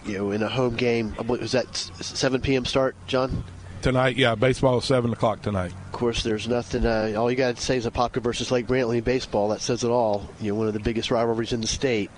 You 0.04 0.16
know, 0.16 0.30
in 0.30 0.42
a 0.42 0.48
home 0.48 0.76
game. 0.76 1.14
Was 1.26 1.52
that 1.52 1.76
7 1.76 2.40
p.m. 2.40 2.64
start, 2.64 2.96
John? 3.06 3.44
Tonight, 3.82 4.16
yeah, 4.16 4.34
baseball 4.34 4.78
is 4.78 4.84
seven 4.84 5.12
o'clock 5.12 5.40
tonight. 5.40 5.72
Of 5.86 5.92
course, 5.92 6.22
there's 6.22 6.46
nothing. 6.46 6.84
Uh, 6.84 7.14
all 7.16 7.30
you 7.30 7.36
got 7.36 7.56
to 7.56 7.62
say 7.62 7.78
is 7.78 7.86
a 7.86 7.90
Popka 7.90 8.22
versus 8.22 8.50
Lake 8.50 8.66
Brantley 8.66 8.98
in 8.98 9.04
baseball. 9.04 9.48
That 9.48 9.62
says 9.62 9.84
it 9.84 9.90
all. 9.90 10.28
You 10.38 10.52
know, 10.52 10.58
one 10.58 10.66
of 10.68 10.74
the 10.74 10.80
biggest 10.80 11.10
rivalries 11.10 11.54
in 11.54 11.62
the 11.62 11.66
state. 11.66 12.10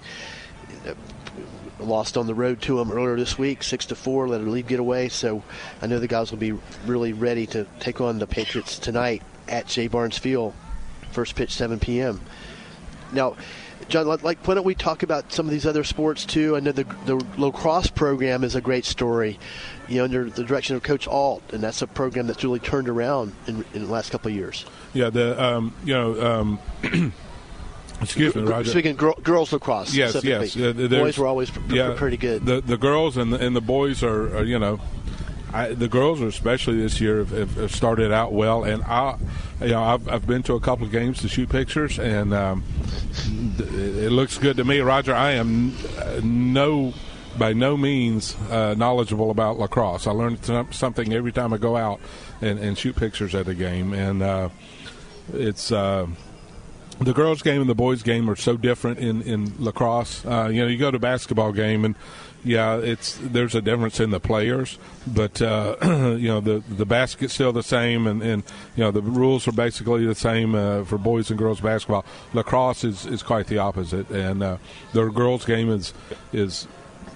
Uh, 0.87 0.95
lost 1.79 2.17
on 2.17 2.27
the 2.27 2.35
road 2.35 2.61
to 2.63 2.79
them 2.79 2.91
earlier 2.91 3.17
this 3.17 3.39
week, 3.39 3.63
six 3.63 3.87
to 3.87 3.95
four. 3.95 4.29
Let 4.29 4.41
a 4.41 4.45
lead 4.45 4.67
get 4.67 4.81
away. 4.81 5.09
So 5.09 5.43
I 5.81 5.87
know 5.87 6.01
the 6.01 6.09
guys 6.09 6.33
will 6.33 6.39
be 6.39 6.53
really 6.85 7.13
ready 7.13 7.47
to 7.49 7.65
take 7.79 8.01
on 8.01 8.19
the 8.19 8.27
Patriots 8.27 8.79
tonight 8.79 9.23
at 9.49 9.67
Jay 9.67 9.87
Barnes 9.87 10.19
Field 10.19 10.55
First 11.13 11.35
pitch 11.37 11.53
7 11.53 11.79
p.m. 11.79 12.21
Now, 13.13 13.37
John, 13.89 14.07
like, 14.07 14.47
why 14.47 14.55
don't 14.55 14.65
we 14.65 14.75
talk 14.75 15.03
about 15.03 15.33
some 15.33 15.47
of 15.47 15.53
these 15.53 15.67
other 15.67 15.85
sports 15.85 16.25
too? 16.25 16.57
I 16.57 16.61
know 16.61 16.73
the, 16.73 16.85
the 17.05 17.17
lacrosse 17.37 17.89
program 17.89 18.45
is 18.45 18.55
a 18.55 18.61
great 18.61 18.85
story, 18.85 19.39
you 19.89 19.99
know, 19.99 20.05
under 20.05 20.31
the 20.31 20.45
direction 20.45 20.77
of 20.77 20.83
Coach 20.83 21.07
Alt, 21.07 21.43
and 21.53 21.63
that's 21.63 21.83
a 21.83 21.87
program 21.87 22.27
that's 22.27 22.43
really 22.43 22.59
turned 22.59 22.89
around 22.89 23.35
in, 23.47 23.65
in 23.75 23.85
the 23.85 23.93
last 23.93 24.11
couple 24.11 24.31
of 24.31 24.35
years. 24.35 24.65
Yeah, 24.95 25.11
the 25.11 25.43
um, 25.43 25.75
you 25.85 25.95
know. 25.95 26.21
Um, 26.21 26.59
Excuse 28.01 28.35
me, 28.35 28.43
Roger. 28.43 28.71
Speaking 28.71 28.97
gr- 28.97 29.21
girls 29.23 29.53
lacrosse, 29.53 29.95
yes, 29.95 30.25
yes. 30.25 30.57
Uh, 30.57 30.73
boys 30.73 31.17
were 31.17 31.27
always 31.27 31.51
pr- 31.51 31.61
yeah, 31.73 31.95
pretty 31.97 32.17
good. 32.17 32.45
The 32.45 32.61
the 32.61 32.77
girls 32.77 33.17
and 33.17 33.33
the, 33.33 33.39
and 33.39 33.55
the 33.55 33.61
boys 33.61 34.03
are, 34.03 34.39
are 34.39 34.43
you 34.43 34.59
know, 34.59 34.81
I, 35.53 35.69
the 35.69 35.87
girls 35.87 36.21
are 36.21 36.27
especially 36.27 36.79
this 36.79 37.01
year 37.01 37.19
have, 37.25 37.55
have, 37.55 37.75
started 37.75 38.11
out 38.11 38.33
well, 38.33 38.65
and 38.65 38.83
I, 38.83 39.19
you 39.63 39.71
know, 39.71 39.83
I've, 39.83 40.09
I've 40.09 40.27
been 40.27 40.43
to 40.45 40.55
a 40.55 40.61
couple 40.61 40.87
of 40.87 40.93
games 40.93 41.21
to 41.21 41.29
shoot 41.29 41.49
pictures, 41.49 41.99
and 41.99 42.35
um, 42.35 42.65
it 43.59 44.13
looks 44.13 44.39
good 44.39 44.57
to 44.57 44.65
me. 44.65 44.81
Roger, 44.81 45.15
I 45.15 45.33
am 45.33 45.75
no 46.23 46.95
by 47.39 47.53
no 47.53 47.77
means 47.77 48.37
uh, 48.51 48.75
knowledgeable 48.75 49.31
about 49.31 49.59
lacrosse. 49.59 50.07
I 50.07 50.11
learn 50.11 50.39
something 50.73 51.13
every 51.13 51.33
time 51.33 51.53
I 51.53 51.57
go 51.57 51.77
out 51.77 52.01
and, 52.41 52.59
and 52.59 52.77
shoot 52.77 52.97
pictures 52.97 53.35
at 53.35 53.49
a 53.49 53.55
game, 53.55 53.93
and 53.93 54.23
uh, 54.23 54.49
it's. 55.33 55.73
Uh, 55.73 56.07
the 57.01 57.13
girls' 57.13 57.43
game 57.43 57.61
and 57.61 57.69
the 57.69 57.75
boys' 57.75 58.03
game 58.03 58.31
are 58.31 58.37
so 58.37 58.57
different 58.57 58.99
in 58.99 59.23
in 59.23 59.53
lacrosse. 59.59 60.25
Uh, 60.25 60.49
you 60.53 60.61
know, 60.61 60.69
you 60.69 60.79
go 60.79 60.91
to 60.91 60.99
a 60.99 61.01
basketball 61.01 61.51
game 61.51 61.85
and 61.85 61.97
yeah, 62.45 62.77
it's 62.77 63.19
there's 63.23 63.55
a 63.55 63.63
difference 63.63 64.01
in 64.01 64.11
the 64.11 64.19
players, 64.19 64.79
but 65.07 65.41
uh, 65.41 65.77
you 65.83 66.29
know 66.29 66.41
the 66.41 66.63
the 66.69 66.85
basket's 66.85 67.35
still 67.35 67.53
the 67.53 67.63
same, 67.63 68.07
and, 68.07 68.23
and 68.23 68.43
you 68.75 68.83
know 68.83 68.91
the 68.91 69.03
rules 69.03 69.47
are 69.47 69.53
basically 69.53 70.05
the 70.07 70.15
same 70.15 70.55
uh, 70.55 70.85
for 70.85 70.99
boys 70.99 71.31
and 71.31 71.39
girls 71.39 71.61
basketball. 71.61 72.05
Lacrosse 72.35 72.85
is, 72.85 73.07
is 73.07 73.23
quite 73.23 73.47
the 73.47 73.59
opposite, 73.59 74.11
and 74.11 74.43
uh, 74.43 74.57
the 74.93 75.09
girls' 75.09 75.45
game 75.45 75.71
is 75.71 75.95
is 76.33 76.67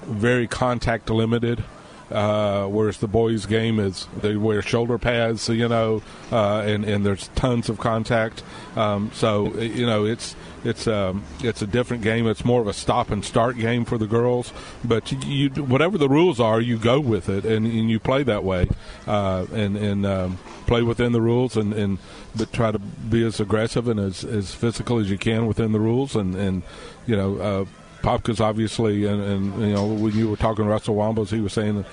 very 0.04 0.46
contact 0.46 1.10
limited. 1.10 1.64
Uh, 2.10 2.66
whereas 2.66 2.98
the 2.98 3.08
boys' 3.08 3.46
game 3.46 3.80
is 3.80 4.06
they 4.20 4.36
wear 4.36 4.62
shoulder 4.62 4.96
pads, 4.96 5.42
so, 5.42 5.52
you 5.52 5.68
know, 5.68 6.02
uh, 6.30 6.60
and 6.60 6.84
and 6.84 7.04
there's 7.04 7.28
tons 7.34 7.68
of 7.68 7.78
contact. 7.78 8.44
Um, 8.76 9.10
so 9.12 9.52
you 9.54 9.86
know 9.86 10.04
it's 10.04 10.36
it's 10.64 10.86
um, 10.86 11.24
it's 11.42 11.62
a 11.62 11.66
different 11.66 12.02
game. 12.02 12.26
It's 12.28 12.44
more 12.44 12.60
of 12.60 12.68
a 12.68 12.72
stop 12.72 13.10
and 13.10 13.24
start 13.24 13.56
game 13.56 13.84
for 13.84 13.98
the 13.98 14.06
girls. 14.06 14.52
But 14.84 15.10
you 15.24 15.48
whatever 15.50 15.98
the 15.98 16.08
rules 16.08 16.38
are, 16.38 16.60
you 16.60 16.78
go 16.78 17.00
with 17.00 17.28
it 17.28 17.44
and, 17.44 17.66
and 17.66 17.90
you 17.90 17.98
play 17.98 18.22
that 18.22 18.44
way, 18.44 18.68
uh, 19.06 19.46
and 19.52 19.76
and 19.76 20.06
um, 20.06 20.38
play 20.66 20.82
within 20.82 21.12
the 21.12 21.20
rules 21.20 21.56
and 21.56 21.72
and 21.72 21.98
but 22.36 22.52
try 22.52 22.70
to 22.70 22.78
be 22.78 23.24
as 23.24 23.40
aggressive 23.40 23.88
and 23.88 23.98
as, 23.98 24.22
as 24.24 24.54
physical 24.54 24.98
as 24.98 25.10
you 25.10 25.18
can 25.18 25.46
within 25.46 25.72
the 25.72 25.80
rules 25.80 26.14
and 26.14 26.34
and 26.34 26.62
you 27.06 27.16
know. 27.16 27.38
Uh, 27.38 27.64
Popka's 28.02 28.40
obviously, 28.40 29.04
and, 29.04 29.20
and, 29.22 29.60
you 29.60 29.74
know, 29.74 29.86
when 29.86 30.12
you 30.14 30.30
were 30.30 30.36
talking 30.36 30.66
Russell 30.66 30.96
Wombles, 30.96 31.30
he 31.30 31.40
was 31.40 31.52
saying 31.52 31.84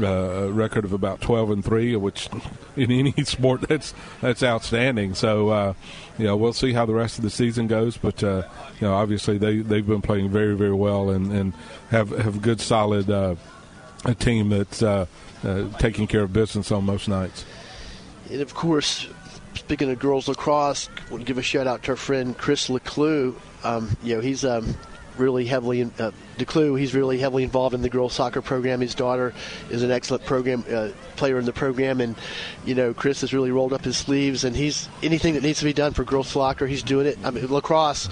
uh, 0.00 0.06
a 0.06 0.52
record 0.52 0.84
of 0.84 0.92
about 0.92 1.20
12 1.20 1.50
and 1.50 1.64
three, 1.64 1.96
which 1.96 2.28
in 2.76 2.90
any 2.90 3.12
sport 3.24 3.62
that's 3.62 3.94
that's 4.20 4.42
outstanding. 4.42 5.14
So, 5.14 5.48
uh, 5.48 5.74
you 6.18 6.24
know, 6.24 6.36
we'll 6.36 6.52
see 6.52 6.72
how 6.72 6.86
the 6.86 6.94
rest 6.94 7.18
of 7.18 7.24
the 7.24 7.30
season 7.30 7.66
goes. 7.66 7.96
But 7.96 8.22
uh, 8.22 8.42
you 8.80 8.86
know, 8.86 8.94
obviously 8.94 9.38
they 9.38 9.58
they've 9.58 9.86
been 9.86 10.02
playing 10.02 10.30
very 10.30 10.54
very 10.54 10.74
well 10.74 11.10
and, 11.10 11.32
and 11.32 11.54
have 11.90 12.10
have 12.10 12.36
a 12.36 12.40
good 12.40 12.60
solid 12.60 13.10
uh, 13.10 13.36
a 14.04 14.14
team 14.14 14.50
that's 14.50 14.82
uh, 14.82 15.06
uh, 15.44 15.68
taking 15.78 16.06
care 16.06 16.22
of 16.22 16.32
business 16.32 16.70
on 16.70 16.84
most 16.84 17.08
nights. 17.08 17.44
And 18.30 18.40
of 18.40 18.54
course, 18.54 19.08
speaking 19.54 19.90
of 19.90 19.98
girls 19.98 20.28
lacrosse, 20.28 20.88
I 20.88 21.10
want 21.10 21.22
to 21.22 21.26
give 21.26 21.38
a 21.38 21.42
shout 21.42 21.66
out 21.66 21.82
to 21.84 21.92
our 21.92 21.96
friend 21.96 22.36
Chris 22.36 22.68
Leclue. 22.68 23.34
Um, 23.64 23.96
you 24.02 24.14
know, 24.14 24.20
he's 24.20 24.44
um, 24.44 24.76
really 25.18 25.46
heavily 25.46 25.80
in, 25.80 25.92
uh, 25.98 26.10
Declue. 26.38 26.78
He's 26.78 26.94
really 26.94 27.18
heavily 27.18 27.42
involved 27.42 27.74
in 27.74 27.82
the 27.82 27.88
girls 27.88 28.12
soccer 28.12 28.42
program. 28.42 28.80
His 28.80 28.94
daughter 28.94 29.34
is 29.70 29.82
an 29.82 29.90
excellent 29.90 30.24
program 30.24 30.64
uh, 30.70 30.90
player 31.16 31.38
in 31.38 31.44
the 31.44 31.52
program, 31.52 32.00
and 32.00 32.14
you 32.64 32.74
know 32.74 32.94
Chris 32.94 33.22
has 33.22 33.32
really 33.32 33.50
rolled 33.50 33.72
up 33.72 33.84
his 33.84 33.96
sleeves, 33.96 34.44
and 34.44 34.54
he's 34.54 34.88
anything 35.02 35.34
that 35.34 35.42
needs 35.42 35.58
to 35.60 35.64
be 35.64 35.72
done 35.72 35.92
for 35.92 36.04
girls 36.04 36.28
soccer, 36.28 36.66
he's 36.66 36.82
doing 36.82 37.06
it. 37.06 37.18
I 37.24 37.30
mean 37.30 37.46
lacrosse, 37.48 38.08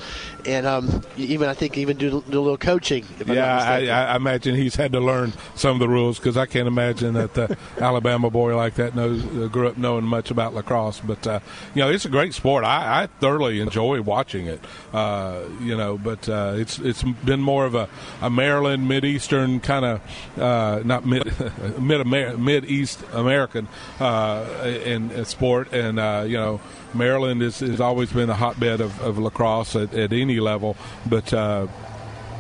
and 0.47 0.67
um, 0.67 1.03
even 1.17 1.49
I 1.49 1.55
think 1.55 1.79
even 1.79 1.97
do, 1.97 2.23
do 2.29 2.39
a 2.39 2.43
little 2.43 2.57
coaching. 2.57 3.05
yeah, 3.27 3.57
I, 3.57 3.87
I, 3.87 4.17
imagine 4.17 4.55
he's 4.55 4.75
had 4.75 4.93
to 4.93 5.01
learn 5.01 5.33
some 5.55 5.73
of 5.73 5.81
the 5.81 5.89
rules 5.89 6.19
because 6.19 6.37
I 6.37 6.47
can't 6.47 6.69
imagine 6.69 7.15
that 7.15 7.35
the 7.35 7.57
Alabama 7.79 8.31
boy 8.31 8.57
like 8.57 8.75
that 8.75 8.95
knows 8.95 9.25
uh, 9.25 9.49
grew 9.49 9.69
up 9.69 9.77
knowing 9.77 10.05
much 10.05 10.31
about 10.31 10.55
lacrosse. 10.55 11.01
But 11.01 11.27
uh, 11.27 11.41
you 11.75 11.83
know, 11.83 11.91
it's 11.91 12.05
a 12.05 12.09
great 12.09 12.35
sport. 12.35 12.65
I, 12.65 13.03
I 13.03 13.07
thoroughly 13.21 13.61
enjoy 13.61 14.03
watching 14.03 14.47
it. 14.47 14.61
Uh, 14.93 15.43
you 15.61 15.77
know, 15.77 15.99
but 15.99 16.29
uh, 16.29 16.55
it's 16.57 16.79
it's 16.79 17.03
been 17.03 17.41
more 17.41 17.67
of 17.67 17.75
a 17.75 17.89
a 18.21 18.31
Maryland 18.31 18.89
Mid 18.89 19.05
Eastern 19.05 19.61
kind 19.61 19.85
of 19.85 20.39
uh, 20.39 20.83
not 20.85 21.05
mid 21.05 21.33
mid 21.79 22.07
mid 22.39 22.65
East 22.65 23.03
American 23.13 23.69
uh, 24.01 24.45
in, 24.85 25.11
in, 25.11 25.25
sport, 25.25 25.73
and 25.73 25.99
uh, 25.99 26.25
you 26.27 26.37
know 26.37 26.61
Maryland 26.93 27.43
is 27.43 27.61
has 27.61 27.81
always 27.81 28.13
been 28.13 28.31
a 28.31 28.35
hotbed 28.35 28.81
of, 28.81 29.01
of 29.01 29.19
lacrosse 29.19 29.77
at, 29.77 29.95
at, 29.95 30.13
any 30.13 30.41
level, 30.41 30.77
but. 31.07 31.33
Uh, 31.33 31.67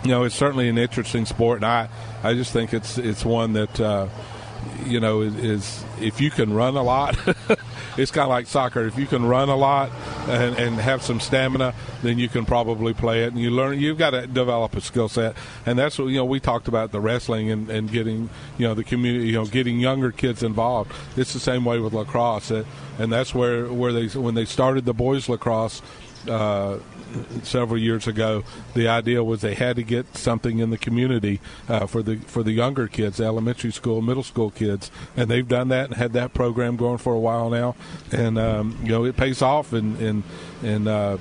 you 0.02 0.10
know, 0.10 0.24
it's 0.24 0.34
certainly 0.34 0.68
an 0.68 0.76
interesting 0.76 1.24
sport, 1.24 1.56
and 1.56 1.64
I, 1.64 1.88
I 2.22 2.34
just 2.34 2.52
think 2.52 2.74
it's 2.74 2.98
it's 2.98 3.24
one 3.24 3.54
that 3.54 3.80
uh, 3.80 4.08
you 4.86 5.00
know, 5.00 5.22
is, 5.22 5.84
if 6.00 6.20
you 6.20 6.30
can 6.30 6.52
run 6.52 6.76
a 6.76 6.82
lot, 6.82 7.16
it's 7.96 8.10
kind 8.10 8.24
of 8.24 8.30
like 8.30 8.46
soccer. 8.46 8.86
If 8.86 8.98
you 8.98 9.06
can 9.06 9.24
run 9.26 9.48
a 9.48 9.56
lot 9.56 9.90
and, 10.28 10.56
and 10.56 10.74
have 10.76 11.02
some 11.02 11.20
stamina, 11.20 11.74
then 12.02 12.18
you 12.18 12.28
can 12.28 12.44
probably 12.44 12.94
play 12.94 13.24
it. 13.24 13.28
And 13.28 13.38
you 13.38 13.50
learn, 13.50 13.80
you've 13.80 13.98
got 13.98 14.10
to 14.10 14.26
develop 14.26 14.76
a 14.76 14.80
skill 14.80 15.08
set. 15.08 15.36
And 15.66 15.78
that's 15.78 15.98
what, 15.98 16.06
you 16.06 16.16
know, 16.16 16.24
we 16.24 16.40
talked 16.40 16.68
about 16.68 16.92
the 16.92 17.00
wrestling 17.00 17.50
and, 17.50 17.70
and 17.70 17.90
getting, 17.90 18.30
you 18.58 18.66
know, 18.66 18.74
the 18.74 18.84
community, 18.84 19.26
you 19.26 19.34
know, 19.34 19.46
getting 19.46 19.80
younger 19.80 20.10
kids 20.10 20.42
involved. 20.42 20.92
It's 21.16 21.32
the 21.32 21.40
same 21.40 21.64
way 21.64 21.78
with 21.78 21.92
lacrosse. 21.92 22.50
And 22.50 23.12
that's 23.12 23.34
where, 23.34 23.72
where 23.72 23.92
they, 23.92 24.06
when 24.18 24.34
they 24.34 24.44
started 24.44 24.84
the 24.84 24.94
boys 24.94 25.28
lacrosse, 25.28 25.82
uh, 26.28 26.78
several 27.42 27.78
years 27.78 28.06
ago, 28.06 28.44
the 28.74 28.88
idea 28.88 29.22
was 29.22 29.40
they 29.40 29.54
had 29.54 29.76
to 29.76 29.82
get 29.82 30.16
something 30.16 30.58
in 30.58 30.70
the 30.70 30.78
community 30.78 31.40
uh, 31.68 31.86
for 31.86 32.02
the 32.02 32.16
for 32.16 32.42
the 32.42 32.52
younger 32.52 32.88
kids, 32.88 33.20
elementary 33.20 33.72
school, 33.72 34.02
middle 34.02 34.22
school 34.22 34.50
kids, 34.50 34.90
and 35.16 35.30
they've 35.30 35.48
done 35.48 35.68
that 35.68 35.86
and 35.86 35.94
had 35.94 36.12
that 36.12 36.34
program 36.34 36.76
going 36.76 36.98
for 36.98 37.14
a 37.14 37.18
while 37.18 37.50
now, 37.50 37.74
and 38.12 38.38
um, 38.38 38.78
you 38.82 38.88
know 38.88 39.04
it 39.04 39.16
pays 39.16 39.42
off, 39.42 39.72
and 39.72 39.98
and 40.00 40.22
and 40.62 40.88
uh, 40.88 41.16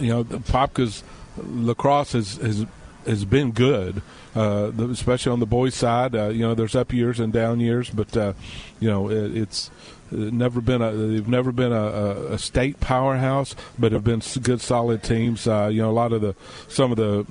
you 0.00 0.08
know 0.08 0.24
Apopka's 0.24 1.02
lacrosse 1.36 2.12
has 2.12 2.36
has 2.36 2.66
has 3.06 3.24
been 3.24 3.52
good, 3.52 4.02
uh, 4.34 4.72
especially 4.90 5.32
on 5.32 5.40
the 5.40 5.46
boys' 5.46 5.74
side. 5.74 6.14
Uh, 6.14 6.28
you 6.28 6.40
know, 6.40 6.54
there's 6.54 6.74
up 6.74 6.92
years 6.92 7.20
and 7.20 7.32
down 7.32 7.60
years, 7.60 7.90
but 7.90 8.16
uh, 8.16 8.32
you 8.80 8.88
know 8.88 9.08
it, 9.08 9.36
it's 9.36 9.70
never 10.10 10.60
been 10.60 10.82
a 10.82 10.92
they've 10.92 11.28
never 11.28 11.52
been 11.52 11.72
a, 11.72 12.32
a, 12.32 12.38
state 12.38 12.80
powerhouse, 12.80 13.54
but 13.78 13.92
have 13.92 14.04
been 14.04 14.22
good 14.42 14.60
solid 14.60 15.02
teams. 15.02 15.46
Uh, 15.46 15.68
you 15.72 15.82
know, 15.82 15.90
a 15.90 15.92
lot 15.92 16.12
of 16.12 16.20
the 16.20 16.34
some 16.68 16.90
of 16.90 16.96
the 16.96 17.26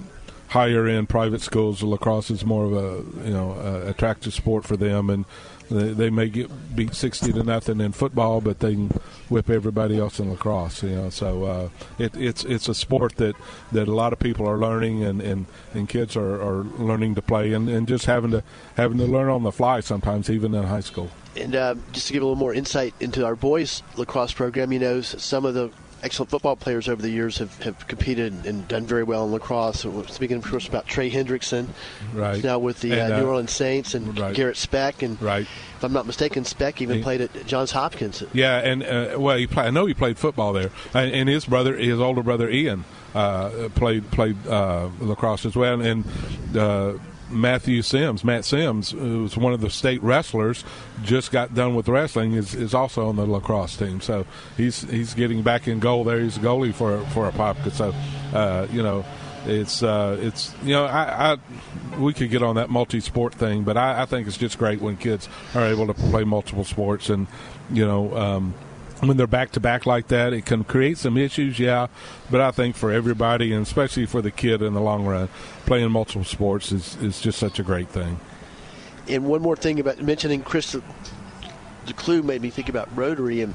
higher 0.47 0.87
end 0.87 1.09
private 1.09 1.41
schools, 1.41 1.83
lacrosse 1.83 2.31
is 2.31 2.45
more 2.45 2.65
of 2.65 2.73
a 2.73 3.27
you 3.27 3.33
know 3.33 3.51
a 3.53 3.89
attractive 3.89 4.33
sport 4.33 4.65
for 4.65 4.77
them, 4.77 5.09
and 5.09 5.25
they, 5.69 5.93
they 5.93 6.09
may 6.09 6.29
get 6.29 6.49
beat 6.75 6.93
sixty 6.93 7.31
to 7.33 7.43
nothing 7.43 7.81
in 7.81 7.91
football, 7.91 8.41
but 8.41 8.59
they 8.59 8.73
can 8.73 8.89
whip 9.29 9.49
everybody 9.49 9.97
else 9.97 10.19
in 10.19 10.29
lacrosse. 10.29 10.83
You 10.83 10.95
know, 10.95 11.09
so 11.09 11.43
uh, 11.43 11.69
it, 11.97 12.15
it's 12.15 12.43
it's 12.45 12.67
a 12.67 12.75
sport 12.75 13.15
that, 13.17 13.35
that 13.71 13.87
a 13.87 13.93
lot 13.93 14.13
of 14.13 14.19
people 14.19 14.47
are 14.47 14.57
learning, 14.57 15.03
and, 15.03 15.21
and, 15.21 15.45
and 15.73 15.89
kids 15.89 16.15
are, 16.15 16.41
are 16.41 16.63
learning 16.63 17.15
to 17.15 17.21
play, 17.21 17.53
and, 17.53 17.69
and 17.69 17.87
just 17.87 18.05
having 18.05 18.31
to 18.31 18.43
having 18.75 18.97
to 18.97 19.05
learn 19.05 19.29
on 19.29 19.43
the 19.43 19.51
fly 19.51 19.79
sometimes, 19.79 20.29
even 20.29 20.53
in 20.53 20.63
high 20.63 20.79
school. 20.81 21.09
And 21.37 21.53
uh, 21.53 21.75
just 21.91 22.07
to 22.07 22.13
give 22.13 22.21
a 22.21 22.25
little 22.25 22.37
more 22.37 22.53
insight 22.53 22.93
into 23.01 23.25
our 23.25 23.35
boys 23.35 23.83
lacrosse 23.97 24.31
program, 24.31 24.71
you 24.71 24.79
know, 24.79 25.01
some 25.01 25.43
of 25.45 25.53
the 25.53 25.69
excellent 26.05 26.29
football 26.29 26.55
players 26.55 26.87
over 26.87 27.01
the 27.01 27.09
years 27.09 27.39
have, 27.39 27.61
have 27.63 27.87
competed 27.87 28.45
and 28.45 28.67
done 28.67 28.85
very 28.85 29.03
well 29.03 29.25
in 29.25 29.31
lacrosse. 29.31 29.85
Speaking, 30.07 30.37
of 30.37 30.45
course, 30.45 30.67
about 30.67 30.85
Trey 30.85 31.09
Hendrickson, 31.09 31.67
right? 32.13 32.41
Now 32.43 32.59
with 32.59 32.79
the 32.81 32.91
and, 32.93 33.13
uh, 33.13 33.19
New 33.19 33.27
Orleans 33.27 33.51
Saints 33.51 33.95
and 33.95 34.17
right. 34.17 34.35
Garrett 34.35 34.55
Speck, 34.55 35.01
and 35.01 35.19
right. 35.21 35.41
if 35.41 35.83
I'm 35.83 35.93
not 35.93 36.05
mistaken, 36.05 36.45
Speck 36.45 36.81
even 36.81 36.97
he, 36.97 37.03
played 37.03 37.21
at 37.21 37.47
Johns 37.47 37.71
Hopkins. 37.71 38.23
Yeah, 38.33 38.59
and 38.59 38.83
uh, 38.83 39.15
well, 39.19 39.37
he 39.37 39.47
play, 39.47 39.65
I 39.65 39.71
know 39.71 39.87
he 39.87 39.95
played 39.95 40.19
football 40.19 40.53
there, 40.53 40.69
and, 40.93 41.11
and 41.11 41.27
his 41.27 41.45
brother, 41.45 41.75
his 41.75 41.99
older 41.99 42.21
brother 42.21 42.49
Ian, 42.49 42.85
uh, 43.15 43.69
played 43.73 44.09
played 44.11 44.37
uh, 44.47 44.89
lacrosse 44.99 45.45
as 45.45 45.55
well, 45.55 45.81
and 45.81 46.05
uh, 46.55 46.93
Matthew 47.29 47.81
Sims, 47.81 48.23
Matt 48.23 48.45
Sims, 48.45 48.91
who 48.91 49.23
was 49.23 49.37
one 49.37 49.53
of 49.53 49.61
the 49.61 49.69
state 49.69 50.01
wrestlers, 50.03 50.63
just 51.03 51.31
got 51.31 51.53
done 51.53 51.75
with 51.75 51.87
wrestling, 51.87 52.33
is, 52.33 52.53
is 52.53 52.73
also 52.73 53.07
on 53.07 53.15
the 53.15 53.25
lacrosse 53.25 53.75
team. 53.77 54.01
So 54.01 54.25
he's 54.57 54.81
he's 54.81 55.13
getting 55.13 55.41
back 55.41 55.67
in 55.67 55.79
goal 55.79 56.03
there. 56.03 56.19
He's 56.19 56.37
a 56.37 56.41
goalie 56.41 56.73
for 56.73 56.99
for 57.07 57.29
Apopka. 57.29 57.71
So 57.71 57.93
uh, 58.37 58.67
you 58.71 58.83
know, 58.83 59.05
it's 59.45 59.83
uh, 59.83 60.17
it's 60.19 60.53
you 60.63 60.73
know 60.73 60.85
I, 60.85 61.33
I, 61.33 61.97
we 61.97 62.13
could 62.13 62.29
get 62.29 62.43
on 62.43 62.55
that 62.55 62.69
multi-sport 62.69 63.33
thing, 63.33 63.63
but 63.63 63.77
I, 63.77 64.03
I, 64.03 64.05
think 64.05 64.27
it's 64.27 64.37
just 64.37 64.57
great 64.57 64.81
when 64.81 64.97
kids 64.97 65.29
are 65.53 65.65
able 65.65 65.87
to 65.87 65.93
play 65.93 66.23
multiple 66.23 66.63
sports 66.63 67.09
and 67.09 67.27
you 67.71 67.85
know. 67.85 68.15
Um, 68.15 68.53
when 69.01 69.17
they're 69.17 69.27
back 69.27 69.51
to 69.51 69.59
back 69.59 69.85
like 69.85 70.07
that, 70.07 70.33
it 70.33 70.45
can 70.45 70.63
create 70.63 70.97
some 70.97 71.17
issues, 71.17 71.59
yeah. 71.59 71.87
But 72.31 72.41
I 72.41 72.51
think 72.51 72.75
for 72.75 72.91
everybody, 72.91 73.53
and 73.53 73.63
especially 73.63 74.05
for 74.05 74.21
the 74.21 74.31
kid 74.31 74.61
in 74.61 74.73
the 74.73 74.81
long 74.81 75.05
run, 75.05 75.29
playing 75.65 75.91
multiple 75.91 76.23
sports 76.23 76.71
is, 76.71 76.95
is 76.97 77.19
just 77.19 77.37
such 77.37 77.59
a 77.59 77.63
great 77.63 77.89
thing. 77.89 78.19
And 79.07 79.25
one 79.25 79.41
more 79.41 79.55
thing 79.55 79.79
about 79.79 80.01
mentioning 80.01 80.41
Chris 80.41 80.75
Declue 81.85 82.23
made 82.23 82.41
me 82.41 82.49
think 82.49 82.69
about 82.69 82.89
Rotary, 82.95 83.41
and 83.41 83.53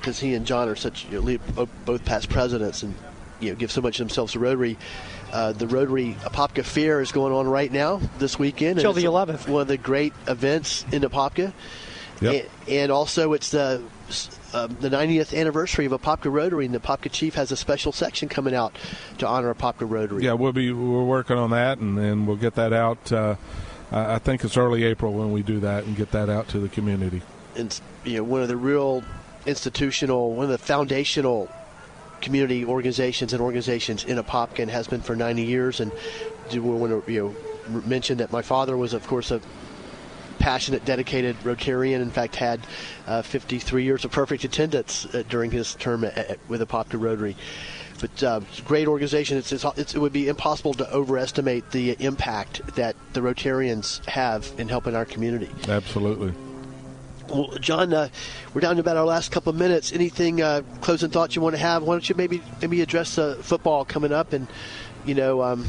because 0.00 0.20
he 0.20 0.34
and 0.34 0.46
John 0.46 0.68
are 0.68 0.76
such 0.76 1.06
you 1.10 1.20
know, 1.20 1.68
both 1.84 2.04
past 2.04 2.28
presidents 2.28 2.82
and 2.82 2.94
you 3.40 3.50
know 3.50 3.56
give 3.56 3.72
so 3.72 3.80
much 3.80 3.98
of 3.98 4.06
themselves 4.06 4.32
to 4.32 4.38
Rotary. 4.38 4.78
Uh, 5.32 5.52
the 5.52 5.66
Rotary 5.66 6.16
Apopka 6.20 6.64
Fair 6.64 7.00
is 7.00 7.10
going 7.10 7.32
on 7.32 7.48
right 7.48 7.72
now 7.72 8.00
this 8.18 8.38
weekend. 8.38 8.78
Until 8.78 8.92
the 8.92 9.04
11th. 9.04 9.48
One 9.48 9.62
of 9.62 9.68
the 9.68 9.76
great 9.76 10.12
events 10.28 10.84
in 10.92 11.02
Apopka. 11.02 11.52
Yep. 12.20 12.48
And, 12.68 12.68
and 12.68 12.92
also, 12.92 13.32
it's 13.32 13.50
the 13.50 13.82
um, 14.54 14.76
the 14.80 14.88
90th 14.88 15.38
anniversary 15.38 15.84
of 15.84 15.92
Apopka 15.92 16.32
Rotary, 16.32 16.64
and 16.64 16.74
the 16.74 16.78
Apopka 16.78 17.10
Chief 17.10 17.34
has 17.34 17.50
a 17.50 17.56
special 17.56 17.92
section 17.92 18.28
coming 18.28 18.54
out 18.54 18.74
to 19.18 19.26
honor 19.26 19.52
Apopka 19.52 19.88
Rotary. 19.90 20.24
Yeah, 20.24 20.34
we'll 20.34 20.52
be 20.52 20.72
we're 20.72 21.04
working 21.04 21.36
on 21.36 21.50
that, 21.50 21.78
and, 21.78 21.98
and 21.98 22.26
we'll 22.26 22.36
get 22.36 22.54
that 22.54 22.72
out. 22.72 23.12
Uh, 23.12 23.34
I 23.90 24.18
think 24.18 24.44
it's 24.44 24.56
early 24.56 24.84
April 24.84 25.12
when 25.12 25.32
we 25.32 25.42
do 25.42 25.60
that 25.60 25.84
and 25.84 25.96
get 25.96 26.12
that 26.12 26.28
out 26.28 26.48
to 26.48 26.58
the 26.58 26.68
community. 26.68 27.22
And 27.56 27.78
you 28.04 28.18
know, 28.18 28.24
one 28.24 28.42
of 28.42 28.48
the 28.48 28.56
real 28.56 29.02
institutional, 29.44 30.32
one 30.32 30.44
of 30.44 30.50
the 30.50 30.58
foundational 30.58 31.50
community 32.20 32.64
organizations 32.64 33.32
and 33.32 33.42
organizations 33.42 34.04
in 34.04 34.18
Apopka 34.18 34.68
has 34.68 34.88
been 34.88 35.00
for 35.00 35.14
90 35.14 35.42
years. 35.42 35.80
And 35.80 35.92
do 36.48 36.62
want 36.62 37.06
to 37.06 37.12
you 37.12 37.36
know 37.70 37.80
mention 37.80 38.18
that 38.18 38.30
my 38.32 38.42
father 38.42 38.76
was, 38.76 38.94
of 38.94 39.06
course, 39.06 39.30
a 39.30 39.40
passionate, 40.38 40.84
dedicated 40.84 41.36
Rotarian. 41.40 42.00
In 42.00 42.10
fact, 42.10 42.36
had 42.36 42.60
uh, 43.06 43.22
53 43.22 43.84
years 43.84 44.04
of 44.04 44.10
perfect 44.10 44.44
attendance 44.44 45.06
uh, 45.14 45.22
during 45.28 45.50
his 45.50 45.74
term 45.74 46.04
at, 46.04 46.16
at, 46.16 46.38
with 46.48 46.60
Apopka 46.60 47.00
Rotary. 47.00 47.36
But 48.00 48.22
uh, 48.22 48.40
great 48.64 48.88
organization. 48.88 49.38
It's, 49.38 49.52
it's, 49.52 49.64
it's, 49.76 49.94
it 49.94 49.98
would 49.98 50.12
be 50.12 50.28
impossible 50.28 50.74
to 50.74 50.92
overestimate 50.92 51.70
the 51.70 51.96
impact 52.04 52.74
that 52.74 52.96
the 53.12 53.20
Rotarians 53.20 54.04
have 54.06 54.52
in 54.58 54.68
helping 54.68 54.94
our 54.94 55.04
community. 55.04 55.48
Absolutely. 55.68 56.34
Well, 57.28 57.56
John, 57.58 57.94
uh, 57.94 58.08
we're 58.52 58.60
down 58.60 58.76
to 58.76 58.80
about 58.80 58.96
our 58.96 59.04
last 59.06 59.32
couple 59.32 59.50
of 59.50 59.56
minutes. 59.56 59.92
Anything 59.92 60.42
uh, 60.42 60.62
closing 60.80 61.10
thoughts 61.10 61.34
you 61.34 61.42
want 61.42 61.54
to 61.54 61.60
have? 61.60 61.82
Why 61.82 61.94
don't 61.94 62.06
you 62.08 62.14
maybe 62.14 62.42
maybe 62.60 62.82
address 62.82 63.16
uh, 63.16 63.36
football 63.40 63.84
coming 63.84 64.12
up 64.12 64.32
and 64.34 64.46
you 65.06 65.14
know 65.14 65.42
um, 65.42 65.66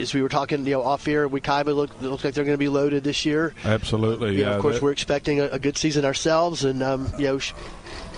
as 0.00 0.14
we 0.14 0.22
were 0.22 0.28
talking, 0.28 0.66
you 0.66 0.72
know, 0.72 0.82
off 0.82 1.06
air, 1.08 1.28
Wekiva 1.28 1.74
look 1.74 1.90
looks 2.00 2.24
like 2.24 2.34
they're 2.34 2.44
going 2.44 2.54
to 2.54 2.58
be 2.58 2.68
loaded 2.68 3.04
this 3.04 3.24
year. 3.24 3.54
Absolutely, 3.64 4.34
you 4.34 4.40
yeah. 4.40 4.50
Know, 4.50 4.56
of 4.56 4.62
course, 4.62 4.74
that, 4.76 4.82
we're 4.82 4.92
expecting 4.92 5.40
a, 5.40 5.44
a, 5.46 5.58
good 5.58 5.76
season 5.76 6.04
ourselves, 6.04 6.64
and 6.64 6.82
um, 6.82 7.12
you 7.18 7.26
know, 7.26 7.38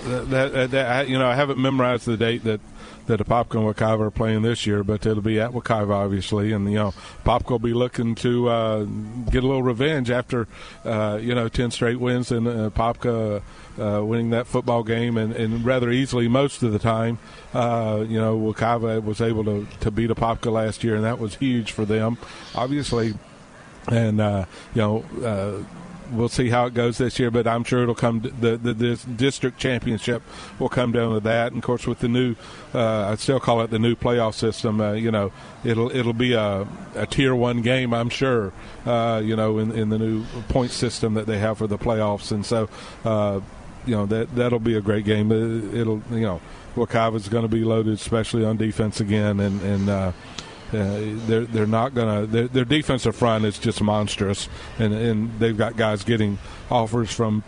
that, 0.05 0.53
that, 0.53 0.71
that, 0.71 1.09
you 1.09 1.19
know, 1.19 1.27
I 1.27 1.35
haven't 1.35 1.59
memorized 1.59 2.07
the 2.07 2.17
date 2.17 2.45
that 2.45 2.61
that 3.07 3.21
Apopka 3.21 3.57
and 3.57 3.75
Wekiva 3.75 4.01
are 4.01 4.11
playing 4.11 4.43
this 4.43 4.67
year, 4.67 4.83
but 4.83 5.07
it'll 5.07 5.23
be 5.23 5.41
at 5.41 5.53
Wekiva, 5.53 5.91
obviously, 5.91 6.53
and 6.53 6.71
you 6.71 6.77
know, 6.77 6.95
Apopka 7.25 7.51
will 7.51 7.59
be 7.59 7.73
looking 7.73 8.15
to 8.17 8.49
uh, 8.49 8.85
get 9.31 9.45
a 9.45 9.47
little 9.47 9.63
revenge 9.63 10.11
after 10.11 10.47
uh, 10.85 11.19
you 11.21 11.35
know 11.35 11.49
ten 11.49 11.71
straight 11.71 12.01
wins 12.01 12.31
and 12.31 12.47
uh, 12.47 12.71
Apopka 12.71 13.43
uh, 13.79 14.05
winning 14.05 14.31
that 14.31 14.47
football 14.47 14.83
game 14.83 15.17
and, 15.17 15.33
and 15.33 15.65
rather 15.65 15.91
easily 15.91 16.29
most 16.29 16.63
of 16.63 16.73
the 16.73 16.79
time. 16.79 17.19
Uh, 17.55 18.05
you 18.09 18.19
know, 18.19 18.39
Wekiva 18.39 19.03
was 19.03 19.21
able 19.21 19.45
to 19.45 19.67
to 19.81 19.91
beat 19.91 20.11
Apopka 20.11 20.53
last 20.53 20.85
year, 20.85 20.97
and 20.97 21.05
that 21.05 21.19
was 21.19 21.37
huge 21.37 21.73
for 21.73 21.85
them, 21.85 22.19
obviously, 22.55 23.15
and 23.89 24.21
uh, 24.21 24.45
you 24.75 24.83
know 24.83 25.67
we'll 26.13 26.29
see 26.29 26.49
how 26.49 26.67
it 26.67 26.75
goes 26.75 26.99
this 26.99 27.19
year, 27.19 27.31
but 27.31 27.47
I'm 27.47 27.65
sure 27.65 27.83
it'll 27.83 27.95
come. 27.95 28.21
The, 28.21 28.57
the 28.57 28.97
district 29.17 29.59
championship 29.59 30.23
will 30.59 30.69
come 30.69 30.93
down 30.93 31.15
to 31.15 31.21
that. 31.21 31.53
And 31.53 31.59
of 31.59 31.65
course, 31.65 31.87
with 31.87 32.01
the 32.01 32.09
new, 32.09 32.37
uh, 32.75 33.09
I 33.11 33.15
still 33.17 33.41
call 33.41 33.61
it 33.63 33.71
the 33.71 33.79
new 33.79 33.95
playoff 33.95 34.35
system. 34.35 34.81
Uh, 34.81 34.93
you 34.93 35.11
know, 35.11 35.33
it'll 35.65 35.95
it'll 35.95 36.13
be 36.13 36.33
a, 36.33 36.67
a 36.95 37.07
tier 37.07 37.35
one 37.35 37.63
game, 37.63 37.93
I'm 37.95 38.09
sure. 38.09 38.53
Uh, 38.85 39.21
you 39.25 39.37
know, 39.37 39.59
in 39.59 39.73
in 39.73 39.89
the 39.89 39.99
new 39.99 40.25
point 40.49 40.71
system 40.71 41.15
that 41.15 41.27
they 41.27 41.39
have 41.39 41.59
for 41.59 41.67
the 41.67 41.79
playoffs, 41.79 42.33
and 42.33 42.45
so 42.45 42.69
uh, 43.05 43.41
you 43.85 43.95
know 43.95 44.07
that 44.07 44.35
that'll 44.35 44.59
be 44.59 44.77
a 44.77 44.81
great 44.81 45.05
game. 45.05 45.31
It'll 45.33 46.03
you 46.11 46.21
know, 46.21 46.41
Wekiva's 46.75 47.29
going 47.29 47.45
to 47.45 47.49
be 47.49 47.65
loaded, 47.65 47.95
especially 47.95 48.45
on 48.45 48.57
defense 48.57 49.01
again, 49.01 49.41
and 49.41 49.63
and. 49.63 50.15
Uh, 50.73 50.99
they're 51.27 51.45
they're 51.45 51.67
not 51.67 51.95
gonna 51.95 52.27
their, 52.27 52.49
their 52.49 52.65
defensive 52.65 53.15
front 53.15 53.45
is 53.45 53.59
just 53.59 53.81
monstrous, 53.81 54.49
and 54.79 54.93
and 54.93 55.39
they've 55.39 55.57
got 55.57 55.77
guys 55.77 56.03
getting 56.03 56.39
offers 56.71 57.13
from 57.13 57.45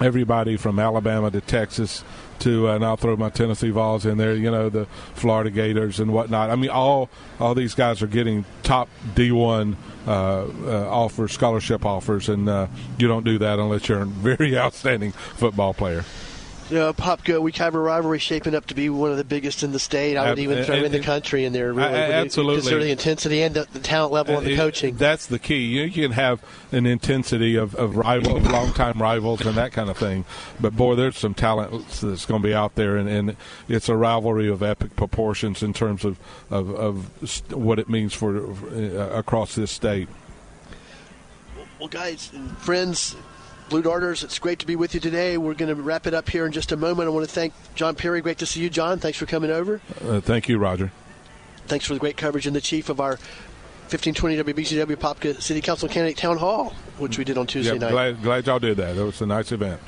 everybody 0.00 0.56
from 0.56 0.78
Alabama 0.78 1.30
to 1.30 1.40
Texas 1.40 2.04
to, 2.40 2.68
uh, 2.68 2.74
and 2.74 2.84
I'll 2.84 2.96
throw 2.96 3.16
my 3.16 3.30
Tennessee 3.30 3.70
Vols 3.70 4.04
in 4.04 4.18
there. 4.18 4.34
You 4.34 4.50
know 4.50 4.68
the 4.68 4.86
Florida 5.14 5.50
Gators 5.50 6.00
and 6.00 6.12
whatnot. 6.12 6.50
I 6.50 6.56
mean, 6.56 6.70
all 6.70 7.10
all 7.40 7.54
these 7.54 7.74
guys 7.74 8.02
are 8.02 8.06
getting 8.06 8.44
top 8.62 8.88
D 9.14 9.32
one 9.32 9.76
uh, 10.06 10.44
uh, 10.64 10.88
offers, 10.90 11.32
scholarship 11.32 11.84
offers, 11.84 12.28
and 12.28 12.48
uh, 12.48 12.68
you 12.98 13.08
don't 13.08 13.24
do 13.24 13.38
that 13.38 13.58
unless 13.58 13.88
you're 13.88 14.02
a 14.02 14.06
very 14.06 14.56
outstanding 14.58 15.12
football 15.12 15.74
player 15.74 16.04
you 16.70 16.76
know, 16.76 16.92
Popka 16.92 17.40
Wekiva 17.40 17.82
rivalry 17.82 18.18
shaping 18.18 18.54
up 18.54 18.66
to 18.66 18.74
be 18.74 18.90
one 18.90 19.10
of 19.10 19.16
the 19.16 19.24
biggest 19.24 19.62
in 19.62 19.72
the 19.72 19.78
state. 19.78 20.16
I 20.16 20.30
would 20.30 20.38
even 20.38 20.64
throw 20.64 20.76
in 20.76 20.90
the 20.90 21.00
country 21.00 21.44
in 21.44 21.52
there. 21.52 21.72
Really, 21.72 21.94
absolutely, 21.94 22.62
consider 22.62 22.82
the 22.82 22.90
intensity 22.90 23.42
and 23.42 23.54
the, 23.54 23.68
the 23.72 23.78
talent 23.78 24.12
level 24.12 24.36
and 24.36 24.46
the 24.46 24.56
coaching. 24.56 24.96
That's 24.96 25.26
the 25.26 25.38
key. 25.38 25.64
You, 25.64 25.90
can 25.90 26.12
have 26.12 26.42
an 26.72 26.86
intensity 26.86 27.56
of, 27.56 27.74
of 27.76 27.96
rivals, 27.96 28.42
longtime 28.48 29.00
rivals, 29.00 29.46
and 29.46 29.56
that 29.56 29.72
kind 29.72 29.88
of 29.88 29.96
thing. 29.96 30.24
But 30.60 30.76
boy, 30.76 30.96
there's 30.96 31.16
some 31.16 31.34
talent 31.34 31.88
that's 31.88 32.26
going 32.26 32.42
to 32.42 32.48
be 32.48 32.54
out 32.54 32.74
there, 32.74 32.96
and, 32.96 33.08
and 33.08 33.36
it's 33.68 33.88
a 33.88 33.96
rivalry 33.96 34.48
of 34.48 34.62
epic 34.62 34.96
proportions 34.96 35.62
in 35.62 35.72
terms 35.72 36.04
of 36.04 36.18
of, 36.50 36.70
of 36.70 37.52
what 37.52 37.78
it 37.78 37.88
means 37.88 38.12
for 38.12 38.36
uh, 38.36 39.10
across 39.12 39.54
this 39.54 39.70
state. 39.70 40.08
Well, 41.78 41.88
guys 41.88 42.30
and 42.34 42.56
friends, 42.58 43.16
Blue 43.68 43.82
Darters, 43.82 44.22
it's 44.22 44.38
great 44.38 44.60
to 44.60 44.66
be 44.66 44.76
with 44.76 44.94
you 44.94 45.00
today. 45.00 45.36
We're 45.38 45.54
going 45.54 45.74
to 45.74 45.80
wrap 45.80 46.06
it 46.06 46.14
up 46.14 46.28
here 46.28 46.46
in 46.46 46.52
just 46.52 46.70
a 46.70 46.76
moment. 46.76 47.08
I 47.08 47.10
want 47.10 47.26
to 47.26 47.32
thank 47.32 47.52
John 47.74 47.96
Perry. 47.96 48.20
Great 48.20 48.38
to 48.38 48.46
see 48.46 48.60
you, 48.60 48.70
John. 48.70 49.00
Thanks 49.00 49.18
for 49.18 49.26
coming 49.26 49.50
over. 49.50 49.80
Uh, 50.04 50.20
thank 50.20 50.48
you, 50.48 50.58
Roger. 50.58 50.92
Thanks 51.66 51.84
for 51.84 51.94
the 51.94 52.00
great 52.00 52.16
coverage 52.16 52.46
and 52.46 52.54
the 52.54 52.60
chief 52.60 52.88
of 52.88 53.00
our 53.00 53.18
1520 53.90 54.36
WBZW 54.36 54.96
Popka 54.96 55.40
City 55.42 55.60
Council 55.60 55.88
candidate 55.88 56.16
town 56.16 56.36
hall, 56.36 56.74
which 56.98 57.18
we 57.18 57.24
did 57.24 57.36
on 57.36 57.46
Tuesday 57.46 57.72
yep, 57.72 57.80
night. 57.80 57.90
Glad, 57.90 58.22
glad 58.22 58.46
y'all 58.46 58.58
did 58.60 58.76
that. 58.76 58.96
It 58.96 59.02
was 59.02 59.20
a 59.20 59.26
nice 59.26 59.50
event. 59.50 59.80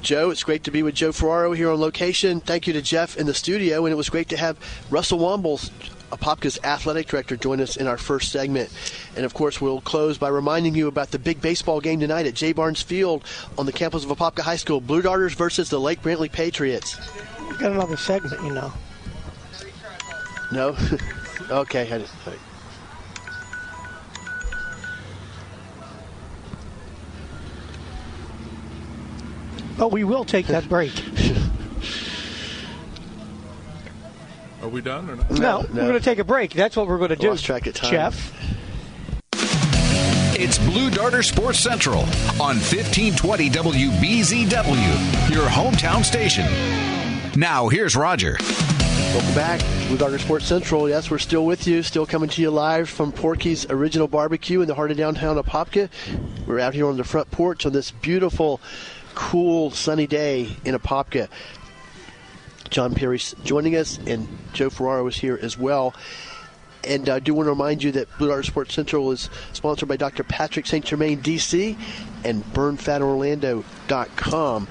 Joe, 0.00 0.30
it's 0.30 0.42
great 0.42 0.64
to 0.64 0.70
be 0.70 0.82
with 0.82 0.94
Joe 0.94 1.12
Ferraro 1.12 1.52
here 1.52 1.70
on 1.70 1.78
location. 1.78 2.40
Thank 2.40 2.66
you 2.66 2.72
to 2.72 2.80
Jeff 2.80 3.18
in 3.18 3.26
the 3.26 3.34
studio, 3.34 3.84
and 3.84 3.92
it 3.92 3.96
was 3.96 4.08
great 4.08 4.30
to 4.30 4.36
have 4.38 4.56
Russell 4.88 5.18
Wombles 5.18 5.70
Apopka's 6.10 6.58
athletic 6.64 7.06
director, 7.06 7.36
join 7.36 7.60
us 7.60 7.76
in 7.76 7.86
our 7.86 7.96
first 7.96 8.32
segment. 8.32 8.70
And 9.16 9.24
of 9.24 9.34
course, 9.34 9.60
we'll 9.60 9.80
close 9.80 10.18
by 10.18 10.28
reminding 10.28 10.74
you 10.74 10.88
about 10.88 11.10
the 11.10 11.18
big 11.18 11.40
baseball 11.40 11.80
game 11.80 12.00
tonight 12.00 12.26
at 12.26 12.34
J. 12.34 12.52
Barnes 12.52 12.82
Field 12.82 13.24
on 13.56 13.66
the 13.66 13.72
campus 13.72 14.04
of 14.04 14.10
Apopka 14.10 14.40
High 14.40 14.56
School. 14.56 14.80
Blue 14.80 15.02
Darters 15.02 15.34
versus 15.34 15.70
the 15.70 15.80
Lake 15.80 16.02
Brantley 16.02 16.30
Patriots. 16.30 16.98
We've 17.48 17.58
got 17.58 17.72
another 17.72 17.96
segment, 17.96 18.42
you 18.42 18.52
know. 18.52 18.72
No? 20.52 20.76
okay. 21.50 22.04
But 29.78 29.92
we 29.92 30.04
will 30.04 30.24
take 30.24 30.46
that 30.48 30.68
break. 30.68 30.92
Are 34.62 34.68
we 34.68 34.82
done 34.82 35.08
or 35.08 35.16
not? 35.16 35.30
No, 35.30 35.38
no. 35.38 35.66
we're 35.72 35.88
going 35.88 35.92
to 35.94 36.00
take 36.00 36.18
a 36.18 36.24
break. 36.24 36.52
That's 36.52 36.76
what 36.76 36.86
we're 36.86 36.98
going 36.98 37.10
to 37.10 37.16
do. 37.16 37.30
Lost 37.30 37.44
track 37.44 37.66
of 37.66 37.74
time. 37.74 37.90
Jeff. 37.90 38.32
It's 40.38 40.58
Blue 40.58 40.90
Darter 40.90 41.22
Sports 41.22 41.58
Central 41.58 42.00
on 42.40 42.56
1520 42.56 43.50
WBZW, 43.50 45.30
your 45.30 45.46
hometown 45.46 46.04
station. 46.04 46.46
Now, 47.38 47.68
here's 47.68 47.96
Roger. 47.96 48.36
Welcome 48.40 49.34
back, 49.34 49.60
Blue 49.88 49.96
Darter 49.96 50.18
Sports 50.18 50.46
Central. 50.46 50.88
Yes, 50.88 51.10
we're 51.10 51.18
still 51.18 51.44
with 51.44 51.66
you, 51.66 51.82
still 51.82 52.06
coming 52.06 52.28
to 52.30 52.42
you 52.42 52.50
live 52.50 52.88
from 52.88 53.12
Porky's 53.12 53.66
Original 53.70 54.08
Barbecue 54.08 54.60
in 54.60 54.68
the 54.68 54.74
heart 54.74 54.90
of 54.90 54.96
downtown 54.96 55.36
Apopka. 55.36 55.88
We're 56.46 56.60
out 56.60 56.74
here 56.74 56.86
on 56.86 56.96
the 56.96 57.04
front 57.04 57.30
porch 57.30 57.66
on 57.66 57.72
this 57.72 57.90
beautiful, 57.90 58.60
cool, 59.14 59.70
sunny 59.70 60.06
day 60.06 60.56
in 60.64 60.74
Apopka. 60.74 61.28
John 62.70 62.94
Perry 62.94 63.18
joining 63.44 63.76
us, 63.76 63.98
and 64.06 64.26
Joe 64.52 64.70
Ferraro 64.70 65.06
is 65.08 65.16
here 65.16 65.38
as 65.40 65.58
well. 65.58 65.94
And 66.82 67.10
I 67.10 67.18
do 67.18 67.34
want 67.34 67.46
to 67.46 67.50
remind 67.50 67.82
you 67.82 67.92
that 67.92 68.08
Blue 68.16 68.28
Darter 68.28 68.42
Sports 68.42 68.72
Central 68.74 69.12
is 69.12 69.28
sponsored 69.52 69.86
by 69.88 69.96
Dr. 69.96 70.24
Patrick 70.24 70.66
St. 70.66 70.82
Germain, 70.84 71.20
D.C., 71.20 71.76
and 72.24 72.42
BurnFatOrlando.com. 72.54 74.68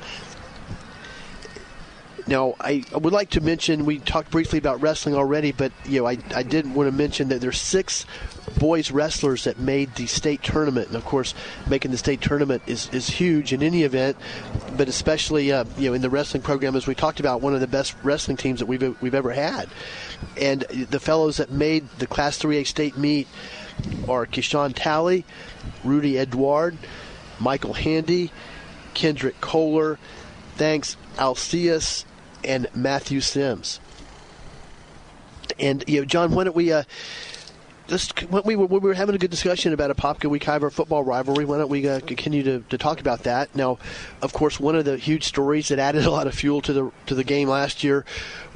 Now, 2.26 2.56
I, 2.60 2.84
would 2.94 3.14
like 3.14 3.30
to 3.32 3.42
mention 3.42 3.86
we 3.86 4.00
talked 4.00 4.32
briefly 4.32 4.58
about 4.60 4.82
wrestling 4.82 5.16
already, 5.16 5.52
but 5.52 5.74
you 5.86 6.02
know 6.02 6.08
I, 6.08 6.18
I 6.36 6.44
did 6.44 6.72
want 6.72 6.88
to 6.88 6.92
mention 6.92 7.30
that 7.30 7.42
there's 7.42 7.60
six 7.60 8.06
boys 8.58 8.92
wrestlers 8.92 9.44
that 9.44 9.60
made 9.60 9.96
the 9.96 10.08
state 10.08 10.44
tournament, 10.44 10.88
and 10.88 10.96
of 10.96 11.06
course, 11.06 11.34
making 11.68 11.92
the 11.92 11.98
state 11.98 12.22
tournament 12.22 12.64
is, 12.68 12.90
is 12.92 13.10
huge 13.10 13.54
in 13.54 13.62
any 13.62 13.84
event, 13.84 14.18
but 14.78 14.88
especially 14.88 15.52
uh, 15.52 15.66
you 15.78 15.90
know 15.90 15.94
in 15.94 16.02
the 16.02 16.10
wrestling 16.10 16.44
program 16.44 16.76
as 16.76 16.88
we 16.88 16.96
talked 16.96 17.20
about, 17.20 17.42
one 17.42 17.54
of 17.54 17.62
the 17.62 17.68
best 17.68 17.96
wrestling 18.04 18.38
teams 18.38 18.60
that 18.60 18.66
we've 18.66 19.02
we've 19.02 19.16
ever 19.16 19.32
had, 19.32 19.70
and 20.38 20.62
the 20.62 21.00
fellows 21.00 21.38
that 21.38 21.52
made 21.52 21.88
the 22.00 22.08
Class 22.08 22.38
3A 22.40 22.66
state 22.66 22.98
meet 22.98 23.28
are 24.08 24.26
Kishan 24.26 24.74
Talley, 24.76 25.26
Rudy 25.84 26.18
Edward, 26.18 26.78
Michael 27.40 27.74
Handy, 27.74 28.32
Kendrick 28.94 29.40
Kohler, 29.42 29.98
thanks 30.56 30.98
Alceus 31.18 32.06
and 32.44 32.68
Matthew 32.74 33.22
Sims. 33.22 33.80
And 35.60 35.84
you 35.88 36.02
know, 36.02 36.06
John, 36.06 36.32
why 36.32 36.46
don't 36.46 36.56
we 36.56 36.72
uh, 36.72 36.84
just 37.90 38.20
when 38.32 38.44
we 38.46 38.56
were, 38.56 38.68
when 38.68 38.82
we 38.82 38.88
were 38.88 38.94
having 38.94 39.16
a 39.16 39.18
good 39.18 39.32
discussion 39.32 39.74
about 39.74 39.96
Apopka 39.96 40.30
Wekiva 40.30 40.72
football 40.72 41.04
rivalry, 41.04 41.44
why 41.44 41.58
don't 41.58 41.70
we 41.70 41.90
uh, 41.90 42.00
continue 42.02 42.44
to, 42.44 42.60
to 42.70 42.78
talk 42.78 43.02
about 43.02 43.24
that? 43.24 43.54
Now, 43.56 43.80
of 44.22 44.32
course, 44.32 44.60
one 44.60 44.76
of 44.76 44.86
the 44.86 44.98
huge 44.98 45.24
stories 45.24 45.70
that 45.70 45.80
added 45.80 46.06
a 46.06 46.12
lot 46.12 46.28
of 46.28 46.36
fuel 46.36 46.62
to 46.62 46.74
the 46.74 46.92
to 47.08 47.16
the 47.16 47.24
game 47.24 47.50
last 47.50 47.84
year 47.84 48.06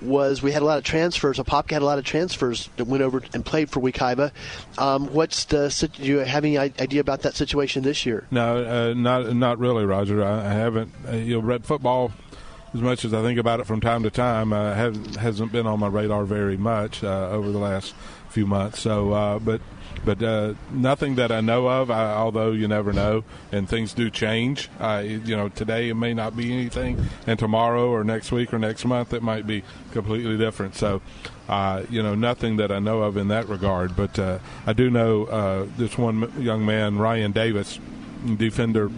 was 0.01 0.43
we 0.43 0.51
had 0.51 0.61
a 0.61 0.65
lot 0.65 0.77
of 0.77 0.84
transfers. 0.84 1.39
A 1.39 1.43
Apopka 1.43 1.71
had 1.71 1.81
a 1.81 1.86
lot 1.86 1.97
of 1.97 2.05
transfers 2.05 2.69
that 2.77 2.86
went 2.86 3.01
over 3.01 3.23
and 3.34 3.43
played 3.43 3.69
for 3.69 3.81
Wekiva. 3.81 4.31
Um, 4.77 5.07
what's 5.07 5.45
the 5.45 5.89
do 5.93 6.03
you 6.03 6.17
have 6.19 6.45
any 6.45 6.57
idea 6.57 7.01
about 7.01 7.23
that 7.23 7.36
situation 7.36 7.84
this 7.84 8.05
year? 8.05 8.27
No, 8.29 8.63
uh, 8.63 8.93
not 8.93 9.36
not 9.36 9.57
really, 9.57 9.86
Roger. 9.86 10.23
I, 10.23 10.45
I 10.45 10.53
haven't. 10.53 10.91
Uh, 11.07 11.15
you 11.15 11.36
know, 11.36 11.39
read 11.39 11.65
football 11.65 12.11
as 12.73 12.81
much 12.81 13.05
as 13.05 13.13
I 13.13 13.21
think 13.21 13.39
about 13.39 13.59
it 13.59 13.67
from 13.67 13.81
time 13.81 14.03
to 14.03 14.09
time, 14.09 14.51
uh, 14.51 14.73
hasn't 14.73 15.15
hasn't 15.17 15.51
been 15.51 15.67
on 15.67 15.79
my 15.79 15.88
radar 15.88 16.25
very 16.25 16.57
much 16.57 17.03
uh, 17.03 17.29
over 17.29 17.51
the 17.51 17.59
last 17.59 17.93
few 18.34 18.45
months. 18.45 18.81
So, 18.81 19.13
uh, 19.13 19.39
but 19.39 19.61
but 20.05 20.21
uh, 20.21 20.55
nothing 20.71 21.15
that 21.15 21.31
I 21.31 21.39
know 21.39 21.67
of. 21.67 21.89
I, 21.89 22.13
although 22.13 22.51
you 22.51 22.67
never 22.67 22.91
know, 22.91 23.23
and 23.51 23.69
things 23.69 23.93
do 23.93 24.09
change. 24.09 24.69
I, 24.79 25.01
you 25.01 25.38
know, 25.38 25.49
today 25.49 25.89
it 25.89 25.93
may 25.93 26.13
not 26.13 26.36
be 26.36 26.51
anything, 26.51 27.05
and 27.25 27.39
tomorrow 27.39 27.89
or 27.89 28.03
next 28.03 28.31
week 28.31 28.53
or 28.53 28.59
next 28.59 28.84
month 28.86 29.13
it 29.13 29.23
might 29.23 29.47
be 29.47 29.63
completely 29.91 30.38
different. 30.38 30.75
So, 30.75 31.01
uh, 31.47 31.84
you 31.89 32.03
know, 32.03 32.15
nothing 32.15 32.57
that 32.57 32.71
I 32.71 32.79
know 32.79 33.03
of 33.03 33.15
in 33.15 33.29
that 33.29 33.47
regard. 33.47 33.95
But 33.95 34.19
uh, 34.19 34.39
I 34.65 34.73
do 34.73 34.89
know 34.89 35.25
uh, 35.25 35.67
this 35.77 35.97
one 35.97 36.34
young 36.41 36.65
man, 36.65 36.97
Ryan 36.97 37.31
Davis, 37.31 37.79
defender 38.38 38.89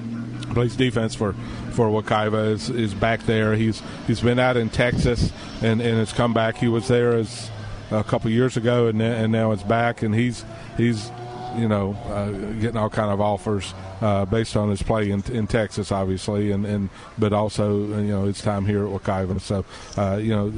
plays 0.53 0.75
defense 0.75 1.15
for 1.15 1.33
for 1.71 1.87
Wekiva 1.89 2.51
is, 2.51 2.69
is 2.69 2.93
back 2.93 3.25
there. 3.25 3.55
He's 3.55 3.81
he's 4.07 4.21
been 4.21 4.39
out 4.39 4.57
in 4.57 4.69
Texas 4.69 5.31
and, 5.61 5.81
and 5.81 5.97
has 5.97 6.13
come 6.13 6.33
back. 6.33 6.57
He 6.57 6.67
was 6.67 6.87
there 6.87 7.13
as 7.13 7.49
a 7.91 8.03
couple 8.03 8.29
years 8.31 8.57
ago 8.57 8.87
and 8.87 9.01
and 9.01 9.31
now 9.31 9.51
it's 9.51 9.63
back 9.63 10.01
and 10.01 10.15
he's 10.15 10.43
he's 10.77 11.11
you 11.57 11.67
know 11.67 11.93
uh, 12.07 12.31
getting 12.59 12.77
all 12.77 12.89
kind 12.89 13.11
of 13.11 13.21
offers 13.21 13.73
uh, 14.01 14.25
based 14.25 14.57
on 14.57 14.69
his 14.69 14.83
play 14.83 15.09
in, 15.09 15.23
in 15.31 15.47
Texas, 15.47 15.91
obviously, 15.91 16.51
and, 16.51 16.65
and 16.65 16.89
but 17.17 17.33
also 17.33 17.79
you 17.79 18.11
know 18.11 18.25
it's 18.25 18.41
time 18.41 18.65
here 18.65 18.85
at 18.85 18.91
Wekiva. 18.91 19.39
So 19.39 19.65
uh, 19.97 20.17
you 20.17 20.35
know 20.35 20.51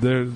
there 0.00 0.26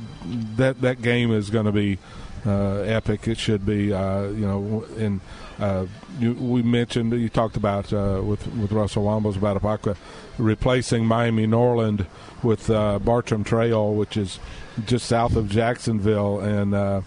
that 0.57 0.81
that 0.81 1.03
game 1.03 1.33
is 1.33 1.51
going 1.51 1.67
to 1.67 1.73
be 1.73 1.99
uh, 2.47 2.79
epic. 2.81 3.29
It 3.29 3.39
should 3.39 3.67
be 3.67 3.93
uh, 3.93 4.23
you 4.29 4.47
know 4.47 5.21
uh, 5.59 5.87
you, 6.19 6.35
we 6.35 6.63
mentioned 6.63 7.13
you 7.13 7.29
talked 7.29 7.57
about 7.57 7.93
uh, 7.93 8.21
with 8.25 8.47
with 8.55 8.73
Russell 8.73 9.05
Wombles 9.05 9.37
about 9.37 9.61
Apopka 9.61 9.97
replacing 10.39 11.07
Miami 11.07 11.47
Norland 11.47 12.07
with 12.43 12.69
uh, 12.71 12.99
Bartram 12.99 13.45
Trail, 13.45 13.95
which 13.95 14.17
is 14.17 14.39
just 14.85 15.07
south 15.07 15.37
of 15.37 15.49
Jacksonville, 15.49 16.41
and 16.41 16.75
uh, 16.75 17.01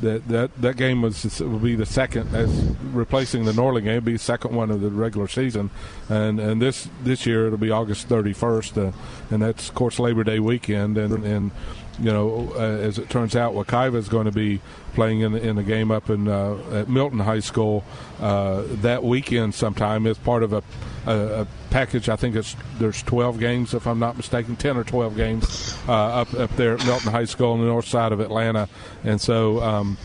that 0.00 0.26
that 0.28 0.60
that 0.60 0.76
game 0.76 1.02
was 1.02 1.40
will 1.40 1.58
be 1.58 1.74
the 1.74 1.86
second 1.86 2.34
as 2.34 2.50
replacing 2.92 3.44
the 3.44 3.52
Norland 3.52 3.86
game, 3.86 4.04
be 4.04 4.12
the 4.12 4.18
second 4.18 4.54
one 4.54 4.70
of 4.70 4.80
the 4.80 4.90
regular 4.90 5.28
season, 5.28 5.70
and 6.08 6.38
and 6.38 6.60
this 6.60 6.88
this 7.02 7.26
year 7.26 7.46
it'll 7.46 7.58
be 7.58 7.70
August 7.70 8.08
31st, 8.08 8.88
uh, 8.88 8.92
and 9.30 9.42
that's 9.42 9.68
of 9.68 9.74
course 9.74 9.98
Labor 9.98 10.24
Day 10.24 10.38
weekend, 10.38 10.98
and 10.98 11.24
and 11.24 11.50
you 11.98 12.12
know, 12.12 12.52
uh, 12.56 12.58
as 12.58 12.98
it 12.98 13.08
turns 13.08 13.36
out, 13.36 13.54
Wekiva 13.54 13.96
is 13.96 14.08
going 14.08 14.26
to 14.26 14.32
be 14.32 14.60
playing 14.94 15.20
in 15.20 15.32
the, 15.32 15.46
in 15.46 15.56
the 15.56 15.62
game 15.62 15.90
up 15.90 16.08
in 16.08 16.28
uh, 16.28 16.56
at 16.72 16.88
Milton 16.88 17.18
High 17.18 17.40
School 17.40 17.84
uh, 18.20 18.62
that 18.82 19.02
weekend 19.02 19.54
sometime 19.54 20.06
as 20.06 20.16
part 20.18 20.42
of 20.42 20.52
a, 20.52 20.62
a, 21.06 21.42
a, 21.42 21.46
package. 21.70 22.08
I 22.08 22.14
think 22.14 22.36
it's 22.36 22.54
there's 22.78 23.02
12 23.02 23.40
games, 23.40 23.74
if 23.74 23.88
I'm 23.88 23.98
not 23.98 24.16
mistaken, 24.16 24.54
10 24.54 24.76
or 24.76 24.84
12 24.84 25.16
games 25.16 25.76
uh, 25.88 25.92
up 25.92 26.32
up 26.34 26.54
there 26.56 26.74
at 26.74 26.86
Milton 26.86 27.10
High 27.10 27.24
School 27.24 27.52
on 27.52 27.58
the 27.58 27.66
north 27.66 27.88
side 27.88 28.12
of 28.12 28.20
Atlanta, 28.20 28.68
and 29.02 29.20
so 29.20 29.60
um, 29.60 29.98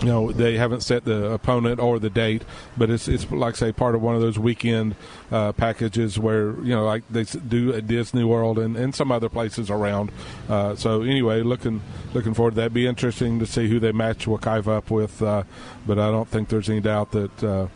you 0.00 0.06
know 0.06 0.32
they 0.32 0.56
haven't 0.56 0.82
set 0.82 1.04
the 1.04 1.30
opponent 1.30 1.78
or 1.78 2.00
the 2.00 2.10
date, 2.10 2.42
but 2.76 2.90
it's 2.90 3.06
it's 3.06 3.30
like 3.30 3.54
say 3.54 3.70
part 3.70 3.94
of 3.94 4.02
one 4.02 4.16
of 4.16 4.20
those 4.20 4.38
weekend 4.38 4.96
uh, 5.30 5.52
packages 5.52 6.18
where 6.18 6.60
you 6.62 6.74
know 6.74 6.84
like 6.84 7.04
they 7.08 7.22
do 7.22 7.72
at 7.72 7.86
Disney 7.86 8.24
World 8.24 8.58
and, 8.58 8.76
and 8.76 8.94
some 8.94 9.12
other 9.12 9.28
places 9.28 9.70
around. 9.70 10.10
Uh, 10.48 10.74
so 10.74 11.02
anyway, 11.02 11.42
looking 11.42 11.80
looking 12.12 12.34
forward 12.34 12.52
to 12.52 12.56
that. 12.56 12.74
Be 12.74 12.88
interesting 12.88 13.38
to 13.38 13.46
see 13.46 13.68
who 13.68 13.78
they 13.78 13.92
match 13.92 14.23
Wekiva 14.24 14.78
up 14.78 14.90
with, 14.90 15.22
uh, 15.22 15.44
but 15.86 15.98
I 15.98 16.10
don't 16.10 16.28
think 16.28 16.48
there's 16.48 16.68
any 16.68 16.80
doubt 16.80 17.12
that 17.12 17.44
uh, 17.44 17.66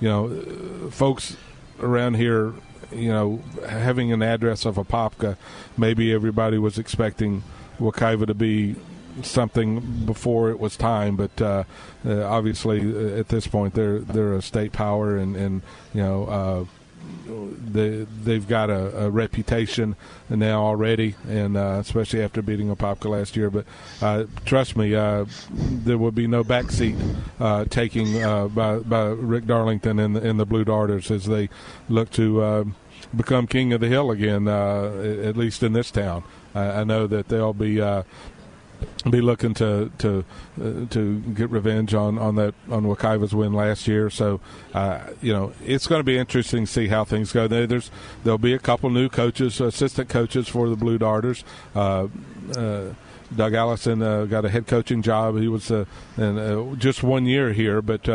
you 0.00 0.08
know 0.08 0.90
folks 0.90 1.36
around 1.80 2.14
here 2.14 2.54
you 2.92 3.08
know, 3.08 3.40
having 3.68 4.12
an 4.12 4.22
address 4.22 4.64
of 4.64 4.78
a 4.78 4.84
Apopka, 4.84 5.36
maybe 5.76 6.12
everybody 6.12 6.58
was 6.58 6.78
expecting 6.78 7.42
Wekiva 7.78 8.26
to 8.26 8.34
be 8.34 8.76
something 9.22 10.04
before 10.04 10.50
it 10.50 10.58
was 10.58 10.76
time, 10.76 11.16
but 11.16 11.40
uh, 11.40 11.64
uh, 12.06 12.22
obviously 12.24 12.80
uh, 12.80 13.18
at 13.18 13.28
this 13.28 13.46
point 13.46 13.74
they're 13.74 14.00
they're 14.00 14.34
a 14.34 14.42
state 14.42 14.72
power, 14.72 15.16
and 15.16 15.36
and 15.36 15.62
you 15.94 16.02
know. 16.02 16.68
Uh, 17.28 17.46
they 17.72 18.06
they've 18.24 18.48
got 18.48 18.70
a, 18.70 19.04
a, 19.04 19.10
reputation 19.10 19.94
now 20.28 20.62
already, 20.62 21.14
and 21.28 21.56
uh, 21.56 21.78
especially 21.80 22.22
after 22.22 22.42
beating 22.42 22.74
Apopka 22.74 23.10
last 23.10 23.36
year. 23.36 23.50
But 23.50 23.66
uh, 24.02 24.24
trust 24.44 24.76
me, 24.76 24.94
uh, 24.94 25.26
there 25.50 25.98
will 25.98 26.10
be 26.10 26.26
no 26.26 26.42
backseat 26.42 26.98
uh, 27.38 27.66
taking 27.66 28.22
uh, 28.22 28.48
by 28.48 28.78
by 28.78 29.06
Rick 29.06 29.46
Darlington 29.46 29.98
and 29.98 30.16
the, 30.16 30.28
and 30.28 30.40
the 30.40 30.46
Blue 30.46 30.64
Darters 30.64 31.10
as 31.10 31.26
they 31.26 31.48
look 31.88 32.10
to 32.12 32.42
uh, 32.42 32.64
become 33.14 33.46
king 33.46 33.72
of 33.72 33.80
the 33.80 33.88
hill 33.88 34.10
again, 34.10 34.48
at 34.48 35.36
least 35.36 35.62
in 35.62 35.72
this 35.72 35.90
town. 35.90 36.24
I 36.52 36.82
know 36.82 37.06
that 37.06 37.28
they'll 37.28 37.52
be 37.52 37.80
be 39.08 39.20
looking 39.20 39.54
to 39.54 39.90
to 39.98 40.24
uh, 40.60 40.86
to 40.90 41.20
get 41.34 41.50
revenge 41.50 41.94
on, 41.94 42.18
on 42.18 42.34
that 42.36 42.54
on 42.70 42.84
Wekiva's 42.84 43.34
win 43.34 43.52
last 43.52 43.88
year. 43.88 44.10
So 44.10 44.40
uh, 44.74 45.00
you 45.22 45.32
know 45.32 45.52
it's 45.64 45.86
going 45.86 46.00
to 46.00 46.04
be 46.04 46.18
interesting 46.18 46.66
to 46.66 46.70
see 46.70 46.88
how 46.88 47.04
things 47.04 47.32
go. 47.32 47.48
There's 47.48 47.90
there'll 48.24 48.38
be 48.38 48.52
a 48.52 48.58
couple 48.58 48.90
new 48.90 49.08
coaches, 49.08 49.60
assistant 49.60 50.08
coaches 50.08 50.48
for 50.48 50.68
the 50.68 50.76
Blue 50.76 50.98
Darters. 50.98 51.44
Uh, 51.74 52.08
uh 52.56 52.94
Doug 53.36 53.54
Allison 53.54 54.02
uh, 54.02 54.24
got 54.24 54.44
a 54.44 54.48
head 54.48 54.66
coaching 54.66 55.02
job. 55.02 55.38
He 55.38 55.46
was 55.46 55.70
uh, 55.70 55.84
in, 56.18 56.76
just 56.80 57.04
one 57.04 57.26
year 57.26 57.52
here, 57.52 57.80
but 57.80 58.08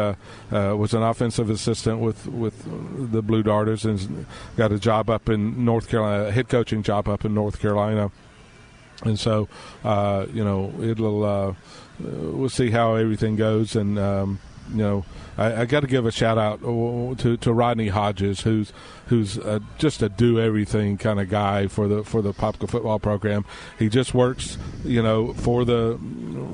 was 0.51 0.93
an 0.93 1.03
offensive 1.03 1.49
assistant 1.49 1.99
with 1.99 2.27
with 2.27 2.65
the 3.13 3.21
Blue 3.21 3.41
Darters 3.41 3.85
and 3.85 4.25
got 4.57 4.73
a 4.73 4.77
job 4.77 5.09
up 5.09 5.29
in 5.29 5.63
North 5.63 5.87
Carolina, 5.87 6.25
a 6.25 6.31
head 6.31 6.49
coaching 6.49 6.83
job 6.83 7.07
up 7.07 7.23
in 7.23 7.33
North 7.33 7.61
Carolina 7.61 8.11
and 9.03 9.19
so 9.19 9.47
uh, 9.83 10.25
you 10.33 10.43
know 10.43 10.73
it'll 10.81 11.23
uh, 11.23 11.53
we'll 11.99 12.49
see 12.49 12.69
how 12.71 12.95
everything 12.95 13.35
goes. 13.35 13.75
And 13.75 13.99
um, 13.99 14.39
you 14.71 14.77
know 14.77 15.05
I, 15.37 15.61
I 15.61 15.65
got 15.65 15.81
to 15.81 15.87
give 15.87 16.05
a 16.05 16.11
shout 16.11 16.37
out 16.37 16.61
to, 16.61 17.37
to 17.37 17.53
Rodney 17.53 17.89
Hodges 17.89 18.41
who's 18.41 18.71
who's 19.07 19.37
a, 19.37 19.61
just 19.77 20.01
a 20.01 20.09
do 20.09 20.39
everything 20.39 20.97
kind 20.97 21.19
of 21.19 21.29
guy 21.29 21.67
for 21.67 21.87
the 21.87 22.03
for 22.03 22.21
the 22.21 22.33
Apopka 22.33 22.69
football 22.69 22.99
program. 22.99 23.45
He 23.77 23.89
just 23.89 24.13
works, 24.13 24.57
you 24.83 25.01
know, 25.01 25.33
for 25.33 25.65
the 25.65 25.99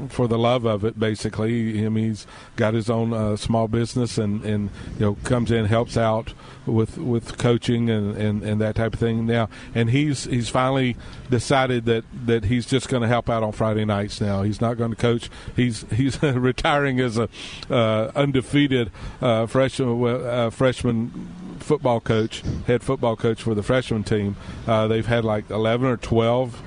for 0.09 0.27
the 0.27 0.37
love 0.37 0.65
of 0.65 0.83
it. 0.83 0.99
Basically, 0.99 1.85
mean, 1.89 2.09
he's 2.09 2.27
got 2.55 2.73
his 2.73 2.89
own 2.89 3.13
uh, 3.13 3.35
small 3.37 3.67
business 3.67 4.17
and 4.17 4.43
and 4.43 4.69
you 4.95 5.01
know 5.01 5.15
comes 5.23 5.51
in 5.51 5.65
helps 5.65 5.97
out 5.97 6.33
with 6.65 6.97
with 6.97 7.37
coaching 7.37 7.89
and, 7.89 8.15
and, 8.15 8.43
and 8.43 8.61
that 8.61 8.75
type 8.75 8.93
of 8.93 8.99
thing 8.99 9.25
now. 9.25 9.49
And 9.73 9.89
he's 9.89 10.25
he's 10.25 10.49
finally 10.49 10.95
decided 11.29 11.85
that 11.85 12.03
that 12.25 12.45
he's 12.45 12.65
just 12.65 12.89
going 12.89 13.01
to 13.01 13.07
help 13.07 13.29
out 13.29 13.43
on 13.43 13.51
Friday 13.51 13.85
nights 13.85 14.21
now. 14.21 14.43
He's 14.43 14.61
not 14.61 14.77
going 14.77 14.91
to 14.91 14.97
coach. 14.97 15.29
He's 15.55 15.85
he's 15.91 16.21
retiring 16.23 16.99
as 16.99 17.17
a 17.17 17.29
uh, 17.69 18.11
undefeated 18.15 18.91
uh, 19.21 19.45
freshman 19.45 20.03
uh, 20.03 20.49
freshman 20.49 21.50
football 21.63 21.99
coach, 21.99 22.43
head 22.67 22.83
football 22.83 23.15
coach 23.15 23.41
for 23.41 23.55
the 23.55 23.63
freshman 23.63 24.03
team. 24.03 24.35
Uh, 24.67 24.87
they've 24.87 25.05
had 25.05 25.25
like 25.25 25.49
11 25.49 25.87
or 25.87 25.97
12, 25.97 26.61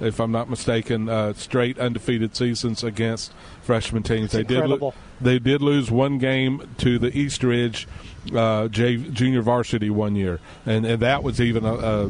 if 0.00 0.20
I'm 0.20 0.32
not 0.32 0.48
mistaken, 0.48 1.08
uh, 1.08 1.32
straight 1.34 1.78
undefeated 1.78 2.34
seasons 2.34 2.82
against 2.82 3.32
freshman 3.62 4.02
teams. 4.02 4.32
That's 4.32 4.48
they 4.48 4.54
incredible. 4.54 4.76
did. 4.76 4.82
Lo- 4.82 4.94
they 5.20 5.38
did 5.38 5.62
lose 5.62 5.90
one 5.90 6.18
game 6.18 6.68
to 6.78 6.98
the 6.98 7.16
East 7.16 7.42
Ridge 7.42 7.86
uh, 8.34 8.68
J- 8.68 8.96
junior 8.96 9.42
varsity 9.42 9.90
one 9.90 10.14
year, 10.14 10.40
and, 10.66 10.84
and 10.84 11.00
that 11.00 11.22
was 11.22 11.40
even 11.40 11.64
a, 11.64 11.74
a, 11.74 12.04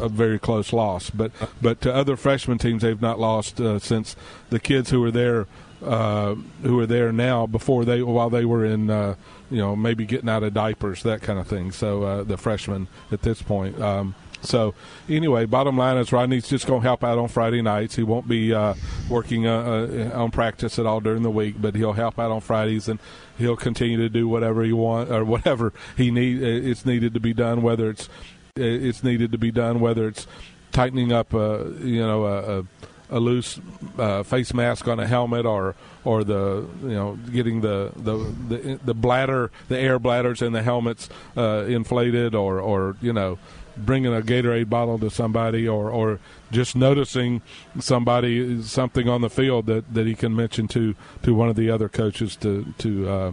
a, 0.00 0.08
very 0.08 0.38
close 0.38 0.72
loss. 0.72 1.10
But 1.10 1.32
but 1.60 1.80
to 1.82 1.94
other 1.94 2.16
freshman 2.16 2.58
teams, 2.58 2.82
they've 2.82 3.00
not 3.00 3.18
lost 3.18 3.60
uh, 3.60 3.78
since 3.78 4.16
the 4.50 4.60
kids 4.60 4.90
who 4.90 5.00
were 5.00 5.10
there 5.10 5.46
uh, 5.84 6.34
who 6.62 6.78
are 6.80 6.86
there 6.86 7.12
now 7.12 7.46
before 7.46 7.84
they 7.84 8.02
while 8.02 8.30
they 8.30 8.44
were 8.44 8.64
in 8.64 8.90
uh, 8.90 9.14
you 9.50 9.58
know 9.58 9.76
maybe 9.76 10.06
getting 10.06 10.28
out 10.28 10.42
of 10.42 10.54
diapers 10.54 11.02
that 11.02 11.22
kind 11.22 11.38
of 11.38 11.46
thing. 11.46 11.72
So 11.72 12.02
uh, 12.02 12.22
the 12.22 12.36
freshmen 12.36 12.88
at 13.10 13.22
this 13.22 13.42
point. 13.42 13.80
Um, 13.80 14.14
so 14.42 14.74
anyway, 15.08 15.44
bottom 15.44 15.76
line 15.76 15.98
is 15.98 16.12
Rodney's 16.12 16.48
just 16.48 16.66
going 16.66 16.80
to 16.80 16.86
help 16.86 17.04
out 17.04 17.18
on 17.18 17.28
Friday 17.28 17.60
nights. 17.60 17.96
He 17.96 18.02
won't 18.02 18.26
be 18.26 18.54
uh, 18.54 18.74
working 19.08 19.46
uh, 19.46 20.10
uh, 20.14 20.18
on 20.18 20.30
practice 20.30 20.78
at 20.78 20.86
all 20.86 21.00
during 21.00 21.22
the 21.22 21.30
week, 21.30 21.56
but 21.60 21.74
he'll 21.74 21.92
help 21.92 22.18
out 22.18 22.30
on 22.30 22.40
Fridays 22.40 22.88
and 22.88 22.98
he'll 23.36 23.56
continue 23.56 23.98
to 23.98 24.08
do 24.08 24.28
whatever 24.28 24.62
he 24.62 24.72
want 24.72 25.10
or 25.10 25.24
whatever 25.24 25.72
he 25.96 26.10
need 26.10 26.42
it's 26.42 26.86
needed 26.86 27.14
to 27.14 27.20
be 27.20 27.34
done. 27.34 27.62
Whether 27.62 27.90
it's 27.90 28.08
it's 28.56 29.04
needed 29.04 29.32
to 29.32 29.38
be 29.38 29.50
done, 29.50 29.80
whether 29.80 30.08
it's 30.08 30.26
tightening 30.72 31.12
up, 31.12 31.34
a, 31.34 31.72
you 31.80 32.00
know, 32.00 32.24
a 32.26 32.64
a 33.10 33.20
loose 33.20 33.60
uh, 33.98 34.22
face 34.22 34.54
mask 34.54 34.88
on 34.88 35.00
a 35.00 35.06
helmet 35.06 35.46
or 35.46 35.74
or 36.04 36.24
the 36.24 36.66
you 36.82 36.88
know 36.88 37.16
getting 37.32 37.60
the 37.60 37.92
the 37.96 38.16
the, 38.48 38.80
the 38.84 38.94
bladder 38.94 39.50
the 39.68 39.78
air 39.78 39.98
bladders 39.98 40.42
in 40.42 40.52
the 40.52 40.62
helmets 40.62 41.08
uh, 41.36 41.64
inflated 41.68 42.34
or 42.34 42.60
or 42.60 42.96
you 43.00 43.12
know 43.12 43.38
bringing 43.76 44.14
a 44.14 44.20
Gatorade 44.20 44.68
bottle 44.68 44.98
to 44.98 45.10
somebody 45.10 45.66
or 45.66 45.90
or 45.90 46.18
just 46.50 46.76
noticing 46.76 47.42
somebody 47.78 48.62
something 48.62 49.08
on 49.08 49.20
the 49.20 49.30
field 49.30 49.66
that, 49.66 49.92
that 49.94 50.06
he 50.06 50.14
can 50.14 50.34
mention 50.34 50.68
to 50.68 50.94
to 51.22 51.34
one 51.34 51.48
of 51.48 51.56
the 51.56 51.70
other 51.70 51.88
coaches 51.88 52.36
to 52.36 52.72
to 52.78 53.08
uh, 53.08 53.32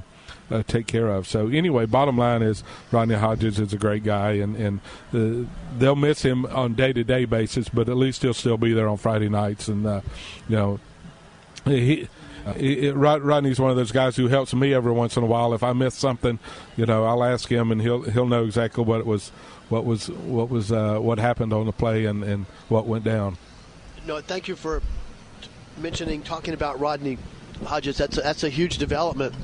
uh, 0.49 0.63
take 0.63 0.87
care 0.87 1.07
of. 1.07 1.27
So 1.27 1.47
anyway, 1.47 1.85
bottom 1.85 2.17
line 2.17 2.41
is 2.41 2.63
Rodney 2.91 3.15
Hodges 3.15 3.59
is 3.59 3.73
a 3.73 3.77
great 3.77 4.03
guy, 4.03 4.33
and 4.33 4.55
and 4.55 4.79
uh, 5.13 5.49
they'll 5.77 5.95
miss 5.95 6.21
him 6.21 6.45
on 6.45 6.73
day 6.73 6.93
to 6.93 7.03
day 7.03 7.25
basis, 7.25 7.69
but 7.69 7.89
at 7.89 7.97
least 7.97 8.21
he'll 8.21 8.33
still 8.33 8.57
be 8.57 8.73
there 8.73 8.87
on 8.87 8.97
Friday 8.97 9.29
nights, 9.29 9.67
and 9.67 9.85
uh, 9.85 10.01
you 10.47 10.55
know 10.55 10.79
he. 11.65 12.07
It, 12.55 12.95
Rodney's 12.95 13.59
one 13.59 13.71
of 13.71 13.75
those 13.75 13.91
guys 13.91 14.15
who 14.15 14.29
helps 14.29 14.53
me 14.53 14.73
every 14.73 14.93
once 14.93 15.17
in 15.17 15.23
a 15.23 15.25
while. 15.25 15.53
If 15.53 15.63
I 15.63 15.73
miss 15.73 15.95
something, 15.95 16.39
you 16.77 16.85
know, 16.85 17.03
I'll 17.03 17.21
ask 17.21 17.51
him, 17.51 17.73
and 17.73 17.81
he'll 17.81 18.03
he'll 18.03 18.25
know 18.25 18.45
exactly 18.45 18.85
what 18.85 19.01
it 19.01 19.05
was, 19.05 19.33
what 19.67 19.83
was 19.83 20.09
what 20.09 20.49
was 20.49 20.71
uh, 20.71 20.97
what 20.99 21.19
happened 21.19 21.51
on 21.51 21.65
the 21.65 21.73
play, 21.73 22.05
and, 22.05 22.23
and 22.23 22.45
what 22.69 22.87
went 22.87 23.03
down. 23.03 23.37
No, 24.05 24.21
thank 24.21 24.47
you 24.47 24.55
for 24.55 24.81
mentioning 25.77 26.21
talking 26.21 26.53
about 26.53 26.79
Rodney 26.79 27.17
Hodges. 27.65 27.97
That's 27.97 28.17
a, 28.17 28.21
that's 28.21 28.45
a 28.45 28.49
huge 28.49 28.77
development 28.77 29.35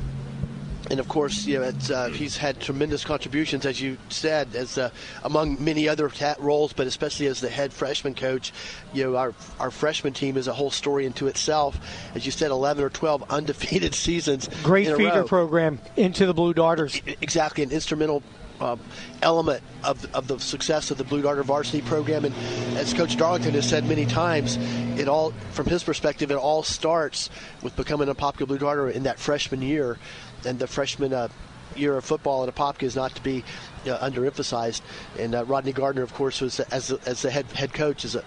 and 0.90 1.00
of 1.00 1.08
course, 1.08 1.46
you 1.46 1.60
know, 1.60 1.72
uh, 1.94 2.10
he's 2.10 2.38
had 2.38 2.60
tremendous 2.60 3.06
contributions, 3.06 3.66
as 3.66 3.80
you 3.80 3.98
said, 4.10 4.56
as 4.56 4.78
uh, 4.78 4.90
among 5.24 5.64
many 5.64 5.88
other 5.88 6.12
roles, 6.40 6.74
but 6.74 6.88
especially 6.88 7.28
as 7.28 7.40
the 7.40 7.50
head 7.50 7.72
freshman 7.72 8.16
coach. 8.16 8.52
You 8.94 9.06
know, 9.06 9.16
our 9.16 9.34
our 9.60 9.72
freshman 9.72 10.14
team 10.14 10.38
is 10.38 10.48
a 10.48 10.54
whole 10.54 10.72
story 10.72 11.06
into 11.06 11.28
itself. 11.28 11.80
As 12.16 12.26
you 12.26 12.32
said, 12.32 12.52
11 12.52 12.84
or 12.84 12.90
12 12.90 13.24
undefeated 13.30 13.96
seasons. 13.96 14.50
Great 14.64 14.88
feeder 14.88 15.22
row. 15.22 15.28
program 15.28 15.80
into 15.96 16.26
the 16.26 16.34
Blue 16.34 16.54
Darters. 16.54 17.02
Exactly, 17.22 17.64
an 17.64 17.72
instrumental 17.72 18.22
uh, 18.60 18.78
element 19.22 19.62
of, 19.84 20.06
of 20.14 20.28
the 20.28 20.40
success 20.40 20.92
of 20.92 20.98
the 20.98 21.04
Blue 21.04 21.22
Darter 21.22 21.44
varsity 21.44 21.82
program. 21.82 22.26
And 22.26 22.34
as 22.78 22.94
Coach 22.94 23.18
Darlington 23.18 23.54
has 23.54 23.68
said 23.68 23.86
many 23.86 24.06
times, 24.06 24.58
it 24.98 25.08
all, 25.08 25.32
from 25.52 25.66
his 25.66 25.84
perspective, 25.84 26.32
it 26.32 26.36
all 26.36 26.64
starts 26.64 27.30
with 27.62 27.76
becoming 27.76 28.10
a 28.10 28.16
popular 28.16 28.48
Blue 28.48 28.58
Darter 28.58 28.90
in 28.90 29.04
that 29.04 29.20
freshman 29.20 29.62
year 29.62 29.98
and 30.46 30.60
the 30.60 30.68
freshman 30.68 31.14
uh, 31.14 31.28
year 31.76 31.98
of 31.98 32.06
football 32.06 32.44
at 32.44 32.54
Apopka 32.54 32.84
is 32.84 32.96
not 32.96 33.16
to 33.16 33.24
be 33.24 33.44
uh, 33.86 33.98
underemphasized. 33.98 34.82
And 35.18 35.36
uh, 35.36 35.46
Rodney 35.46 35.74
Gardner, 35.74 36.04
of 36.04 36.14
course, 36.14 36.42
was 36.42 36.60
as 36.60 36.92
as 36.92 37.22
the 37.22 37.32
head 37.32 37.46
head 37.52 37.74
coach 37.74 38.06
is 38.06 38.16
a, 38.16 38.24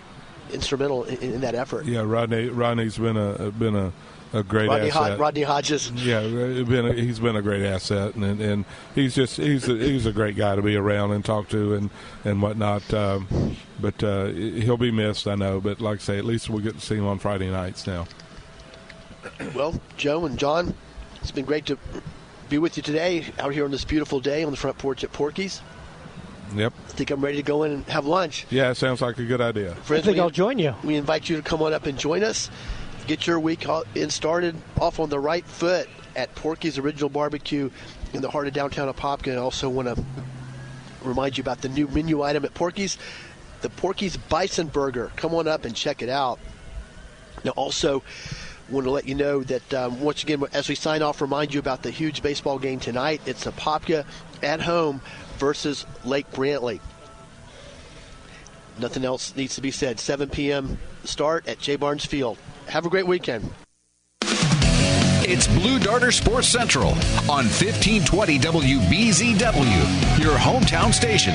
instrumental 0.53 1.05
in, 1.05 1.35
in, 1.35 1.41
that 1.41 1.55
effort. 1.55 1.87
Yeah, 1.87 2.03
Rodney 2.05 2.49
Rodney's 2.49 2.99
been 2.99 3.17
a 3.17 3.51
been 3.51 3.77
a 3.77 3.93
a 4.33 4.43
great 4.43 4.69
Rodney, 4.69 4.91
asset. 4.91 5.11
Hod- 5.11 5.19
Rodney 5.19 5.43
Hodges. 5.43 5.91
Yeah, 5.93 6.21
been 6.21 6.87
a, 6.87 6.93
he's 6.93 7.19
been 7.19 7.37
a 7.37 7.43
great 7.43 7.65
asset, 7.65 8.15
and 8.15 8.41
and 8.41 8.65
he's 8.95 9.15
just 9.15 9.37
he's 9.37 9.69
a, 9.69 9.75
he's 9.75 10.07
a 10.07 10.13
great 10.13 10.37
guy 10.37 10.57
to 10.57 10.63
be 10.63 10.77
around 10.77 11.13
and 11.13 11.25
talk 11.25 11.49
to 11.51 11.75
and 11.75 11.91
and 12.25 12.43
whatnot. 12.43 12.93
Um, 12.93 13.57
but 13.81 14.03
uh, 14.03 14.27
he'll 14.27 14.77
be 14.77 14.91
missed, 14.91 15.27
I 15.27 15.35
know. 15.35 15.61
But 15.61 15.81
like 15.81 15.99
I 15.99 16.03
say, 16.03 16.19
at 16.19 16.25
least 16.25 16.51
we'll 16.51 16.63
get 16.63 16.75
to 16.75 16.81
see 16.81 16.97
him 16.97 17.07
on 17.07 17.19
Friday 17.19 17.51
nights 17.51 17.87
now. 17.87 18.07
Well, 19.55 19.81
Joe 19.97 20.27
and 20.27 20.39
John, 20.39 20.75
it's 21.27 21.33
been 21.35 21.45
great 21.45 21.67
to 21.67 21.77
be 22.49 22.57
with 22.59 22.77
you 22.77 22.83
today 22.85 23.25
out 23.41 23.53
here 23.53 23.65
on 23.65 23.73
this 23.73 23.85
beautiful 23.85 24.21
day 24.21 24.45
on 24.45 24.53
the 24.53 24.57
front 24.57 24.79
porch 24.79 25.03
at 25.03 25.13
Porky's. 25.13 25.61
Yep. 26.55 26.73
I 26.87 26.91
think 26.93 27.11
I'm 27.11 27.21
ready 27.21 27.39
to 27.39 27.43
go 27.43 27.65
in 27.65 27.73
and 27.73 27.85
have 27.87 28.07
lunch. 28.07 28.47
Yeah, 28.49 28.71
it 28.71 28.77
sounds 28.77 29.01
like 29.01 29.19
a 29.19 29.25
good 29.25 29.41
idea. 29.41 29.75
Friends, 29.75 30.05
I 30.05 30.07
think 30.07 30.15
we- 30.15 30.21
I'll 30.21 30.31
join 30.31 30.61
you. 30.61 30.77
We 30.85 30.95
invite 30.95 31.29
you 31.29 31.35
to 31.37 31.43
come 31.43 31.63
on 31.63 31.73
up 31.75 31.87
and 31.87 31.99
join 31.99 32.23
us. 32.23 32.49
Get 33.09 33.27
your 33.27 33.41
week 33.41 33.67
in 33.97 34.11
started 34.11 34.55
off 34.81 35.01
on 35.01 35.09
the 35.11 35.19
right 35.19 35.45
foot 35.45 35.89
at 36.15 36.33
Porky's 36.37 36.79
Original 36.79 37.09
Barbecue 37.09 37.71
in 38.13 38.23
the 38.23 38.31
heart 38.31 38.47
of 38.47 38.53
downtown 38.53 38.89
Apopka. 38.93 39.33
I 39.33 39.37
also 39.37 39.69
want 39.69 39.89
to 39.89 40.05
remind 41.03 41.37
you 41.37 41.43
about 41.43 41.61
the 41.61 41.69
new 41.69 41.89
menu 41.89 42.23
item 42.23 42.45
at 42.45 42.55
Porky's, 42.55 42.99
the 43.63 43.71
Porky's 43.71 44.17
Bison 44.17 44.69
Burger. 44.69 45.11
Come 45.17 45.35
on 45.35 45.49
up 45.49 45.65
and 45.65 45.75
check 45.75 46.03
it 46.03 46.09
out. 46.09 46.39
Now, 47.45 47.51
also, 47.53 48.05
want 48.69 48.85
to 48.85 48.91
let 48.91 49.07
you 49.07 49.15
know 49.15 49.43
that 49.45 49.75
um, 49.75 50.01
once 50.01 50.23
again, 50.23 50.43
as 50.53 50.69
we 50.69 50.75
sign 50.75 51.03
off, 51.03 51.21
remind 51.21 51.55
you 51.55 51.61
about 51.61 51.83
the 51.83 51.91
huge 51.91 52.23
baseball 52.23 52.59
game 52.59 52.81
tonight. 52.81 53.21
It's 53.27 53.45
Apopka 53.45 54.05
at 54.43 54.61
home 54.61 55.01
versus 55.39 55.87
Lake 56.05 56.31
Brantley. 56.33 56.81
Nothing 58.79 59.05
else 59.05 59.35
needs 59.37 59.55
to 59.55 59.63
be 59.63 59.71
said. 59.71 59.99
7 59.99 60.29
p.m. 60.29 60.79
start 61.05 61.49
at 61.49 61.59
J. 61.59 61.77
Barnes 61.77 62.05
Field. 62.05 62.39
Have 62.67 62.85
a 62.85 62.91
great 62.91 63.07
weekend. 63.07 63.51
It's 65.29 65.49
Blue 65.49 65.79
Darter 65.79 66.13
Sports 66.13 66.47
Central 66.47 66.91
on 67.29 67.47
1520 67.47 68.39
WBZW, 68.39 70.23
your 70.23 70.37
hometown 70.37 70.93
station. 70.93 71.35